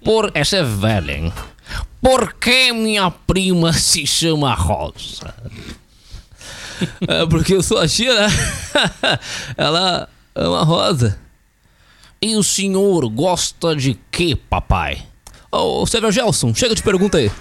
Por... 0.03 0.31
Essa 0.33 0.57
é 0.57 0.63
velha, 0.63 1.13
hein? 1.13 1.33
Por 2.01 2.33
que 2.33 2.73
minha 2.73 3.09
prima 3.11 3.71
se 3.73 4.05
chama 4.05 4.53
Rosa? 4.53 5.33
É 7.07 7.25
porque 7.27 7.53
eu 7.53 7.61
sou 7.63 7.77
a 7.77 7.87
tia, 7.87 8.13
né? 8.13 8.27
Ela 9.55 10.09
é 10.35 10.47
uma 10.47 10.63
rosa. 10.63 11.19
E 12.23 12.35
o 12.35 12.43
senhor 12.43 13.09
gosta 13.09 13.75
de 13.75 13.97
quê, 14.11 14.37
papai? 14.47 15.01
Ô, 15.51 15.87
Sérgio 15.87 16.11
Gelson, 16.11 16.53
chega 16.53 16.75
de 16.75 16.83
pergunta 16.83 17.17
aí. 17.17 17.31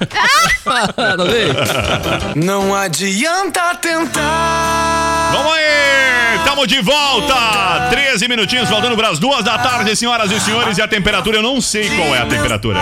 Não 1.19 1.27
vê? 1.27 2.35
Não 2.35 2.75
adianta 2.75 3.75
tentar. 3.75 5.33
Vamos 5.33 5.53
aí! 5.53 6.45
Tamo 6.47 6.67
de 6.67 6.81
volta! 6.81 7.89
13 7.91 8.27
minutinhos 8.27 8.71
faltando 8.71 8.97
para 8.97 9.11
as 9.11 9.19
duas 9.19 9.45
da 9.45 9.59
tarde, 9.59 9.95
senhoras 9.95 10.33
e 10.33 10.41
senhores. 10.41 10.79
E 10.79 10.83
a 10.83 10.89
temperatura, 10.89 11.37
eu 11.37 11.43
não 11.43 11.61
sei 11.61 11.89
qual 11.91 12.15
é 12.15 12.19
a 12.19 12.27
temperatura. 12.27 12.81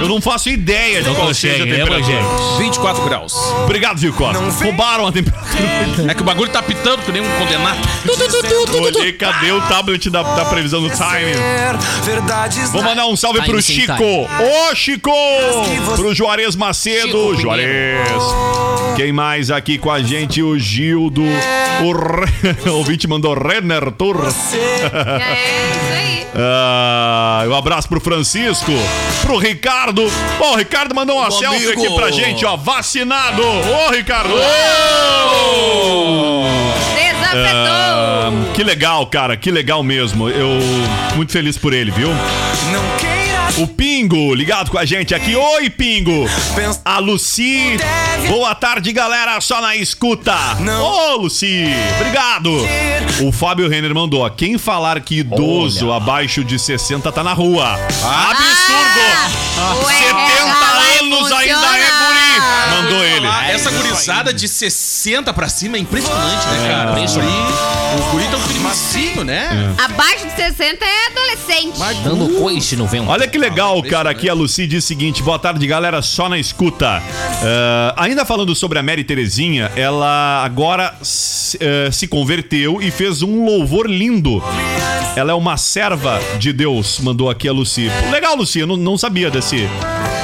Eu 0.00 0.08
não 0.08 0.20
faço 0.20 0.48
ideia 0.48 1.02
de 1.02 1.08
Não 1.08 1.14
qual 1.14 1.32
seja 1.32 1.62
a 1.62 1.66
né, 1.66 1.76
temperatura. 1.76 2.00
Rogério? 2.00 2.58
24 2.58 3.04
graus. 3.04 3.34
Obrigado, 3.64 3.98
Zico 3.98 4.16
Costa. 4.16 4.64
Roubaram 4.64 5.06
a 5.06 5.12
temperatura. 5.12 6.10
É 6.10 6.14
que 6.14 6.20
o 6.20 6.24
bagulho 6.24 6.50
tá 6.50 6.62
pitando 6.62 7.02
que 7.02 7.12
nem 7.12 7.22
um 7.22 7.38
condenado. 7.38 7.78
Olhei, 8.82 9.12
cadê 9.12 9.52
o 9.52 9.60
tablet 9.62 10.10
da, 10.10 10.22
da 10.22 10.44
previsão 10.44 10.82
do 10.82 10.90
time? 10.90 11.34
Verdades 12.04 12.70
Vou 12.70 12.82
mandar 12.82 13.06
um 13.06 13.16
salve 13.16 13.40
Time 13.40 13.52
pro 13.52 13.62
Chico. 13.62 13.94
time. 13.94 14.70
Ô, 14.70 14.74
Chico! 14.74 15.10
Pro 15.96 16.14
Juarez 16.14 16.56
Macedo. 16.56 17.06
Chico 17.06 17.40
Juarez. 17.40 18.22
Quem 18.96 19.12
mais 19.12 19.50
aqui 19.50 19.78
com 19.78 19.90
a 19.90 20.02
gente? 20.02 20.42
O 20.42 20.58
Gildo. 20.58 21.22
O, 21.22 21.92
Re... 21.92 22.56
o 22.70 22.74
ouvinte 22.74 23.06
mandou 23.08 23.34
Renner 23.34 23.90
Tour. 23.92 24.16
É, 24.24 25.70
isso 25.70 25.92
aí. 25.92 26.26
Ah, 26.36 27.44
um 27.46 27.54
abraço 27.54 27.88
pro 27.88 28.00
Francisco, 28.00 28.72
pro 29.22 29.38
Ricardo. 29.38 29.83
Ó, 30.40 30.52
o 30.52 30.56
Ricardo 30.56 30.94
mandou 30.94 31.16
uma 31.16 31.28
Meu 31.28 31.32
selfie 31.38 31.66
amigo. 31.66 31.84
aqui 31.84 31.94
pra 31.94 32.10
gente, 32.10 32.44
ó. 32.44 32.56
Vacinado. 32.56 33.42
Ô, 33.42 33.90
Ricardo. 33.90 34.34
Desafetou. 36.94 37.72
Ah, 37.72 38.30
que 38.54 38.62
legal, 38.64 39.06
cara. 39.06 39.36
Que 39.36 39.50
legal 39.50 39.82
mesmo. 39.82 40.28
Eu 40.28 40.48
muito 41.16 41.32
feliz 41.32 41.58
por 41.58 41.72
ele, 41.72 41.90
viu? 41.90 42.08
não 42.08 42.96
queiras 42.98 43.13
O 43.56 43.68
Pingo, 43.68 44.34
ligado 44.34 44.68
com 44.68 44.78
a 44.78 44.84
gente 44.84 45.14
aqui. 45.14 45.36
Oi, 45.36 45.70
Pingo. 45.70 46.28
A 46.84 46.98
Luci. 46.98 47.76
Boa 48.28 48.52
tarde, 48.52 48.92
galera. 48.92 49.40
Só 49.40 49.60
na 49.60 49.76
escuta. 49.76 50.34
Ô, 50.82 51.18
Luci. 51.18 51.66
Obrigado. 52.00 52.50
O 53.22 53.30
Fábio 53.30 53.68
Renner 53.68 53.94
mandou. 53.94 54.28
Quem 54.30 54.58
falar 54.58 55.00
que 55.00 55.20
idoso 55.20 55.92
abaixo 55.92 56.42
de 56.42 56.58
60 56.58 57.12
tá 57.12 57.22
na 57.22 57.32
rua. 57.32 57.78
Absurdo. 58.02 59.44
O 59.80 59.88
70 59.88 60.53
Anos 61.04 61.32
ainda 61.32 61.76
é 61.76 61.84
guri. 61.84 62.82
Mandou 62.82 63.04
ele. 63.04 63.26
Ah, 63.26 63.50
essa 63.50 63.70
gurizada 63.70 64.32
de 64.32 64.48
60 64.48 65.32
pra 65.32 65.48
cima 65.48 65.76
é 65.76 65.80
impressionante, 65.80 66.46
né, 66.48 66.68
cara? 66.68 66.90
impressionante. 66.92 67.52
Os 67.52 68.00
guri- 68.00 68.04
Os 68.04 68.10
guri 68.12 68.24
tão 68.30 68.40
firmezinho, 68.40 69.24
né? 69.24 69.74
Abaixo 69.84 70.26
de 70.26 70.32
60 70.34 70.84
é 70.84 71.06
adolescente. 71.06 71.78
Dando 72.02 72.28
coice 72.40 72.76
no 72.76 72.86
vento. 72.86 73.08
Olha 73.08 73.26
que 73.28 73.38
legal, 73.38 73.82
cara. 73.84 74.10
Aqui 74.10 74.28
a 74.28 74.34
Luci 74.34 74.66
diz 74.66 74.82
o 74.84 74.86
seguinte: 74.86 75.22
boa 75.22 75.38
tarde, 75.38 75.64
galera. 75.66 76.02
Só 76.02 76.28
na 76.28 76.38
escuta. 76.38 77.02
Ah, 77.42 77.94
ainda 77.96 78.24
falando 78.24 78.54
sobre 78.54 78.78
a 78.78 78.82
Mary 78.82 79.04
Terezinha, 79.04 79.70
ela 79.76 80.42
agora 80.44 80.94
se, 81.02 81.58
eh, 81.60 81.90
se 81.92 82.06
converteu 82.08 82.80
e 82.82 82.90
fez 82.90 83.22
um 83.22 83.44
louvor 83.44 83.86
lindo. 83.88 84.42
Ela 85.16 85.30
é 85.32 85.34
uma 85.34 85.56
serva 85.56 86.20
de 86.38 86.52
Deus, 86.52 86.98
mandou 87.00 87.30
aqui 87.30 87.48
a 87.48 87.52
Luci. 87.52 87.88
Legal, 88.10 88.34
Luci, 88.36 88.58
eu 88.58 88.66
não, 88.66 88.76
não 88.76 88.98
sabia 88.98 89.30
desse. 89.30 89.68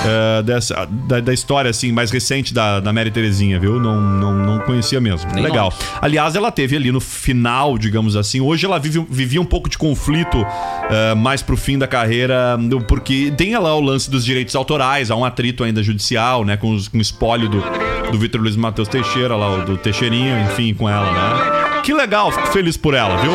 Eh, 0.06 0.42
dessa, 0.42 0.86
da, 0.90 1.20
da 1.20 1.32
história 1.32 1.70
assim 1.70 1.92
mais 1.92 2.10
recente 2.10 2.52
da, 2.54 2.80
da 2.80 2.92
Mary 2.92 3.10
Terezinha, 3.10 3.58
viu? 3.58 3.78
Não, 3.80 4.00
não, 4.00 4.32
não 4.34 4.58
conhecia 4.60 5.00
mesmo. 5.00 5.30
Nem 5.34 5.44
Legal. 5.44 5.72
Aliás, 6.00 6.34
ela 6.36 6.50
teve 6.50 6.76
ali 6.76 6.90
no 6.92 7.00
final, 7.00 7.76
digamos 7.78 8.16
assim. 8.16 8.40
Hoje 8.40 8.66
ela 8.66 8.78
vive, 8.78 9.04
vivia 9.10 9.40
um 9.40 9.44
pouco 9.44 9.68
de 9.68 9.76
conflito 9.78 10.44
eh, 10.90 11.14
mais 11.14 11.42
pro 11.42 11.56
fim 11.56 11.78
da 11.78 11.86
carreira, 11.86 12.58
porque 12.88 13.32
tem 13.36 13.56
lá 13.56 13.74
o 13.74 13.80
lance 13.80 14.10
dos 14.10 14.24
direitos 14.24 14.54
autorais, 14.54 15.10
há 15.10 15.16
um 15.16 15.24
atrito 15.24 15.62
ainda 15.64 15.82
judicial, 15.82 16.44
né? 16.44 16.56
Com, 16.56 16.72
os- 16.74 16.88
com 16.88 16.98
o 16.98 17.00
espólio 17.00 17.48
do, 17.48 17.62
do 18.10 18.18
Vitor 18.18 18.40
Luiz 18.40 18.56
Matheus 18.56 18.88
Teixeira, 18.88 19.36
lá, 19.36 19.58
do 19.64 19.76
Teixeirinha, 19.76 20.42
enfim, 20.50 20.74
com 20.74 20.88
ela, 20.88 21.10
né? 21.12 21.80
Que 21.82 21.92
legal, 21.94 22.30
fico 22.30 22.46
feliz 22.48 22.76
por 22.76 22.94
ela, 22.94 23.16
viu? 23.18 23.32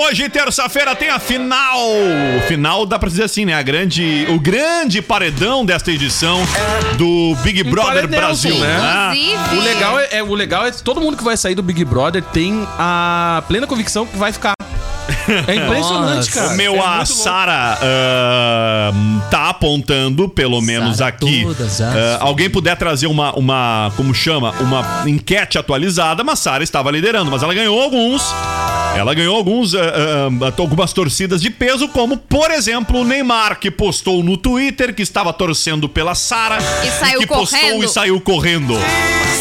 Hoje 0.00 0.28
terça-feira 0.28 0.94
tem 0.94 1.08
a 1.08 1.18
final. 1.18 1.78
O 2.36 2.40
final 2.46 2.86
dá 2.86 2.98
pra 2.98 3.08
dizer 3.08 3.24
assim, 3.24 3.44
né? 3.44 3.54
A 3.54 3.62
grande, 3.62 4.26
o 4.30 4.38
grande 4.38 5.02
paredão 5.02 5.64
desta 5.64 5.90
edição 5.90 6.40
do 6.96 7.34
Big 7.42 7.62
Brother 7.64 7.94
paredão, 8.08 8.18
Brasil, 8.20 8.54
né? 8.58 9.12
Inclusive. 9.14 9.56
O 9.56 9.60
legal 9.62 9.98
é, 9.98 10.08
é- 10.12 10.22
o 10.22 10.34
legal 10.34 10.66
é 10.66 10.70
que 10.70 10.82
todo 10.82 11.00
mundo 11.00 11.16
que 11.16 11.24
vai 11.24 11.36
sair 11.36 11.54
do 11.54 11.62
Big 11.62 11.84
Brother 11.84 12.22
tem 12.22 12.66
a 12.78 13.42
plena 13.48 13.66
convicção 13.66 14.06
que 14.06 14.16
vai 14.16 14.32
ficar. 14.32 14.52
É 15.48 15.54
impressionante, 15.54 16.30
cara. 16.30 16.48
O 16.48 16.56
meu, 16.56 16.74
É 16.76 16.78
a. 16.78 17.04
Sara 17.04 17.78
ah, 17.80 18.92
tá 19.30 19.48
apontando, 19.50 20.28
pelo 20.28 20.60
menos 20.60 20.98
Sara 20.98 21.08
aqui. 21.08 21.42
todas 21.42 21.80
as 21.80 21.96
ah, 21.96 22.18
alguém 22.20 22.48
puder 22.50 22.76
trazer 22.76 23.06
uma, 23.06 23.32
uma, 23.34 23.92
como 23.96 24.14
chama? 24.14 24.52
Uma 24.60 25.04
enquete 25.06 25.58
atualizada, 25.58 26.22
mas 26.24 26.38
Sara 26.38 26.62
estava 26.62 26.90
liderando, 26.90 27.30
mas 27.30 27.42
ela 27.42 27.54
ganhou 27.54 27.80
alguns. 27.80 28.22
Ela 28.96 29.14
ganhou 29.14 29.36
alguns, 29.36 29.74
ah, 29.74 30.28
algumas 30.58 30.92
torcidas 30.92 31.40
de 31.40 31.50
peso, 31.50 31.88
como, 31.88 32.16
por 32.16 32.50
exemplo, 32.50 33.00
o 33.00 33.04
Neymar, 33.04 33.58
que 33.60 33.70
postou 33.70 34.22
no 34.22 34.36
Twitter 34.36 34.94
que 34.94 35.02
estava 35.02 35.32
torcendo 35.32 35.88
pela 35.88 36.14
Sara. 36.14 36.58
E 36.84 36.90
saiu 36.90 37.20
que 37.20 37.26
postou 37.26 37.58
correndo. 37.60 37.84
e 37.84 37.88
saiu 37.88 38.20
correndo. 38.20 38.74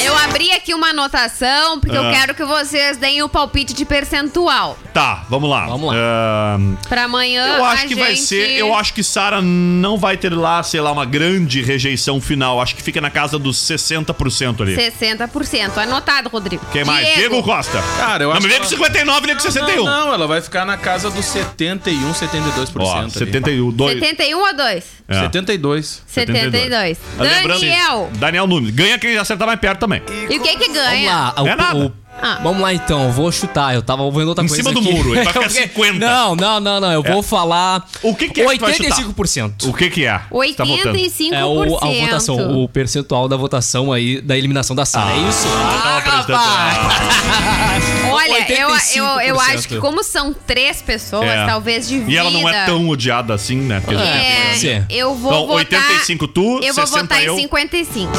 Eu 0.03 0.15
abri 0.17 0.51
aqui 0.51 0.73
uma 0.73 0.89
anotação, 0.89 1.79
porque 1.79 1.97
eu 1.97 2.05
Ah. 2.07 2.11
quero 2.11 2.35
que 2.35 2.45
vocês 2.45 2.97
deem 2.97 3.23
o 3.23 3.29
palpite 3.29 3.73
de 3.73 3.83
percentual. 3.83 4.77
Tá, 4.93 5.23
vamos 5.29 5.49
lá. 5.49 5.56
Vamos 5.65 5.93
lá. 5.93 5.99
Ah, 5.99 6.57
Pra 6.87 7.03
amanhã. 7.05 7.57
Eu 7.57 7.65
acho 7.65 7.85
a 7.85 7.87
que 7.87 7.95
vai 7.95 8.09
gente- 8.15 8.21
ser. 8.27 8.51
Eu 8.51 8.73
acho 8.75 8.93
que 8.93 9.03
Sara 9.03 9.41
não 9.41 9.97
vai 9.97 10.15
ter 10.17 10.33
lá, 10.33 10.61
sei 10.63 10.79
lá, 10.81 10.91
uma 10.91 11.05
grande 11.05 11.61
rejeição 11.61 12.21
final. 12.21 12.61
Acho 12.61 12.75
que 12.75 12.81
fica 12.83 13.01
na 13.01 13.09
casa 13.09 13.39
dos 13.39 13.57
60% 13.57 14.61
ali. 14.61 14.75
60%. 14.75 15.77
Anotado, 15.77 16.29
Rodrigo. 16.29 16.65
Quem 16.71 16.83
mais? 16.85 17.15
Diego 17.15 17.41
Costa. 17.43 17.81
Cara, 17.97 18.23
eu 18.23 18.29
não 18.29 18.37
acho 18.37 18.43
me 18.43 18.49
vem 18.49 18.61
que 18.61 18.67
com 18.67 18.73
ela- 18.75 18.85
59 18.87 19.27
nem 19.27 19.35
com 19.35 19.41
61. 19.41 19.85
Não, 19.85 20.05
não, 20.07 20.13
ela 20.13 20.27
vai 20.27 20.41
ficar 20.41 20.65
na 20.65 20.77
casa 20.77 21.09
dos 21.09 21.25
71, 21.25 22.13
72%. 22.13 22.85
Ó, 22.87 22.99
ali. 22.99 23.11
72. 23.11 23.93
71 23.99 24.39
ou 24.39 24.55
2? 24.55 24.85
É. 25.07 25.19
72. 25.21 26.03
72. 26.07 26.97
Mas 27.17 27.29
lembrando- 27.31 27.59
Daniel. 27.61 28.09
Daniel 28.15 28.47
Nunes. 28.47 28.71
Ganha 28.73 28.97
quem 28.99 29.17
acertar 29.17 29.47
mais 29.47 29.59
perto 29.59 29.79
também. 29.79 30.01
E 30.29 30.37
o 30.37 30.41
que 30.41 30.55
que 30.57 30.67
Vamos 30.67 30.73
ganha? 30.73 31.11
lá. 31.15 31.33
o- 31.41 31.47
É 31.47 31.55
nada. 31.55 31.77
o- 31.85 31.93
Vamos 32.43 32.61
lá 32.61 32.73
então, 32.73 33.03
eu 33.05 33.11
vou 33.11 33.31
chutar. 33.31 33.73
Eu 33.75 33.81
tava 33.81 34.09
vendo 34.11 34.27
outra 34.29 34.43
Em 34.43 34.47
coisa. 34.47 34.63
cima 34.63 34.73
do 34.73 34.79
aqui. 34.79 34.91
muro, 34.93 35.09
ele 35.15 35.15
vai 35.23 35.33
ficar 35.33 35.39
Porque- 35.41 35.61
50. 35.63 35.99
Não, 35.99 36.35
não, 36.35 36.59
não, 36.59 36.79
não. 36.79 36.91
Eu 36.91 37.03
vou 37.03 37.21
falar. 37.23 37.85
O 38.01 38.15
que, 38.15 38.29
que 38.29 38.41
é 38.41 38.45
que 38.45 38.57
tu 38.59 38.65
vai 38.65 38.73
chutar? 38.73 38.97
85%. 38.97 39.69
O 39.69 39.73
que 39.73 39.89
que 39.89 40.05
é? 40.05 40.21
Você 40.31 40.53
tá 40.53 40.63
votando. 40.63 40.97
85%. 40.97 41.33
É 41.33 41.45
o, 41.45 41.75
a 41.77 42.05
votação, 42.05 42.63
o 42.63 42.69
percentual 42.69 43.27
da 43.27 43.37
votação 43.37 43.91
aí 43.93 44.19
da 44.21 44.37
eliminação 44.37 44.75
da 44.75 44.85
Sara. 44.85 45.11
é 45.11 45.17
isso? 45.29 45.47
Eu 45.47 45.81
tava 45.81 46.01
prestando 46.01 46.39
atenção. 46.39 48.11
Olha, 48.11 48.51
eu, 48.51 48.69
eu, 48.69 49.05
eu 49.21 49.35
85%. 49.35 49.39
acho 49.55 49.67
que 49.67 49.77
como 49.77 50.03
são 50.03 50.33
três 50.33 50.81
pessoas, 50.81 51.27
É. 51.27 51.45
talvez 51.45 51.87
divida. 51.87 52.11
E 52.11 52.17
ela 52.17 52.31
não 52.31 52.47
é 52.47 52.65
tão 52.65 52.87
odiada 52.89 53.33
assim, 53.33 53.57
né? 53.57 53.79
Porque 53.79 53.95
É, 54.01 54.83
eu 54.89 55.15
vou 55.15 55.31
Então, 55.31 55.47
votar... 55.47 55.57
85 55.57 56.27
tu, 56.27 56.59
Eu 56.63 56.73
vou 56.73 56.85
60 56.87 57.01
votar 57.01 57.23
eu. 57.23 57.33
em 57.37 57.41
55. 57.41 58.11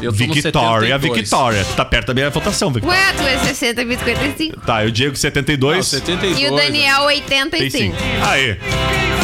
Eu 0.00 0.12
Victoria, 0.12 0.42
72. 0.42 1.18
Victoria. 1.20 1.64
Tu 1.64 1.74
tá 1.74 1.84
perto 1.84 2.06
da 2.08 2.14
minha 2.14 2.30
votação, 2.30 2.70
Victoria. 2.72 2.98
Ué, 2.98 3.12
tu 3.14 3.22
é 3.24 3.27
60 3.36 3.82
e 3.82 3.98
55. 3.98 4.60
Tá, 4.60 4.84
eu 4.84 4.90
Diego 4.90 5.16
72. 5.16 5.76
Não, 5.76 5.82
72. 5.82 6.38
E 6.38 6.46
o 6.46 6.56
Daniel 6.56 7.02
85. 7.02 7.96
Aê. 8.24 8.56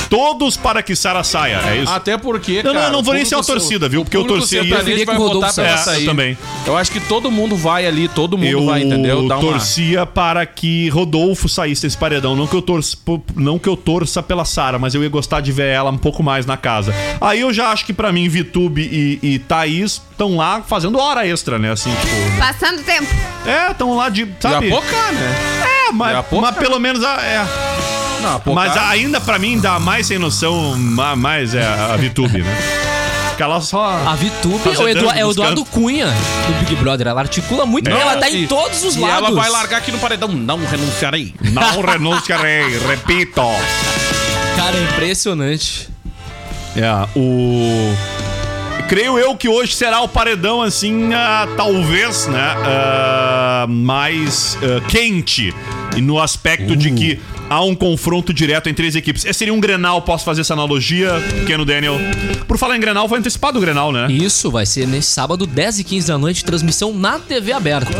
Todos 0.09 0.57
para 0.57 0.83
que 0.83 0.95
Sara 0.95 1.25
saia, 1.25 1.61
é 1.67 1.77
isso? 1.79 1.93
Até 1.93 2.17
porque, 2.17 2.63
Não, 2.63 2.73
não, 2.73 2.81
cara, 2.81 2.93
não 2.93 3.03
vou 3.03 3.13
o 3.13 3.17
nem 3.17 3.25
ser 3.25 3.35
uma 3.37 3.43
público- 3.43 3.61
torcida, 3.61 3.89
viu? 3.89 4.05
Porque 4.05 4.17
eu 4.17 4.21
o 4.21 4.25
público 4.25 4.41
torci- 4.49 4.55
sertanejo 4.57 4.77
preferia 4.85 5.07
que 5.07 5.11
vai 5.13 5.17
votar 5.17 5.53
saída. 5.53 5.91
É, 5.93 6.03
eu 6.03 6.07
também. 6.07 6.39
Eu 6.67 6.77
acho 6.77 6.91
que 6.91 7.01
todo 7.01 7.31
mundo 7.31 7.57
vai 7.57 7.87
ali, 7.87 8.09
todo 8.09 8.37
mundo 8.39 8.49
eu 8.49 8.67
vai, 8.67 8.83
entendeu? 8.83 9.27
Dá 9.27 9.39
uma... 9.39 9.53
torcia 9.53 10.07
para 10.07 10.45
que 10.47 10.89
Rodolfo 10.91 11.49
saísse 11.49 11.83
desse 11.83 11.97
paredão. 11.97 12.37
Não 12.37 12.47
que 12.47 12.55
eu 12.55 12.63
torça, 12.63 12.97
não 13.35 13.59
que 13.59 13.69
eu 13.69 13.77
torça 13.77 14.23
pela 14.23 14.45
Sara, 14.45 14.79
mas 14.79 14.95
eu 14.95 15.03
ia 15.03 15.09
gostar 15.09 15.41
de 15.41 15.51
ver 15.53 15.69
ela 15.69 15.91
um 15.91 15.99
pouco 15.99 16.23
mais 16.23 16.47
na 16.47 16.57
casa. 16.57 16.95
Aí 17.21 17.41
eu 17.41 17.53
já 17.53 17.71
acho 17.71 17.85
que 17.85 17.93
pra 17.93 18.13
mim 18.13 18.29
Vitube 18.29 18.83
e, 18.83 19.19
e 19.35 19.39
Thaís 19.41 20.01
estão 20.11 20.37
lá 20.37 20.63
fazendo 20.63 20.99
hora 20.99 21.27
extra, 21.27 21.59
né? 21.59 21.73
Assim, 21.73 21.91
tipo. 21.91 22.39
Passando 22.39 22.83
tempo. 22.85 23.09
É, 23.47 23.71
estão 23.73 23.97
lá 23.97 24.09
de. 24.09 24.27
Sabe? 24.41 24.69
E 24.69 24.73
a 24.73 24.77
Pocá, 24.77 25.13
né? 25.13 25.35
É, 25.89 25.93
mas, 25.93 26.17
a 26.17 26.25
mas 26.41 26.57
pelo 26.57 26.79
menos 26.79 27.03
a- 27.05 27.21
é. 27.23 27.74
Não, 28.23 28.41
Pocá- 28.41 28.55
Mas 28.55 28.77
ainda 28.77 29.21
pra 29.21 29.39
mim 29.39 29.59
dá 29.59 29.79
mais 29.79 30.07
sem 30.07 30.19
noção, 30.19 30.75
ma- 30.77 31.15
mais 31.17 31.55
é 31.55 31.65
a 31.67 31.97
Vitube, 31.97 32.43
né? 32.43 32.57
Fica 33.33 33.47
lá 33.49 33.61
só. 33.61 33.85
A 34.07 34.15
Vitube 34.15 34.59
Fazendo 34.61 34.85
o 34.85 34.89
Edu- 34.89 35.11
é 35.11 35.25
o 35.27 35.31
Eduardo. 35.33 35.65
Cunha 35.65 36.07
do 36.07 36.53
Big 36.61 36.77
Brother. 36.77 37.09
Ela 37.09 37.21
articula 37.21 37.67
muito 37.67 37.91
bem, 37.91 38.01
ela 38.01 38.17
tá 38.17 38.31
em 38.31 38.45
e- 38.45 38.47
todos 38.47 38.85
os 38.85 38.95
e 38.95 39.01
lados. 39.01 39.29
ela 39.29 39.33
vai 39.41 39.51
largar 39.51 39.79
aqui 39.79 39.91
no 39.91 39.99
paredão. 39.99 40.29
Não 40.29 40.65
renunciarei. 40.65 41.35
Não 41.41 41.81
renunciarei, 41.83 42.79
repito. 42.79 43.43
Cara, 44.57 44.77
é 44.77 44.83
impressionante. 44.85 45.89
É, 46.77 47.09
o. 47.17 47.93
Creio 48.89 49.19
eu 49.19 49.35
que 49.37 49.49
hoje 49.49 49.75
será 49.75 50.01
o 50.03 50.09
paredão, 50.09 50.61
assim, 50.63 51.13
ah, 51.15 51.49
talvez, 51.57 52.27
né? 52.27 52.55
ah, 52.65 53.67
mais 53.69 54.57
ah, 54.63 54.81
quente. 54.89 55.53
E 55.97 56.01
no 56.01 56.21
aspecto 56.21 56.75
de 56.77 56.91
que 56.91 57.21
há 57.49 57.63
um 57.63 57.75
confronto 57.75 58.33
direto 58.33 58.69
entre 58.69 58.87
as 58.87 58.95
equipes. 58.95 59.25
Esse 59.25 59.39
seria 59.39 59.55
um 59.55 59.61
Grenal, 59.61 60.03
posso 60.03 60.25
fazer 60.25 60.41
essa 60.43 60.53
analogia, 60.55 61.13
pequeno 61.41 61.65
Daniel? 61.65 61.97
Por 62.49 62.59
falar 62.59 62.77
em 62.77 62.81
Grenal, 62.81 63.09
foi 63.09 63.19
antecipado 63.19 63.59
o 63.59 63.61
Grenal, 63.61 63.93
né? 63.93 64.07
Isso 64.11 64.51
vai 64.51 64.67
ser 64.67 64.87
nesse 64.87 65.09
sábado, 65.09 65.47
10 65.47 65.79
e 65.81 65.85
15 65.85 66.09
da 66.09 66.19
noite, 66.19 66.45
transmissão 66.45 66.93
na 66.93 67.19
TV 67.19 67.53
aberta. 67.53 67.93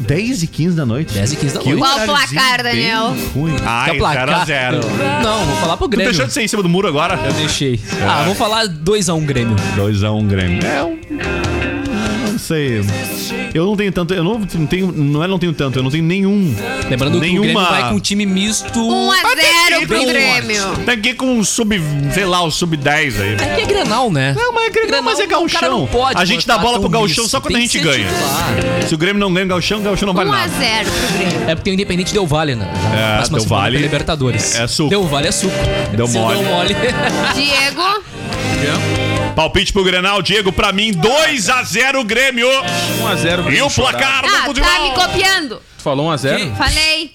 10 0.00 0.42
e 0.42 0.46
15 0.46 0.76
da 0.76 0.84
noite. 0.86 1.14
10 1.14 1.32
e 1.32 1.36
15 1.36 1.54
da 1.54 1.60
Que 1.60 1.68
noite. 1.74 1.82
Qual 1.82 1.98
o 2.00 2.04
placar, 2.06 2.62
Daniel? 2.62 3.16
ruim. 3.34 3.56
Ai, 3.64 3.90
Quer 3.92 3.98
placar? 3.98 4.26
0 4.28 4.32
a 4.36 4.44
0 4.44 4.80
Não, 5.22 5.44
vou 5.46 5.56
falar 5.56 5.76
pro 5.76 5.86
Tu 5.86 5.90
Grêmio. 5.92 6.10
deixou 6.12 6.26
de 6.26 6.32
ser 6.32 6.42
em 6.42 6.48
cima 6.48 6.62
do 6.62 6.68
muro 6.68 6.88
agora? 6.88 7.18
Eu 7.26 7.32
deixei. 7.34 7.80
Ah, 8.02 8.22
vou 8.24 8.34
falar 8.34 8.66
2x1 8.68 9.24
Grêmio. 9.24 9.56
2x1 9.76 10.26
Grêmio. 10.26 10.66
É 10.66 10.82
um. 10.84 11.65
Eu 12.36 12.84
Não 12.84 13.16
sei. 13.18 13.50
Eu 13.54 13.64
não 13.64 13.76
tenho 13.76 13.92
tanto. 13.92 14.14
Eu 14.14 14.22
não, 14.24 14.38
não 14.38 14.66
tenho. 14.66 14.92
Não 14.92 15.24
é 15.24 15.26
não 15.26 15.38
tenho 15.38 15.52
tanto, 15.52 15.78
eu 15.78 15.82
não 15.82 15.90
tenho 15.90 16.04
nenhum. 16.04 16.54
Lembrando 16.88 17.12
que 17.12 17.18
o 17.18 17.20
nenhuma... 17.20 17.46
Grêmio 17.46 17.70
vai 17.70 17.88
com 17.88 17.96
um 17.96 18.00
time 18.00 18.26
misto. 18.26 18.78
1 18.78 19.10
a 19.10 19.16
0 19.16 19.86
pro 19.86 20.06
Grêmio. 20.06 20.76
Tem 20.84 21.00
que 21.00 21.08
ir 21.10 21.14
com 21.14 21.26
um 21.38 21.44
sub. 21.44 21.80
Sei 22.12 22.24
lá, 22.24 22.42
o 22.42 22.50
sub 22.50 22.76
10 22.76 23.20
aí. 23.20 23.32
É 23.34 23.54
que 23.54 23.60
é 23.62 23.66
Grenal, 23.66 24.10
né? 24.10 24.34
Não, 24.36 24.52
mas 24.52 24.66
é 24.66 24.70
Grenal, 24.70 25.02
mas 25.02 25.18
é 25.18 25.24
o 25.24 25.28
cara 25.28 25.40
gauchão. 25.40 25.70
não 25.70 25.86
pode 25.86 26.20
a 26.20 26.24
gente 26.24 26.46
dá 26.46 26.58
bola 26.58 26.78
pro 26.80 27.02
misto. 27.02 27.28
só 27.28 27.40
quando 27.40 27.56
a 27.56 27.60
gente 27.60 27.78
ganha. 27.78 28.06
titular. 28.06 28.88
Se 28.88 28.94
o 28.94 28.98
Grêmio 28.98 29.20
não 29.20 29.32
ganha 29.32 29.46
o 29.46 29.48
gauchão, 29.48 29.80
o 29.80 29.82
gauchão 29.82 30.06
não 30.06 30.12
1 30.12 30.16
vale 30.16 30.30
a 30.30 30.32
nada. 30.32 30.52
0 30.58 30.90
pro 30.90 31.18
Grêmio. 31.18 31.50
É 31.50 31.54
porque 31.54 31.70
o 31.70 31.74
Independente 31.74 32.12
deu 32.12 32.26
vale, 32.26 32.54
né? 32.54 32.68
É, 33.20 33.24
semana 33.24 33.44
Valle 33.46 33.76
tem 33.76 33.82
Libertadores. 33.82 34.54
é 34.54 34.66
suco. 34.66 34.90
Deu 34.90 35.06
vale 35.06 35.28
é 35.28 35.32
suco. 35.32 35.54
Deu 35.96 36.08
mole. 36.08 36.36
Deu 36.36 36.44
mole. 36.44 36.76
Diego. 37.34 38.02
Palpite 39.36 39.70
pro 39.72 39.84
Grenal, 39.84 40.22
Diego, 40.22 40.50
pra 40.50 40.72
mim, 40.72 40.90
2x0 40.92 42.02
Grêmio. 42.04 42.48
1x0. 42.48 43.52
E 43.54 43.60
o 43.62 43.70
placar 43.70 44.22
do 44.22 44.28
Ah, 44.28 44.38
tá 44.38 44.44
futebol. 44.46 44.82
me 44.82 44.94
copiando. 44.94 45.56
Tu 45.76 45.82
falou 45.82 46.10
1x0? 46.10 46.56
Falei. 46.56 47.14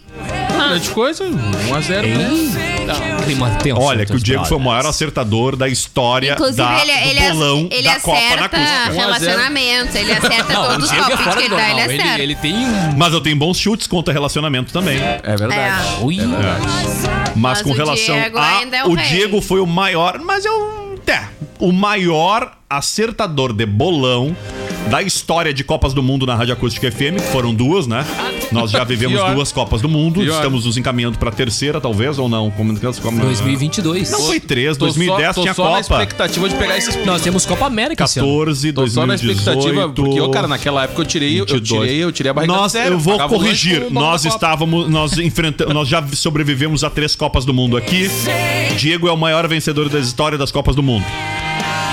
Grande 0.56 0.90
coisa. 0.92 1.24
1x0. 1.26 3.24
Clima 3.26 3.50
tenso 3.62 3.82
Olha, 3.82 4.06
que 4.06 4.16
o 4.16 4.20
Diego 4.20 4.46
foi 4.46 4.58
o 4.58 4.60
maior 4.60 4.86
acertador 4.86 5.56
da 5.56 5.68
história 5.68 6.34
Inclusive, 6.34 6.58
da, 6.58 6.82
ele, 6.82 6.92
do 6.94 7.10
ele, 7.10 7.32
bolão 7.32 7.68
ele 7.72 7.82
da 7.84 8.00
Copa 8.00 8.20
na 8.20 8.26
acerta 8.28 8.46
Acústica. 8.46 8.62
1 8.62 8.82
a 8.82 8.92
0. 8.92 9.00
relacionamentos, 9.00 9.96
ele 9.96 10.12
acerta 10.14 10.54
Não, 10.54 10.68
todos 10.68 10.78
o 10.78 10.84
os 10.84 10.90
Diego 10.92 11.06
é 11.06 11.08
palpites 11.18 11.24
fora 11.34 11.42
que 11.42 11.50
do 11.50 11.56
ele 11.56 11.62
dá, 11.62 11.68
normal. 11.70 11.80
ele 11.86 11.94
Ele, 11.94 12.02
acerta. 12.04 12.22
ele 12.24 12.36
tem 12.36 12.54
um... 12.54 12.98
Mas 12.98 13.14
eu 13.14 13.22
tenho 13.22 13.36
bons 13.36 13.58
chutes 13.58 13.88
contra 13.88 14.14
relacionamento 14.14 14.72
também. 14.72 15.00
É 15.00 15.36
verdade. 15.36 15.88
É. 16.00 16.04
Ui. 16.04 16.18
Mas, 16.18 17.36
Mas 17.36 17.62
com 17.62 17.70
o 17.72 17.74
relação 17.74 18.16
Diego 18.20 18.38
a. 18.38 18.58
ainda 18.60 18.78
é 18.78 18.84
o 18.84 18.90
o 18.90 18.94
rei. 18.96 19.08
Diego 19.08 19.42
foi 19.42 19.60
o 19.60 19.66
maior. 19.66 20.20
Mas 20.20 20.46
eu. 20.46 20.82
É, 21.08 21.24
o 21.62 21.72
maior 21.72 22.52
acertador 22.70 23.54
de 23.54 23.66
bolão 23.66 24.36
da 24.90 25.02
história 25.02 25.54
de 25.54 25.64
Copas 25.64 25.94
do 25.94 26.02
Mundo 26.02 26.26
na 26.26 26.36
Rádio 26.36 26.54
Acústica 26.54 26.92
FM, 26.92 27.18
que 27.18 27.32
foram 27.32 27.54
duas, 27.54 27.86
né? 27.86 28.06
Nós 28.52 28.72
já 28.72 28.84
vivemos 28.84 29.18
Pior. 29.20 29.36
duas 29.36 29.52
Copas 29.52 29.80
do 29.82 29.88
Mundo, 29.88 30.22
Pior. 30.22 30.36
estamos 30.36 30.66
nos 30.66 30.76
encaminhando 30.76 31.18
pra 31.20 31.32
terceira, 31.32 31.80
talvez, 31.80 32.18
ou 32.18 32.28
não? 32.28 32.50
Como, 32.52 32.78
como, 33.02 33.20
2022. 33.22 34.10
Não 34.12 34.22
foi 34.22 34.40
três, 34.40 34.76
Tô 34.76 34.86
2010 34.86 35.36
só, 35.36 35.42
tinha 35.42 35.54
só 35.54 35.64
na 35.64 35.70
Copa. 35.70 35.82
expectativa 35.82 36.50
de 36.50 36.56
pegar 36.56 36.78
esses 36.78 37.06
Nós 37.06 37.22
temos 37.22 37.46
Copa 37.46 37.68
América 37.68 38.04
esse 38.04 38.20
ano. 38.20 38.28
14, 38.28 38.74
Tô 38.74 38.88
só 38.88 39.02
na 39.02 39.16
2018. 39.16 39.40
expectativa, 39.40 39.90
porque, 39.90 40.20
eu, 40.20 40.30
cara, 40.32 40.48
naquela 40.48 40.84
época 40.84 41.02
eu 41.02 41.06
tirei, 41.06 41.40
eu 41.40 41.46
22. 41.46 41.82
tirei, 41.84 42.04
eu 42.04 42.12
tirei 42.12 42.30
a 42.32 42.34
barriga 42.34 42.54
Nós, 42.54 42.72
sério, 42.72 42.94
eu 42.94 43.00
vou 43.00 43.20
corrigir. 43.30 43.92
Nós 43.92 44.26
estávamos, 44.26 44.90
nós 44.90 45.18
enfrentamos, 45.18 45.74
nós 45.74 45.88
já 45.88 46.06
sobrevivemos 46.08 46.84
a 46.84 46.90
três 46.90 47.16
Copas 47.16 47.46
do 47.46 47.54
Mundo 47.54 47.78
aqui. 47.78 48.10
Diego 48.78 49.08
é 49.08 49.12
o 49.12 49.18
maior 49.18 49.48
vencedor 49.48 49.88
da 49.90 50.00
história 50.00 50.38
das 50.38 50.52
Copas 50.52 50.76
do 50.76 50.82
Mundo. 50.84 51.06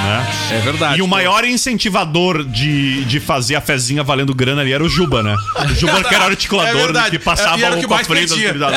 Né? 0.02 0.26
É 0.52 0.58
verdade. 0.60 0.98
E 0.98 1.02
o 1.02 1.06
maior 1.08 1.44
incentivador 1.44 2.44
de, 2.44 3.04
de 3.04 3.20
fazer 3.20 3.54
a 3.56 3.60
fezinha 3.60 4.02
valendo 4.02 4.34
grana 4.34 4.62
ali 4.62 4.72
era 4.72 4.82
o 4.82 4.88
Juba, 4.88 5.22
né? 5.22 5.34
O 5.64 5.74
Juba 5.74 6.02
que 6.04 6.14
era 6.14 6.24
o 6.24 6.28
É 6.28 6.30
articulador 6.30 6.74
verdade. 6.74 7.10
que 7.10 7.18
passava 7.18 7.56
o 7.56 7.86
das 7.88 8.06
perdia. 8.06 8.48
gurizada. 8.48 8.76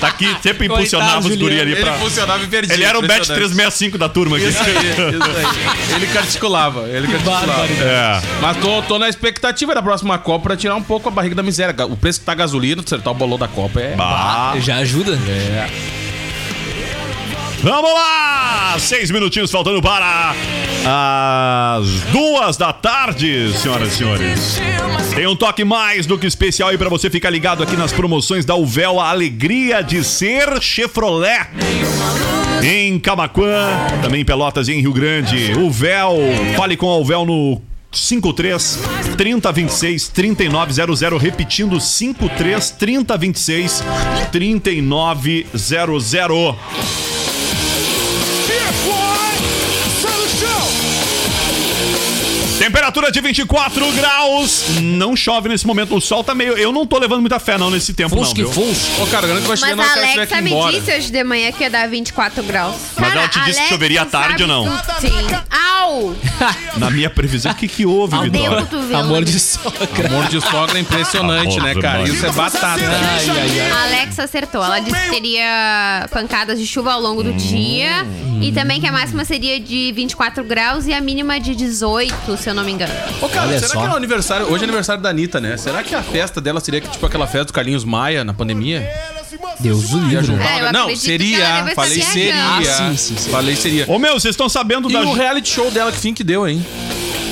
Tá 0.00 0.08
aqui, 0.08 0.36
sempre 0.42 0.66
impulsionava 0.66 1.26
os 1.26 1.36
guri 1.36 1.60
ali 1.60 1.72
Ele 1.72 1.80
pra. 1.80 1.94
funcionava 1.94 2.42
e 2.42 2.46
perdia. 2.46 2.74
Ele 2.74 2.84
era 2.84 2.98
o 2.98 3.02
bet 3.02 3.12
impressionante. 3.22 3.54
365 3.54 3.98
da 3.98 4.08
turma 4.08 4.36
aqui. 4.36 4.46
Isso 4.48 4.58
aí, 4.62 4.70
isso 4.90 5.02
aí. 5.02 5.94
Ele 5.96 6.06
que 6.06 6.18
articulava, 6.18 6.80
ele 6.88 7.06
que 7.06 7.14
articulava. 7.14 7.52
É. 7.66 8.22
Mas 8.40 8.56
tô, 8.58 8.82
tô 8.82 8.98
na 8.98 9.08
expectativa 9.08 9.74
da 9.74 9.82
próxima 9.82 10.18
Copa 10.18 10.44
pra 10.44 10.56
tirar 10.56 10.74
um 10.76 10.82
pouco 10.82 11.08
a 11.08 11.12
barriga 11.12 11.34
da 11.34 11.42
miséria. 11.42 11.74
O 11.86 11.96
preço 11.96 12.20
que 12.20 12.26
tá 12.26 12.32
a 12.32 12.34
gasolina, 12.34 12.82
acertar 12.84 13.12
o 13.12 13.16
bolão 13.16 13.38
da 13.38 13.48
Copa 13.48 13.80
é. 13.80 13.94
Bah. 13.96 14.54
Já 14.60 14.76
ajuda? 14.76 15.18
É. 15.28 16.03
Vamos 17.64 17.92
lá! 17.94 18.76
Seis 18.78 19.10
minutinhos 19.10 19.50
faltando 19.50 19.80
para 19.80 20.34
as 20.84 21.88
duas 22.12 22.58
da 22.58 22.74
tarde, 22.74 23.50
senhoras 23.56 23.94
e 23.94 23.96
senhores. 23.96 24.60
Tem 25.14 25.26
um 25.26 25.34
toque 25.34 25.64
mais 25.64 26.04
do 26.04 26.18
que 26.18 26.26
especial 26.26 26.68
aí 26.68 26.76
pra 26.76 26.90
você 26.90 27.08
ficar 27.08 27.30
ligado 27.30 27.62
aqui 27.62 27.74
nas 27.74 27.90
promoções 27.90 28.44
da 28.44 28.54
Uvel, 28.54 29.00
a 29.00 29.08
alegria 29.08 29.80
de 29.80 30.04
ser 30.04 30.60
Chevrolet. 30.60 31.48
Em 32.62 32.98
Camaquã, 32.98 33.70
também 34.02 34.20
em 34.20 34.24
Pelotas 34.26 34.68
e 34.68 34.74
em 34.74 34.82
Rio 34.82 34.92
Grande. 34.92 35.54
Uvel, 35.58 36.18
fale 36.58 36.76
com 36.76 36.90
a 36.90 36.98
Uvel 36.98 37.24
no 37.24 37.62
53 37.90 38.78
3026 39.16 40.08
3900, 40.08 41.00
repetindo 41.18 41.80
53 41.80 42.70
3026 42.72 43.82
3900. 44.30 47.23
That's. 48.64 49.23
Temperatura 52.64 53.12
de 53.12 53.20
24 53.20 53.92
graus. 53.92 54.64
Não 54.80 55.14
chove 55.14 55.50
nesse 55.50 55.66
momento. 55.66 55.94
O 55.96 56.00
sol 56.00 56.24
tá 56.24 56.34
meio. 56.34 56.54
Eu 56.54 56.72
não 56.72 56.86
tô 56.86 56.98
levando 56.98 57.20
muita 57.20 57.38
fé, 57.38 57.58
não, 57.58 57.70
nesse 57.70 57.92
tempo, 57.92 58.16
Fusque, 58.16 58.40
não. 58.42 58.50
Viu? 58.50 58.64
fusque. 58.66 59.02
Ô, 59.02 59.06
cara, 59.06 59.26
grande 59.26 59.42
que 59.42 59.48
vai 59.48 59.58
Mas 59.58 59.60
chover 59.60 59.72
a 59.72 59.76
na 59.76 59.82
hora 59.82 59.92
que 60.00 60.16
Alexa 60.16 60.40
me 60.40 60.50
embora. 60.50 60.72
disse 60.72 60.96
hoje 60.96 61.12
de 61.12 61.24
manhã 61.24 61.52
que 61.52 61.62
ia 61.62 61.68
dar 61.68 61.86
24 61.86 62.42
graus. 62.42 62.74
Mas 62.96 63.08
Cara, 63.08 63.20
ela 63.20 63.28
te 63.28 63.38
disse 63.44 63.60
que 63.60 63.68
choveria 63.68 64.00
à 64.00 64.06
tarde 64.06 64.44
ou 64.44 64.48
não? 64.48 64.64
Sim. 64.98 65.12
Au! 65.50 66.16
Na 66.78 66.90
minha 66.90 67.10
previsão, 67.10 67.52
o 67.52 67.54
que, 67.54 67.68
que 67.68 67.84
houve, 67.84 68.16
Vitória? 68.18 68.66
Amor 68.98 69.24
de 69.26 69.38
sogra. 69.38 70.06
Amor 70.08 70.28
de 70.28 70.40
sogra 70.40 70.78
é 70.78 70.80
impressionante, 70.80 71.60
né, 71.60 71.72
Amor 71.72 71.82
cara? 71.82 72.02
Isso 72.04 72.24
é 72.24 72.32
batata. 72.32 72.80
Ai, 72.82 73.26
ai, 73.28 73.60
ai. 73.60 73.70
A 73.70 73.82
Alexa 73.82 74.22
acertou. 74.24 74.64
Ela 74.64 74.80
disse 74.80 74.98
que 75.02 75.10
teria 75.10 76.08
pancadas 76.10 76.58
de 76.58 76.66
chuva 76.66 76.94
ao 76.94 77.00
longo 77.00 77.22
do 77.22 77.34
dia. 77.34 78.06
E 78.40 78.52
também 78.52 78.80
que 78.80 78.86
a 78.86 78.92
máxima 78.92 79.24
seria 79.24 79.60
de 79.60 79.92
24 79.94 80.42
graus 80.44 80.86
e 80.86 80.92
a 80.92 81.00
mínima 81.00 81.38
de 81.38 81.54
18, 81.54 82.36
se 82.36 82.50
eu 82.50 82.53
não 82.54 82.64
me 82.64 82.72
engano. 82.72 82.92
Ô, 83.20 83.28
cara, 83.28 83.48
Olha 83.48 83.58
será 83.58 83.72
só. 83.72 83.80
que 83.80 83.86
é 83.86 83.90
o 83.90 83.96
aniversário. 83.96 84.46
Hoje 84.46 84.62
é 84.62 84.66
aniversário 84.66 85.02
da 85.02 85.10
Anitta, 85.10 85.40
né? 85.40 85.56
Será 85.56 85.82
que 85.82 85.94
a 85.94 86.02
festa 86.02 86.40
dela 86.40 86.60
seria 86.60 86.80
tipo 86.80 87.04
aquela 87.04 87.26
festa 87.26 87.46
do 87.46 87.52
Carlinhos 87.52 87.84
Maia 87.84 88.24
na 88.24 88.32
pandemia? 88.34 88.88
Deus 89.60 89.92
o 89.92 89.98
livre. 90.00 90.32
É, 90.42 90.68
eu 90.68 90.72
Não, 90.72 90.94
seria. 90.96 91.72
Falei 91.74 92.02
seria. 92.02 92.34
Ah, 92.34 92.60
sim, 92.64 92.96
sim, 92.96 93.16
sim. 93.16 93.30
Falei 93.30 93.56
seria. 93.56 93.84
Ô, 93.88 93.98
meu, 93.98 94.14
vocês 94.18 94.32
estão 94.32 94.48
sabendo 94.48 94.90
E 94.90 94.92
da. 94.92 95.00
o 95.02 95.12
reality 95.12 95.48
show 95.48 95.70
dela, 95.70 95.92
que 95.92 95.98
fim 95.98 96.12
que 96.14 96.24
deu, 96.24 96.46
hein? 96.48 96.64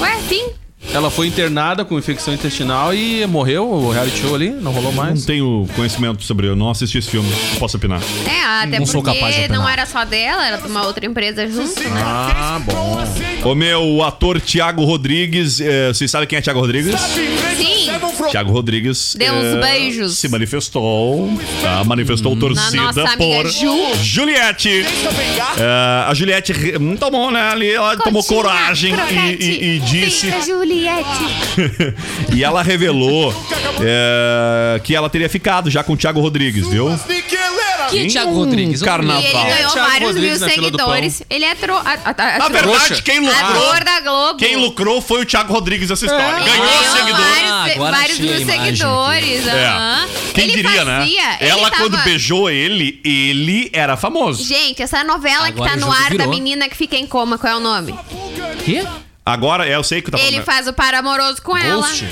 Ué, 0.01 0.19
fim? 0.29 0.45
Ela 0.93 1.11
foi 1.11 1.27
internada 1.29 1.85
com 1.85 1.99
infecção 1.99 2.35
intestinal 2.35 2.93
e 2.95 3.25
morreu 3.27 3.67
o 3.71 3.91
reality 3.93 4.19
show 4.21 4.35
ali, 4.35 4.51
não 4.51 4.73
rolou 4.73 4.93
Não 4.93 5.03
mais. 5.05 5.25
tenho 5.25 5.67
conhecimento 5.77 6.23
sobre. 6.25 6.49
Eu 6.49 6.57
não 6.57 6.71
assisti 6.71 6.99
esse 6.99 7.09
filme. 7.11 7.29
Não 7.53 7.59
posso 7.59 7.77
opinar. 7.77 8.01
É, 8.27 8.43
até 8.65 8.79
Não 8.79 8.87
sou 8.87 9.03
porque 9.03 9.17
capaz 9.19 9.35
de 9.37 9.43
opinar. 9.43 9.59
não 9.61 9.69
era 9.69 9.87
só 9.87 10.05
dela, 10.05 10.47
era 10.47 10.57
de 10.59 10.67
uma 10.69 10.85
outra 10.87 11.07
empresa 11.07 11.47
junto, 11.49 11.81
né? 11.81 12.03
Ah, 12.05 12.61
bom. 12.65 12.99
Ô, 13.45 13.55
meu, 13.55 13.83
o 13.83 14.03
ator 14.05 14.41
Thiago 14.41 14.85
Rodrigues. 14.85 15.61
eh, 15.61 15.89
vocês 15.89 16.11
sabem 16.11 16.29
quem 16.29 16.39
é 16.39 16.43
Thiago 16.43 16.61
Rodrigues? 16.61 17.01
Sim. 17.01 17.91
Thiago 18.31 18.53
Rodrigues. 18.53 19.15
Deu 19.19 19.35
uns 19.35 19.45
eh, 19.57 19.61
beijos. 19.61 20.17
Se 20.19 20.29
manifestou. 20.29 21.29
Tá? 21.63 21.83
Manifestou 21.85 22.37
torcida 22.37 22.83
nossa 22.83 23.03
amiga 23.03 23.17
por 23.43 23.51
Ju. 23.51 23.95
Juliette. 24.03 24.85
Eh, 25.59 26.05
a 26.09 26.13
Juliette 26.15 26.53
re- 26.53 26.77
hum, 26.79 26.97
tomou, 26.97 27.31
né? 27.31 27.41
Ali, 27.51 27.71
ela 27.71 27.97
tomou 27.97 28.23
coragem 28.25 28.95
e, 29.39 29.45
e- 29.45 29.77
e 29.77 29.79
disse. 29.81 30.31
Juliette. 30.73 31.95
e 32.35 32.43
ela 32.45 32.63
revelou 32.63 33.33
eh, 33.81 34.81
que 34.83 34.95
ela 34.95 35.09
teria 35.11 35.29
ficado 35.29 35.71
já 35.71 35.83
com 35.85 35.93
o 35.93 35.97
Thiago 35.97 36.21
Rodrigues, 36.21 36.67
viu? 36.69 36.89
Que 37.91 37.99
Em 37.99 38.09
Thiago 38.09 38.33
Rodrigues? 38.33 38.81
Carnaval. 38.83 39.21
E 39.23 39.27
ele 39.27 39.33
ganhou 39.55 39.71
Thiago 39.73 39.91
vários 39.91 40.09
Rodrigues 40.15 40.41
mil 40.41 40.49
seguidores. 40.49 41.23
Ele 41.29 41.45
é 41.45 41.55
tro... 41.55 41.75
a- 41.77 41.81
a- 41.83 42.11
a- 42.11 42.39
Na 42.39 42.49
verdade, 42.49 42.85
Trouxa. 42.87 43.03
quem 43.03 43.21
lucrou, 43.21 43.85
da 43.85 44.01
Globo. 44.01 44.39
quem 44.39 44.57
lucrou 44.57 45.01
foi 45.03 45.23
o 45.23 45.27
Thiago 45.27 45.53
Rodrigues 45.53 45.91
nessa 45.91 46.07
história. 46.07 46.37
Ele 46.41 46.45
Ganhou 46.51 46.67
ganhou 46.67 46.85
seguidores. 46.97 47.49
Vários, 47.51 47.77
agora 47.77 47.97
vários 47.97 48.19
mil 48.19 48.47
seguidores. 48.47 49.47
É. 49.47 49.73
Quem 50.35 50.45
Ele 50.45 50.53
diria, 50.63 50.85
né? 50.85 51.01
fazia, 51.01 51.37
ele 51.41 51.51
Ela, 51.51 51.71
tava- 51.71 51.83
quando 51.83 51.99
beijou 52.03 52.49
ele, 52.49 53.01
ele 53.05 53.69
era 53.75 53.97
famoso. 53.97 54.43
Gente, 54.43 54.83
essa 54.83 55.05
novela 55.05 55.49
Agora 55.49 55.71
que 55.71 55.81
tá 55.81 55.85
no 55.87 55.93
ar 55.93 56.05
da 56.05 56.09
virou. 56.11 56.29
menina 56.31 56.69
que 56.71 56.77
fica 56.77 56.97
em 56.97 57.07
coma, 57.07 57.37
qual 57.37 57.53
é 57.53 57.57
o 57.57 57.61
nome? 57.61 57.95
Quê? 58.65 58.83
Agora, 59.25 59.69
é, 59.69 59.77
eu 59.77 59.85
sei 59.85 60.03
que 60.03 60.11
tá 60.11 60.19
Ele 60.19 60.31
falando. 60.33 60.45
faz 60.45 60.67
o 60.69 60.73
par 60.73 60.95
amoroso 60.95 61.41
com 61.43 61.57
ela. 61.57 61.81
Ghost? 61.87 62.07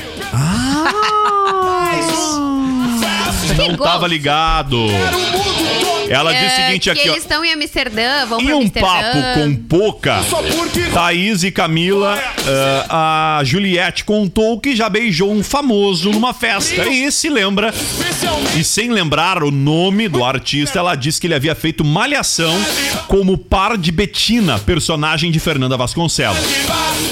Que 3.46 3.54
Não 3.54 3.76
gol. 3.76 3.86
tava 3.86 4.06
ligado. 4.06 4.86
Ela 6.11 6.32
disse 6.32 6.44
o 6.44 6.48
É, 6.48 6.66
seguinte 6.66 6.82
que 6.84 6.90
aqui, 6.90 7.08
ó. 7.08 7.12
eles 7.12 7.22
estão 7.22 7.44
em 7.44 7.52
Amsterdã, 7.52 8.26
vão 8.26 8.40
Em 8.40 8.52
um 8.52 8.58
Amsterdã. 8.62 8.88
papo 8.88 9.18
com 9.34 9.56
Poca, 9.56 10.20
Thaís 10.92 11.42
e 11.44 11.50
Camila, 11.50 12.18
eh, 12.46 12.84
a 12.88 13.40
Juliette 13.44 14.04
contou 14.04 14.58
que 14.61 14.74
já 14.74 14.88
beijou 14.88 15.30
um 15.32 15.42
famoso 15.42 16.11
numa 16.11 16.34
festa. 16.34 16.86
E 16.88 17.11
se 17.12 17.28
lembra, 17.28 17.72
e 18.58 18.64
sem 18.64 18.90
lembrar 18.90 19.42
o 19.42 19.50
nome 19.50 20.08
do 20.08 20.24
artista, 20.24 20.78
ela 20.80 20.94
disse 20.94 21.20
que 21.20 21.26
ele 21.26 21.34
havia 21.34 21.54
feito 21.54 21.84
malhação 21.84 22.54
como 23.06 23.38
par 23.38 23.76
de 23.78 23.92
Betina, 23.92 24.58
personagem 24.58 25.30
de 25.30 25.38
Fernanda 25.38 25.76
Vasconcelos. 25.76 26.38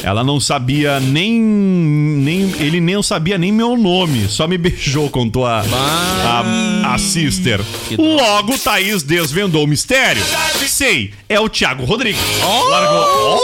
Ela 0.02 0.22
não 0.24 0.40
sabia 0.40 0.98
nem, 1.00 1.40
nem. 1.40 2.52
Ele 2.58 2.80
nem 2.80 3.02
sabia 3.02 3.38
nem 3.38 3.52
meu 3.52 3.76
nome, 3.76 4.28
só 4.28 4.46
me 4.48 4.58
beijou, 4.58 5.08
contou 5.08 5.46
a, 5.46 5.60
a, 5.62 6.94
a 6.94 6.98
sister. 6.98 7.60
Logo, 7.96 8.58
Thaís 8.58 8.87
desvendou 8.96 9.64
o 9.64 9.66
mistério. 9.66 10.22
Sei, 10.66 11.12
é 11.28 11.38
o 11.38 11.48
Thiago 11.48 11.84
Rodrigues. 11.84 12.20
Largou. 12.42 13.40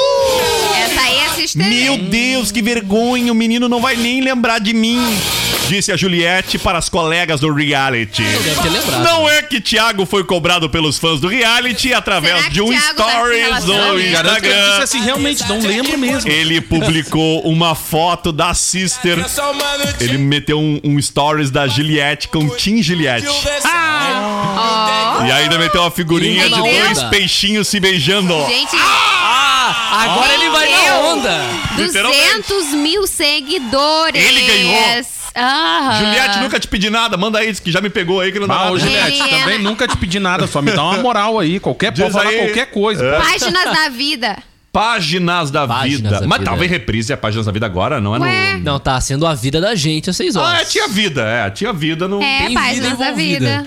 Essa 0.76 1.00
aí 1.00 1.26
assiste 1.26 1.58
TV. 1.58 1.70
Meu 1.70 1.98
Deus, 1.98 2.50
que 2.50 2.62
vergonha, 2.62 3.32
o 3.32 3.34
menino 3.34 3.68
não 3.68 3.80
vai 3.80 3.96
nem 3.96 4.20
lembrar 4.20 4.58
de 4.58 4.72
mim. 4.72 5.00
Disse 5.68 5.90
a 5.90 5.96
Juliette 5.96 6.58
para 6.58 6.76
as 6.76 6.90
colegas 6.90 7.40
do 7.40 7.50
reality. 7.52 8.22
Deve 8.22 8.62
ter 8.62 8.68
lembrado. 8.68 9.02
Não 9.02 9.28
é 9.28 9.42
que 9.42 9.60
Thiago 9.62 10.04
foi 10.04 10.22
cobrado 10.22 10.68
pelos 10.68 10.98
fãs 10.98 11.20
do 11.20 11.26
reality 11.26 11.92
através 11.94 12.50
de 12.50 12.60
um 12.60 12.68
Thiago 12.68 12.94
tá 12.94 13.10
stories 13.10 13.64
no 13.64 13.98
ele 13.98 14.02
disse 14.02 14.12
Instagram. 14.12 14.78
assim, 14.82 15.00
realmente, 15.00 15.48
não 15.48 15.60
lembro 15.60 15.96
mesmo. 15.96 16.30
Ele 16.30 16.60
publicou 16.60 17.40
uma 17.42 17.74
foto 17.74 18.30
da 18.30 18.52
sister. 18.52 19.24
Ele 20.00 20.18
meteu 20.18 20.58
um, 20.58 20.78
um 20.84 21.00
stories 21.00 21.50
da 21.50 21.66
Juliette 21.66 22.28
com 22.28 22.46
Tim 22.50 22.82
Juliette. 22.82 23.26
Ó. 23.26 25.03
E 25.26 25.32
ainda 25.32 25.58
meteu 25.58 25.80
uma 25.82 25.90
figurinha 25.90 26.44
de 26.48 26.54
dois 26.56 27.02
peixinhos 27.04 27.68
se 27.68 27.78
beijando. 27.80 28.34
Gente, 28.46 28.76
Ah, 28.76 30.02
agora 30.04 30.34
ele 30.34 30.50
vai 30.50 30.68
na 30.70 30.98
onda. 30.98 31.40
200 31.76 32.74
mil 32.74 33.06
seguidores. 33.06 34.22
Ele 34.22 34.40
ganhou. 34.42 35.04
Aham. 35.36 35.98
Juliette, 35.98 36.38
nunca 36.38 36.60
te 36.60 36.68
pedi 36.68 36.88
nada, 36.90 37.16
manda 37.16 37.38
aí, 37.40 37.52
que 37.54 37.72
já 37.72 37.80
me 37.80 37.90
pegou 37.90 38.20
aí 38.20 38.30
que 38.30 38.38
não 38.38 38.46
dá 38.46 38.54
Ah, 38.54 38.64
nada. 38.66 38.78
Juliette, 38.78 39.20
é- 39.22 39.38
também 39.40 39.58
nunca 39.58 39.88
te 39.88 39.96
pedi 39.96 40.20
nada, 40.20 40.46
só 40.46 40.62
me 40.62 40.70
dá 40.70 40.82
uma 40.84 40.98
moral 40.98 41.38
aí. 41.40 41.58
Qualquer, 41.58 41.90
Diz 41.90 42.02
pode 42.04 42.12
falar 42.12 42.28
aí. 42.30 42.38
qualquer 42.38 42.66
coisa. 42.66 43.04
É. 43.04 43.18
Páginas 43.20 43.64
da 43.64 43.88
vida. 43.88 44.36
Páginas 44.72 45.50
da 45.50 45.66
Páginas 45.66 45.96
vida. 46.00 46.20
da 46.20 46.26
Mas 46.26 46.38
vida. 46.38 46.50
talvez 46.50 46.70
reprise 46.70 47.12
a 47.12 47.16
Páginas 47.16 47.46
da 47.46 47.52
Vida 47.52 47.64
agora, 47.66 48.00
não 48.00 48.14
é 48.14 48.18
Ué. 48.18 48.54
no... 48.54 48.60
Não, 48.64 48.78
tá 48.80 49.00
sendo 49.00 49.24
a 49.26 49.32
vida 49.34 49.60
da 49.60 49.74
gente 49.74 50.10
às 50.10 50.16
seis 50.16 50.36
Ah, 50.36 50.42
horas. 50.42 50.60
é, 50.62 50.64
tinha 50.64 50.88
vida, 50.88 51.22
é, 51.22 51.50
tinha 51.50 51.72
vida 51.72 52.06
no... 52.08 52.20
É, 52.22 52.38
Tem 52.38 52.48
vida 52.48 52.60
páginas 52.60 52.98
da 52.98 53.04
envolvida. 53.10 53.38
vida. 53.62 53.66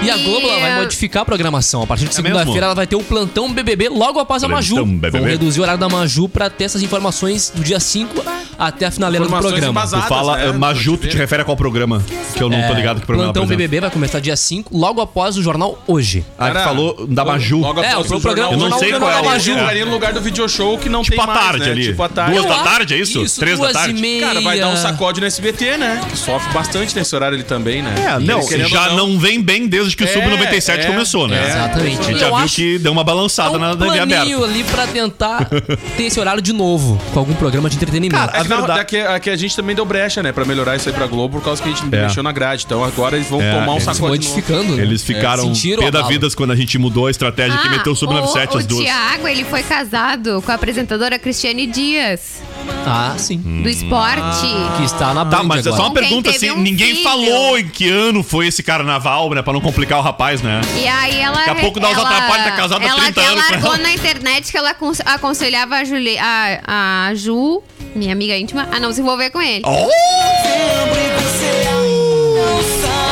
E 0.00 0.10
a 0.10 0.16
Globo 0.16 0.48
ela 0.48 0.60
vai 0.60 0.76
modificar 0.80 1.22
a 1.22 1.24
programação. 1.24 1.82
A 1.82 1.86
partir 1.86 2.04
de 2.04 2.10
É 2.10 2.14
segunda-feira 2.14 2.66
ela 2.66 2.74
vai 2.74 2.86
ter 2.86 2.94
o 2.94 3.02
plantão 3.02 3.52
BBB 3.52 3.88
logo 3.88 4.20
após 4.20 4.44
a 4.44 4.48
Maju. 4.48 4.76
Vão 5.10 5.24
reduzir 5.24 5.58
o 5.58 5.62
horário 5.64 5.80
da 5.80 5.88
Maju 5.88 6.28
pra 6.28 6.48
ter 6.48 6.64
essas 6.64 6.82
informações 6.82 7.50
do 7.54 7.62
dia 7.64 7.80
5 7.80 8.24
até 8.56 8.86
a 8.86 8.90
finaleira 8.92 9.26
do 9.26 9.30
programa. 9.36 9.86
Tu 9.86 10.00
fala, 10.02 10.36
né? 10.36 10.46
eh, 10.48 10.52
Maju, 10.52 10.96
tu 10.96 11.08
te 11.08 11.16
refere 11.16 11.42
a 11.42 11.44
qual 11.44 11.56
programa? 11.56 12.02
Que 12.34 12.42
eu 12.42 12.48
não 12.48 12.62
tô 12.68 12.74
ligado 12.74 13.00
que 13.00 13.06
programa 13.06 13.32
Plantão. 13.32 13.48
BBB 13.48 13.80
vai 13.80 13.90
começar 13.90 14.20
dia 14.20 14.36
5, 14.36 14.76
logo 14.76 15.00
após 15.00 15.36
o 15.36 15.42
jornal 15.42 15.82
hoje. 15.86 16.24
Ah, 16.38 16.46
que 16.46 16.52
Cara, 16.54 16.64
falou 16.64 17.06
da 17.08 17.24
Maju. 17.24 17.58
Logo 17.58 17.82
É, 17.82 17.90
após 17.90 18.10
o 18.12 18.20
programa- 18.20 18.52
eu 18.52 18.58
não 18.58 18.78
sei 18.78 18.92
qual 18.92 19.10
é 19.10 19.20
o- 19.20 19.24
Maju 19.24 19.50
é. 19.50 19.54
entraria 19.54 19.84
no 19.84 19.90
lugar 19.90 20.12
do 20.12 20.20
video 20.20 20.48
show 20.48 20.78
que 20.78 20.88
não 20.88 21.02
Tipo 21.02 21.16
tem 21.16 21.26
mais, 21.26 21.40
tarde 21.40 21.64
né? 21.66 21.70
ali. 21.72 21.86
Tipo 21.88 22.02
à 22.04 22.08
tarde. 22.08 22.32
Duas 22.34 22.46
da 22.46 22.58
tarde, 22.62 22.94
é 22.94 22.98
isso? 22.98 23.20
isso, 23.22 23.40
Três 23.40 23.58
da 23.58 23.72
tarde? 23.72 23.96
e 23.96 24.00
meia. 24.00 24.26
Cara, 24.28 24.40
vai 24.40 24.60
dar 24.60 24.68
um 24.68 24.76
sacode 24.76 25.20
no 25.20 25.26
SBT, 25.26 25.76
né? 25.76 26.00
Que 26.08 26.16
sofre 26.16 26.52
bastante 26.52 26.94
nesse 26.94 27.14
horário 27.16 27.34
ali 27.34 27.44
também, 27.44 27.82
né? 27.82 27.94
É, 27.98 28.18
não, 28.20 28.40
já 28.68 28.90
não 28.94 29.18
vem 29.18 29.42
bem 29.42 29.66
desde 29.66 29.87
que 29.96 30.04
o 30.04 30.06
É, 30.06 30.12
Sub-97 30.12 30.78
é, 30.78 30.86
começou, 30.86 31.28
né? 31.28 31.42
é. 31.42 31.48
Exatamente. 31.50 32.00
A 32.00 32.02
gente 32.04 32.18
já 32.20 32.30
viu 32.36 32.46
que 32.48 32.78
deu 32.78 32.92
uma 32.92 33.02
É 33.02 33.04
balançada 33.04 33.56
um 33.56 33.60
na 33.60 33.76
TV 33.76 33.84
aberta. 34.00 34.06
planinho 34.16 34.44
ali 34.44 34.64
pra 34.64 34.86
tentar 34.86 35.48
ter 35.96 36.02
esse 36.04 36.18
horário 36.20 36.40
de 36.42 36.52
novo, 36.52 37.00
com 37.12 37.18
algum 37.20 37.34
programa 37.34 37.68
de 37.70 37.76
entretenimento. 37.76 38.20
Cara, 38.26 38.38
É 38.38 38.42
que, 38.42 38.48
na- 38.48 38.56
verdade- 38.56 38.78
daqui- 38.80 39.00
aqui 39.00 39.30
a 39.30 39.36
gente 39.36 39.54
também 39.56 39.74
deu 39.74 39.84
brecha, 39.84 40.22
né? 40.22 40.32
Pra 40.32 40.44
melhorar 40.44 40.76
isso 40.76 40.88
aí 40.88 40.94
pra 40.94 41.06
Globo, 41.06 41.38
por 41.38 41.44
causa 41.44 41.62
que 41.62 41.68
a 41.68 41.72
gente 41.72 41.84
É. 41.94 42.02
mexeu 42.02 42.22
na 42.22 42.32
grade. 42.32 42.64
Então 42.66 42.82
agora 42.84 43.16
eles 43.16 43.28
vão 43.28 43.40
É, 43.40 43.52
tomar 43.52 43.72
um 43.72 43.74
eles 43.74 43.84
sacode 43.84 44.00
novo. 44.02 44.10
modificando. 44.14 44.76
né? 44.76 44.82
Eles 44.82 45.02
ficaram 45.02 45.52
pé 45.52 45.86
a 45.86 45.90
da 45.90 46.02
vidas 46.02 46.34
quando 46.34 46.52
a 46.52 46.56
gente 46.56 46.76
mudou 46.78 47.06
a 47.06 47.10
estratégia 47.10 47.58
que 47.58 47.68
meteu 47.68 47.92
o 47.92 47.96
Sub-97 47.96 48.54
o, 48.54 48.58
as 48.58 48.64
o 48.64 48.68
duas. 48.68 48.84
Thiago, 48.84 49.28
ele 49.28 49.44
foi 49.44 49.62
casado 49.62 50.42
com 50.44 50.50
a 50.52 50.54
apresentadora 50.54 51.18
Cristiane 51.18 51.66
Dias. 51.66 52.42
Ah, 52.86 53.14
sim. 53.18 53.38
Do 53.62 53.68
esporte. 53.68 54.46
Que 54.78 54.84
está 54.84 55.12
na 55.12 55.24
Tá, 55.24 55.38
Band 55.38 55.44
mas 55.44 55.66
é 55.66 55.70
só 55.70 55.76
uma 55.76 55.86
agora. 55.86 56.00
pergunta 56.00 56.32
Teve 56.32 56.48
assim, 56.48 56.58
um 56.58 56.62
ninguém 56.62 56.92
filho. 56.94 57.02
falou 57.02 57.58
em 57.58 57.68
que 57.68 57.88
ano 57.88 58.22
foi 58.22 58.46
esse 58.46 58.62
carnaval, 58.62 59.30
né? 59.34 59.42
Pra 59.42 59.52
não 59.52 59.60
complicar 59.60 59.98
o 59.98 60.02
rapaz, 60.02 60.40
né? 60.42 60.60
E 60.76 60.86
aí 60.86 61.20
ela. 61.20 61.36
Daqui 61.36 61.50
a 61.50 61.54
pouco 61.56 61.78
dá 61.80 61.90
ela- 61.90 62.02
atrapalhos, 62.08 62.44
tá 62.44 62.50
casada 62.52 62.84
há 62.84 62.88
ela, 62.88 63.00
30 63.02 63.20
ela 63.20 63.30
anos 63.32 63.44
com 63.44 63.50
largou 63.52 63.74
ela. 63.74 63.82
na 63.82 63.92
internet 63.92 64.50
que 64.50 64.56
ela 64.56 64.70
acon- 64.70 64.92
aconselhava 65.04 65.76
a, 65.76 65.84
Juli, 65.84 66.16
a, 66.18 67.08
a 67.08 67.14
Ju, 67.14 67.62
minha 67.94 68.12
amiga 68.12 68.36
íntima, 68.36 68.68
a 68.72 68.80
não 68.80 68.92
se 68.92 69.00
envolver 69.00 69.30
com 69.30 69.40
ele. 69.42 69.62
Oh! 69.66 69.88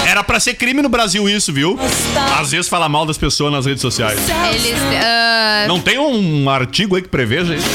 Era 0.08 0.22
pra 0.24 0.38
ser 0.40 0.54
crime 0.54 0.80
no 0.80 0.88
Brasil 0.88 1.28
isso, 1.28 1.52
viu? 1.52 1.78
Às 2.40 2.50
vezes 2.52 2.68
fala 2.68 2.88
mal 2.88 3.04
das 3.04 3.18
pessoas 3.18 3.52
nas 3.52 3.66
redes 3.66 3.82
sociais. 3.82 4.18
Eles. 4.50 4.78
ah, 5.04 5.64
Não 5.68 5.80
tem 5.80 5.98
um 5.98 6.48
artigo 6.48 6.96
aí 6.96 7.02
que 7.02 7.08
preveja 7.08 7.54
isso? 7.54 7.66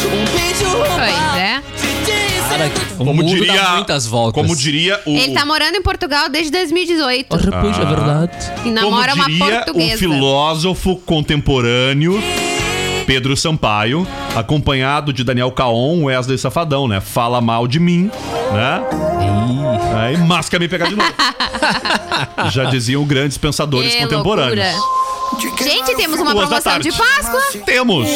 É. 0.98 1.31
Cara, 2.70 2.86
o 2.94 2.98
Como 2.98 3.14
mundo 3.14 3.28
diria, 3.36 3.54
dá 3.62 3.72
muitas 3.76 4.06
voltas. 4.08 4.42
como 4.42 4.56
diria 4.56 5.00
o 5.06 5.12
Ele 5.16 5.34
tá 5.34 5.46
morando 5.46 5.76
em 5.76 5.82
Portugal 5.82 6.30
desde 6.30 6.52
2018. 6.52 7.28
Pois 7.30 7.78
é 7.78 7.86
verdade. 7.86 8.52
E 8.60 8.64
como 8.64 8.72
namora 8.74 9.14
uma 9.14 9.26
diria 9.26 9.46
portuguesa. 9.64 9.96
o 9.96 9.98
filósofo 9.98 10.96
contemporâneo 11.06 12.22
Pedro 13.06 13.36
Sampaio, 13.36 14.08
acompanhado 14.36 15.12
de 15.12 15.24
Daniel 15.24 15.52
Caon, 15.52 16.04
Wesley 16.04 16.38
Safadão, 16.38 16.88
né? 16.88 17.02
Fala 17.02 17.42
mal 17.42 17.68
de 17.68 17.80
mim, 17.80 18.10
né? 18.54 18.82
Aí 20.00 20.18
masca 20.18 20.58
me 20.60 20.68
pegar 20.68 20.88
de 20.88 20.96
novo. 20.96 21.12
Já 22.52 22.66
diziam 22.66 23.04
grandes 23.04 23.38
pensadores 23.38 23.94
Que 23.96 24.02
contemporâneos. 24.02 24.58
loucura. 24.76 25.11
Gente, 25.40 25.96
temos 25.96 26.20
uma 26.20 26.34
Duas 26.34 26.48
promoção 26.48 26.80
de. 26.80 26.92
Páscoa. 26.92 27.42
Temos. 27.66 28.08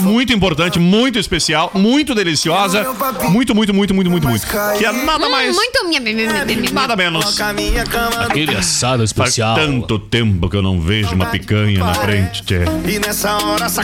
Muito 0.00 0.32
importante, 0.32 0.78
muito 0.78 1.18
especial, 1.18 1.70
muito 1.74 2.14
deliciosa. 2.14 2.84
Muito, 3.30 3.54
muito, 3.54 3.72
muito, 3.74 3.94
muito, 3.94 4.10
muito, 4.10 4.28
muito. 4.28 4.46
Que 4.78 4.84
é 4.84 4.92
nada 4.92 5.26
Hum, 5.26 5.30
mais, 5.30 5.54
muito 5.54 5.86
minha, 5.88 6.00
minha, 6.00 6.14
minha, 6.16 6.44
minha, 6.44 6.58
minha. 6.60 6.72
nada 6.72 6.94
menos. 6.96 7.40
Aquele 7.40 8.54
assado 8.56 8.98
Faz 8.98 9.10
especial. 9.10 9.54
tanto 9.56 9.98
tempo 9.98 10.48
que 10.48 10.56
eu 10.56 10.62
não 10.62 10.80
vejo 10.80 11.14
uma 11.14 11.26
picanha 11.26 11.78
na 11.82 11.94
frente, 11.94 12.42
tchê. 12.42 12.60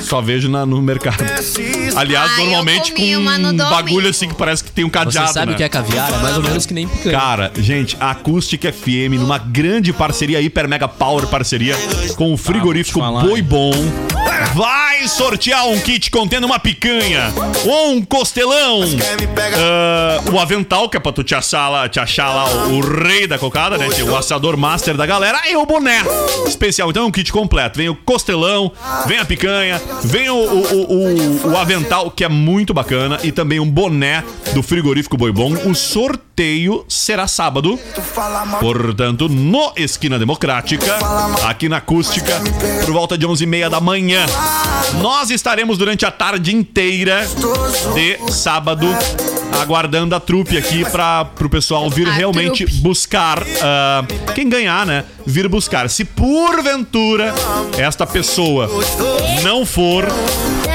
Só 0.02 0.20
vejo 0.20 0.48
na- 0.48 0.66
no 0.66 0.80
mercado. 0.82 1.16
Aliás, 1.96 2.30
eu 2.38 2.44
normalmente 2.44 2.92
comi 2.92 3.14
com 3.14 3.20
uma 3.20 3.38
no 3.38 3.48
um 3.48 3.56
domingo. 3.56 3.74
bagulho 3.74 4.08
assim 4.10 4.28
que 4.28 4.34
parece 4.34 4.62
que 4.64 4.70
tem 4.70 4.84
um 4.84 4.88
Você 4.88 4.92
cadeado, 4.92 5.32
sabe 5.32 5.46
né? 5.48 5.52
o 5.54 5.56
que 5.56 5.62
é 5.62 5.68
caviar? 5.68 6.12
É 6.12 6.18
mais 6.18 6.36
ou 6.36 6.42
menos 6.42 6.66
que 6.66 6.74
nem 6.74 6.86
picanha. 6.86 7.18
Cara, 7.18 7.52
gente, 7.58 7.96
a 8.00 8.10
Acústica 8.10 8.72
FM, 8.72 9.14
numa 9.18 9.38
grande 9.38 9.92
parceria, 9.92 10.40
Hiper 10.40 10.68
Mega 10.68 10.88
Power 10.88 11.26
parceria, 11.26 11.76
com 12.16 12.32
o 12.32 12.36
frigorífico 12.58 12.98
falar, 13.00 13.22
Boi 13.24 13.40
Bom, 13.42 13.70
vai 14.54 15.06
sortear 15.08 15.66
um 15.68 15.78
kit 15.80 16.10
contendo 16.10 16.46
uma 16.46 16.58
picanha, 16.58 17.32
ou 17.66 17.92
um 17.92 18.02
costelão, 18.04 18.82
ah, 19.56 20.20
o 20.32 20.38
avental, 20.38 20.88
que 20.88 20.96
é 20.96 21.00
pra 21.00 21.12
tu 21.12 21.22
te 21.22 21.34
achar 21.34 21.68
lá, 21.68 21.88
te 21.88 22.00
achar 22.00 22.28
lá 22.34 22.44
o, 22.66 22.74
o 22.78 22.80
rei 22.80 23.26
da 23.26 23.38
cocada, 23.38 23.78
né? 23.78 23.86
O 24.08 24.16
assador 24.16 24.56
master 24.56 24.96
da 24.96 25.06
galera, 25.06 25.40
e 25.50 25.56
o 25.56 25.64
boné 25.64 26.02
especial. 26.46 26.90
Então 26.90 27.04
é 27.04 27.06
um 27.06 27.10
kit 27.10 27.32
completo. 27.32 27.78
Vem 27.78 27.88
o 27.88 27.94
costelão, 27.94 28.72
vem 29.06 29.18
a 29.18 29.24
picanha, 29.24 29.80
vem 30.04 30.28
o, 30.28 30.34
o, 30.34 30.82
o, 30.82 31.46
o- 31.46 31.52
o 31.52 31.56
avental, 31.56 32.10
que 32.10 32.24
é 32.24 32.28
muito 32.28 32.74
bacana, 32.74 33.18
e 33.22 33.30
também 33.32 33.60
um 33.60 33.68
boné 33.70 34.24
do 34.54 34.62
frigorífico 34.62 35.16
Boi 35.16 35.32
Bom. 35.32 35.52
O 35.64 35.74
sorteio 35.74 36.84
será 36.88 37.26
sábado. 37.26 37.78
Portanto, 38.60 39.28
no 39.28 39.72
Esquina 39.76 40.18
Democrática, 40.18 40.98
aqui 41.46 41.68
na 41.68 41.78
Acústica, 41.78 42.40
por 42.84 42.92
volta 42.92 43.16
de 43.16 43.26
11h30 43.26 43.68
da 43.68 43.80
manhã. 43.80 44.24
Nós 45.00 45.30
estaremos 45.30 45.78
durante 45.78 46.04
a 46.06 46.10
tarde 46.10 46.54
inteira 46.54 47.26
de 47.94 48.32
sábado 48.32 48.86
aguardando 49.60 50.14
a 50.14 50.20
trupe 50.20 50.56
aqui 50.56 50.84
para 50.90 51.24
pro 51.24 51.48
pessoal 51.48 51.88
vir 51.90 52.08
A 52.08 52.12
realmente 52.12 52.64
trupe. 52.64 52.80
buscar 52.80 53.42
ah, 53.62 54.04
quem 54.34 54.48
ganhar, 54.48 54.86
né? 54.86 55.04
Vir 55.26 55.48
buscar. 55.48 55.88
Se 55.90 56.04
porventura 56.04 57.34
esta 57.76 58.06
pessoa 58.06 58.70
não 59.42 59.66
for 59.66 60.06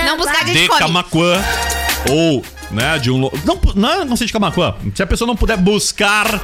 Não 0.06 0.18
buscar 0.18 0.46
de 0.46 0.68
come. 0.68 0.80
Camaquã 0.80 1.42
ou 2.10 2.44
né, 2.74 2.98
de 3.00 3.12
um 3.12 3.18
lo- 3.20 3.34
não, 3.46 3.60
não, 3.76 4.06
não 4.06 4.16
sei 4.16 4.28
de 4.28 4.34
Camaquã. 4.34 4.74
Se 4.96 5.02
a 5.04 5.08
pessoa 5.08 5.28
não 5.28 5.36
puder 5.36 5.58
buscar 5.58 6.40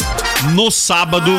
no 0.54 0.70
sábado, 0.72 1.32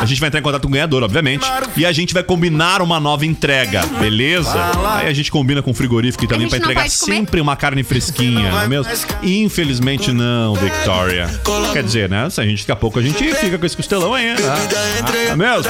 a 0.00 0.04
gente 0.04 0.20
vai 0.20 0.28
entrar 0.28 0.40
em 0.40 0.42
contato 0.42 0.62
com 0.62 0.68
o 0.68 0.72
ganhador, 0.72 1.02
obviamente, 1.02 1.46
e 1.76 1.84
a 1.86 1.92
gente 1.92 2.12
vai 2.14 2.22
combinar 2.22 2.82
uma 2.82 2.98
nova 2.98 3.24
entrega, 3.26 3.84
beleza? 4.00 4.58
Aí 4.96 5.08
a 5.08 5.12
gente 5.12 5.30
combina 5.30 5.62
com 5.62 5.70
o 5.70 5.74
frigorífico 5.74 6.26
também 6.26 6.46
não 6.46 6.56
entregar 6.66 6.88
sempre 6.90 7.40
uma 7.40 7.56
carne 7.56 7.82
fresquinha, 7.82 8.50
não 8.50 8.60
é 8.62 8.66
mesmo? 8.68 8.92
Infelizmente 9.22 10.12
não, 10.12 10.54
Victoria. 10.54 11.28
Quer 11.72 11.82
dizer, 11.82 12.08
né? 12.08 12.28
Se 12.30 12.40
a 12.40 12.44
gente 12.44 12.60
daqui 12.60 12.72
a 12.72 12.76
pouco 12.76 12.98
a 12.98 13.02
gente 13.02 13.22
fica 13.34 13.58
com 13.58 13.66
esse 13.66 13.76
costelão 13.76 14.14
aí, 14.14 14.26
né? 14.34 14.36
Ah, 14.42 15.16
é 15.32 15.36
mesmo? 15.36 15.62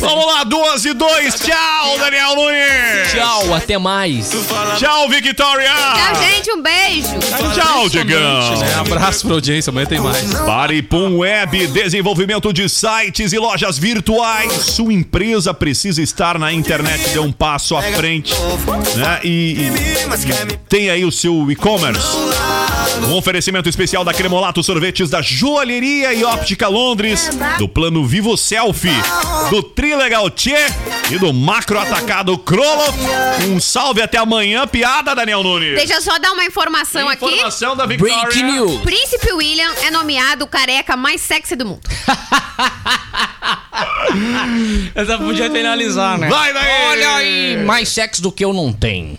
Vamos 0.00 0.26
lá, 0.26 0.44
duas 0.44 0.84
e 0.84 0.92
dois. 0.94 1.34
Tchau, 1.34 1.98
Daniel 1.98 2.34
Nunes. 2.36 3.12
Tchau, 3.12 3.54
até 3.54 3.78
mais. 3.78 4.30
Tchau, 4.78 5.08
Victoria. 5.08 5.70
Tchau, 5.70 6.22
gente. 6.22 6.50
Um 6.52 6.62
beijo. 6.62 7.08
Tchau, 7.50 7.88
Diegão. 7.88 8.56
Né? 8.58 8.74
Abraço 8.74 9.26
pra 9.26 9.34
audiência, 9.34 9.70
amanhã 9.70 9.86
tem 9.86 10.00
mais. 10.00 10.32
Paripum 10.34 11.18
Web, 11.18 11.66
desenvolvimento 11.68 12.52
de 12.52 12.68
sites 12.68 13.32
e 13.32 13.38
lojas 13.38 13.78
virtuais. 13.78 14.52
Sua 14.52 14.92
empresa 14.92 15.52
precisa 15.54 16.02
estar 16.02 16.38
na 16.38 16.52
internet, 16.52 17.08
dê 17.10 17.18
um 17.18 17.32
passo 17.32 17.76
à 17.76 17.82
frente. 17.82 18.34
Né? 18.96 19.20
E, 19.24 19.28
e- 19.28 20.52
e 20.52 20.56
tem 20.68 20.90
aí 20.90 21.04
o 21.04 21.12
seu 21.12 21.50
e-commerce. 21.50 22.06
Um 23.08 23.14
oferecimento 23.14 23.68
especial 23.68 24.04
da 24.04 24.12
Cremolato 24.14 24.62
Sorvetes, 24.62 25.10
da 25.10 25.20
Joalheria 25.22 26.12
e 26.12 26.24
Óptica 26.24 26.68
Londres, 26.68 27.30
do 27.58 27.68
Plano 27.68 28.04
Vivo 28.06 28.36
Selfie, 28.36 28.90
do 29.50 29.62
Trilegal 29.62 30.30
Tchê 30.30 30.56
e 31.10 31.18
do 31.18 31.32
Macro 31.32 31.78
Atacado 31.78 32.36
Crolo. 32.38 32.84
Um 33.48 33.60
salve 33.60 34.02
até 34.02 34.18
amanhã, 34.18 34.66
piada, 34.66 35.14
Daniel 35.14 35.42
Nunes. 35.42 35.74
Deixa 35.76 35.94
eu 35.94 36.02
só 36.02 36.18
dar 36.18 36.32
uma 36.32 36.44
informação, 36.44 37.12
Informação 37.12 37.76
da 37.76 37.84
aqui. 37.84 37.96
Victoria. 37.96 38.22
Breaking 38.24 38.42
news. 38.44 38.80
Príncipe 38.82 39.32
William 39.32 39.72
é 39.82 39.90
nomeado 39.90 40.44
o 40.44 40.48
careca 40.48 40.96
mais 40.96 41.20
sexy 41.20 41.56
do 41.56 41.66
mundo. 41.66 41.80
Essa 44.94 45.18
podia 45.18 45.50
finalizar, 45.50 46.18
né? 46.18 46.28
Vai 46.28 46.52
daí! 46.52 46.88
Olha 46.90 47.14
aí, 47.16 47.64
mais 47.64 47.88
sexo 47.88 48.20
do 48.22 48.30
que 48.30 48.44
eu 48.44 48.52
não 48.52 48.72
tenho. 48.72 49.16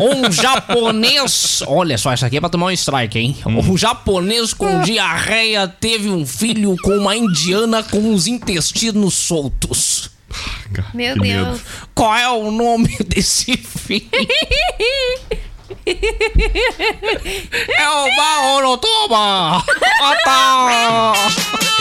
Um 0.00 0.30
japonês. 0.32 1.62
Olha 1.66 1.96
só, 1.96 2.12
essa 2.12 2.26
aqui 2.26 2.36
é 2.36 2.40
pra 2.40 2.48
tomar 2.48 2.66
um 2.66 2.70
strike, 2.72 3.18
hein? 3.18 3.36
Um 3.46 3.76
japonês 3.76 4.52
com 4.52 4.80
diarreia 4.82 5.68
teve 5.68 6.08
um 6.10 6.26
filho 6.26 6.76
com 6.82 6.90
uma 6.98 7.16
indiana 7.16 7.82
com 7.82 8.12
os 8.12 8.26
intestinos 8.26 9.14
soltos. 9.14 10.10
Meu 10.92 11.14
Que 11.14 11.20
Deus. 11.20 11.46
medo. 11.48 11.60
Qual 11.94 12.14
é 12.14 12.28
o 12.28 12.50
nome 12.50 12.94
desse 13.06 13.56
filho? 13.56 14.10
É 17.78 17.88
o 17.88 18.16
Baorotoba! 18.16 19.64
Ah, 20.02 20.16
tá! 20.24 21.12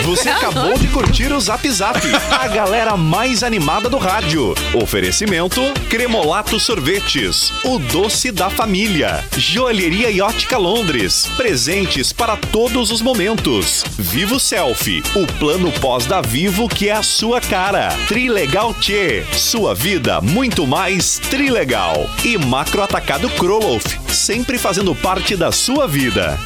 Você 0.03 0.29
acabou 0.29 0.77
de 0.77 0.87
curtir 0.89 1.31
o 1.31 1.39
Zap 1.39 1.67
Zap, 1.71 1.99
a 2.29 2.47
galera 2.47 2.95
mais 2.95 3.41
animada 3.41 3.89
do 3.89 3.97
rádio. 3.97 4.53
Oferecimento: 4.73 5.61
Cremolato 5.89 6.59
Sorvetes, 6.59 7.51
o 7.63 7.79
doce 7.79 8.31
da 8.31 8.49
família. 8.49 9.23
Joalheria 9.35 10.11
e 10.11 10.21
Londres, 10.57 11.27
presentes 11.35 12.13
para 12.13 12.37
todos 12.37 12.91
os 12.91 13.01
momentos. 13.01 13.83
Vivo 13.97 14.39
Selfie, 14.39 15.01
o 15.15 15.25
plano 15.39 15.71
pós 15.79 16.05
da 16.05 16.21
Vivo 16.21 16.69
que 16.69 16.89
é 16.89 16.93
a 16.93 17.03
sua 17.03 17.41
cara. 17.41 17.89
Trilegal 18.07 18.73
Tchê, 18.75 19.25
sua 19.33 19.73
vida 19.73 20.21
muito 20.21 20.67
mais 20.67 21.17
trilegal. 21.17 22.09
E 22.23 22.37
Macro 22.37 22.83
Atacado 22.83 23.29
Kroloff, 23.31 23.94
sempre 24.07 24.57
fazendo 24.57 24.93
parte 24.95 25.35
da 25.35 25.51
sua 25.51 25.87
vida. 25.87 26.37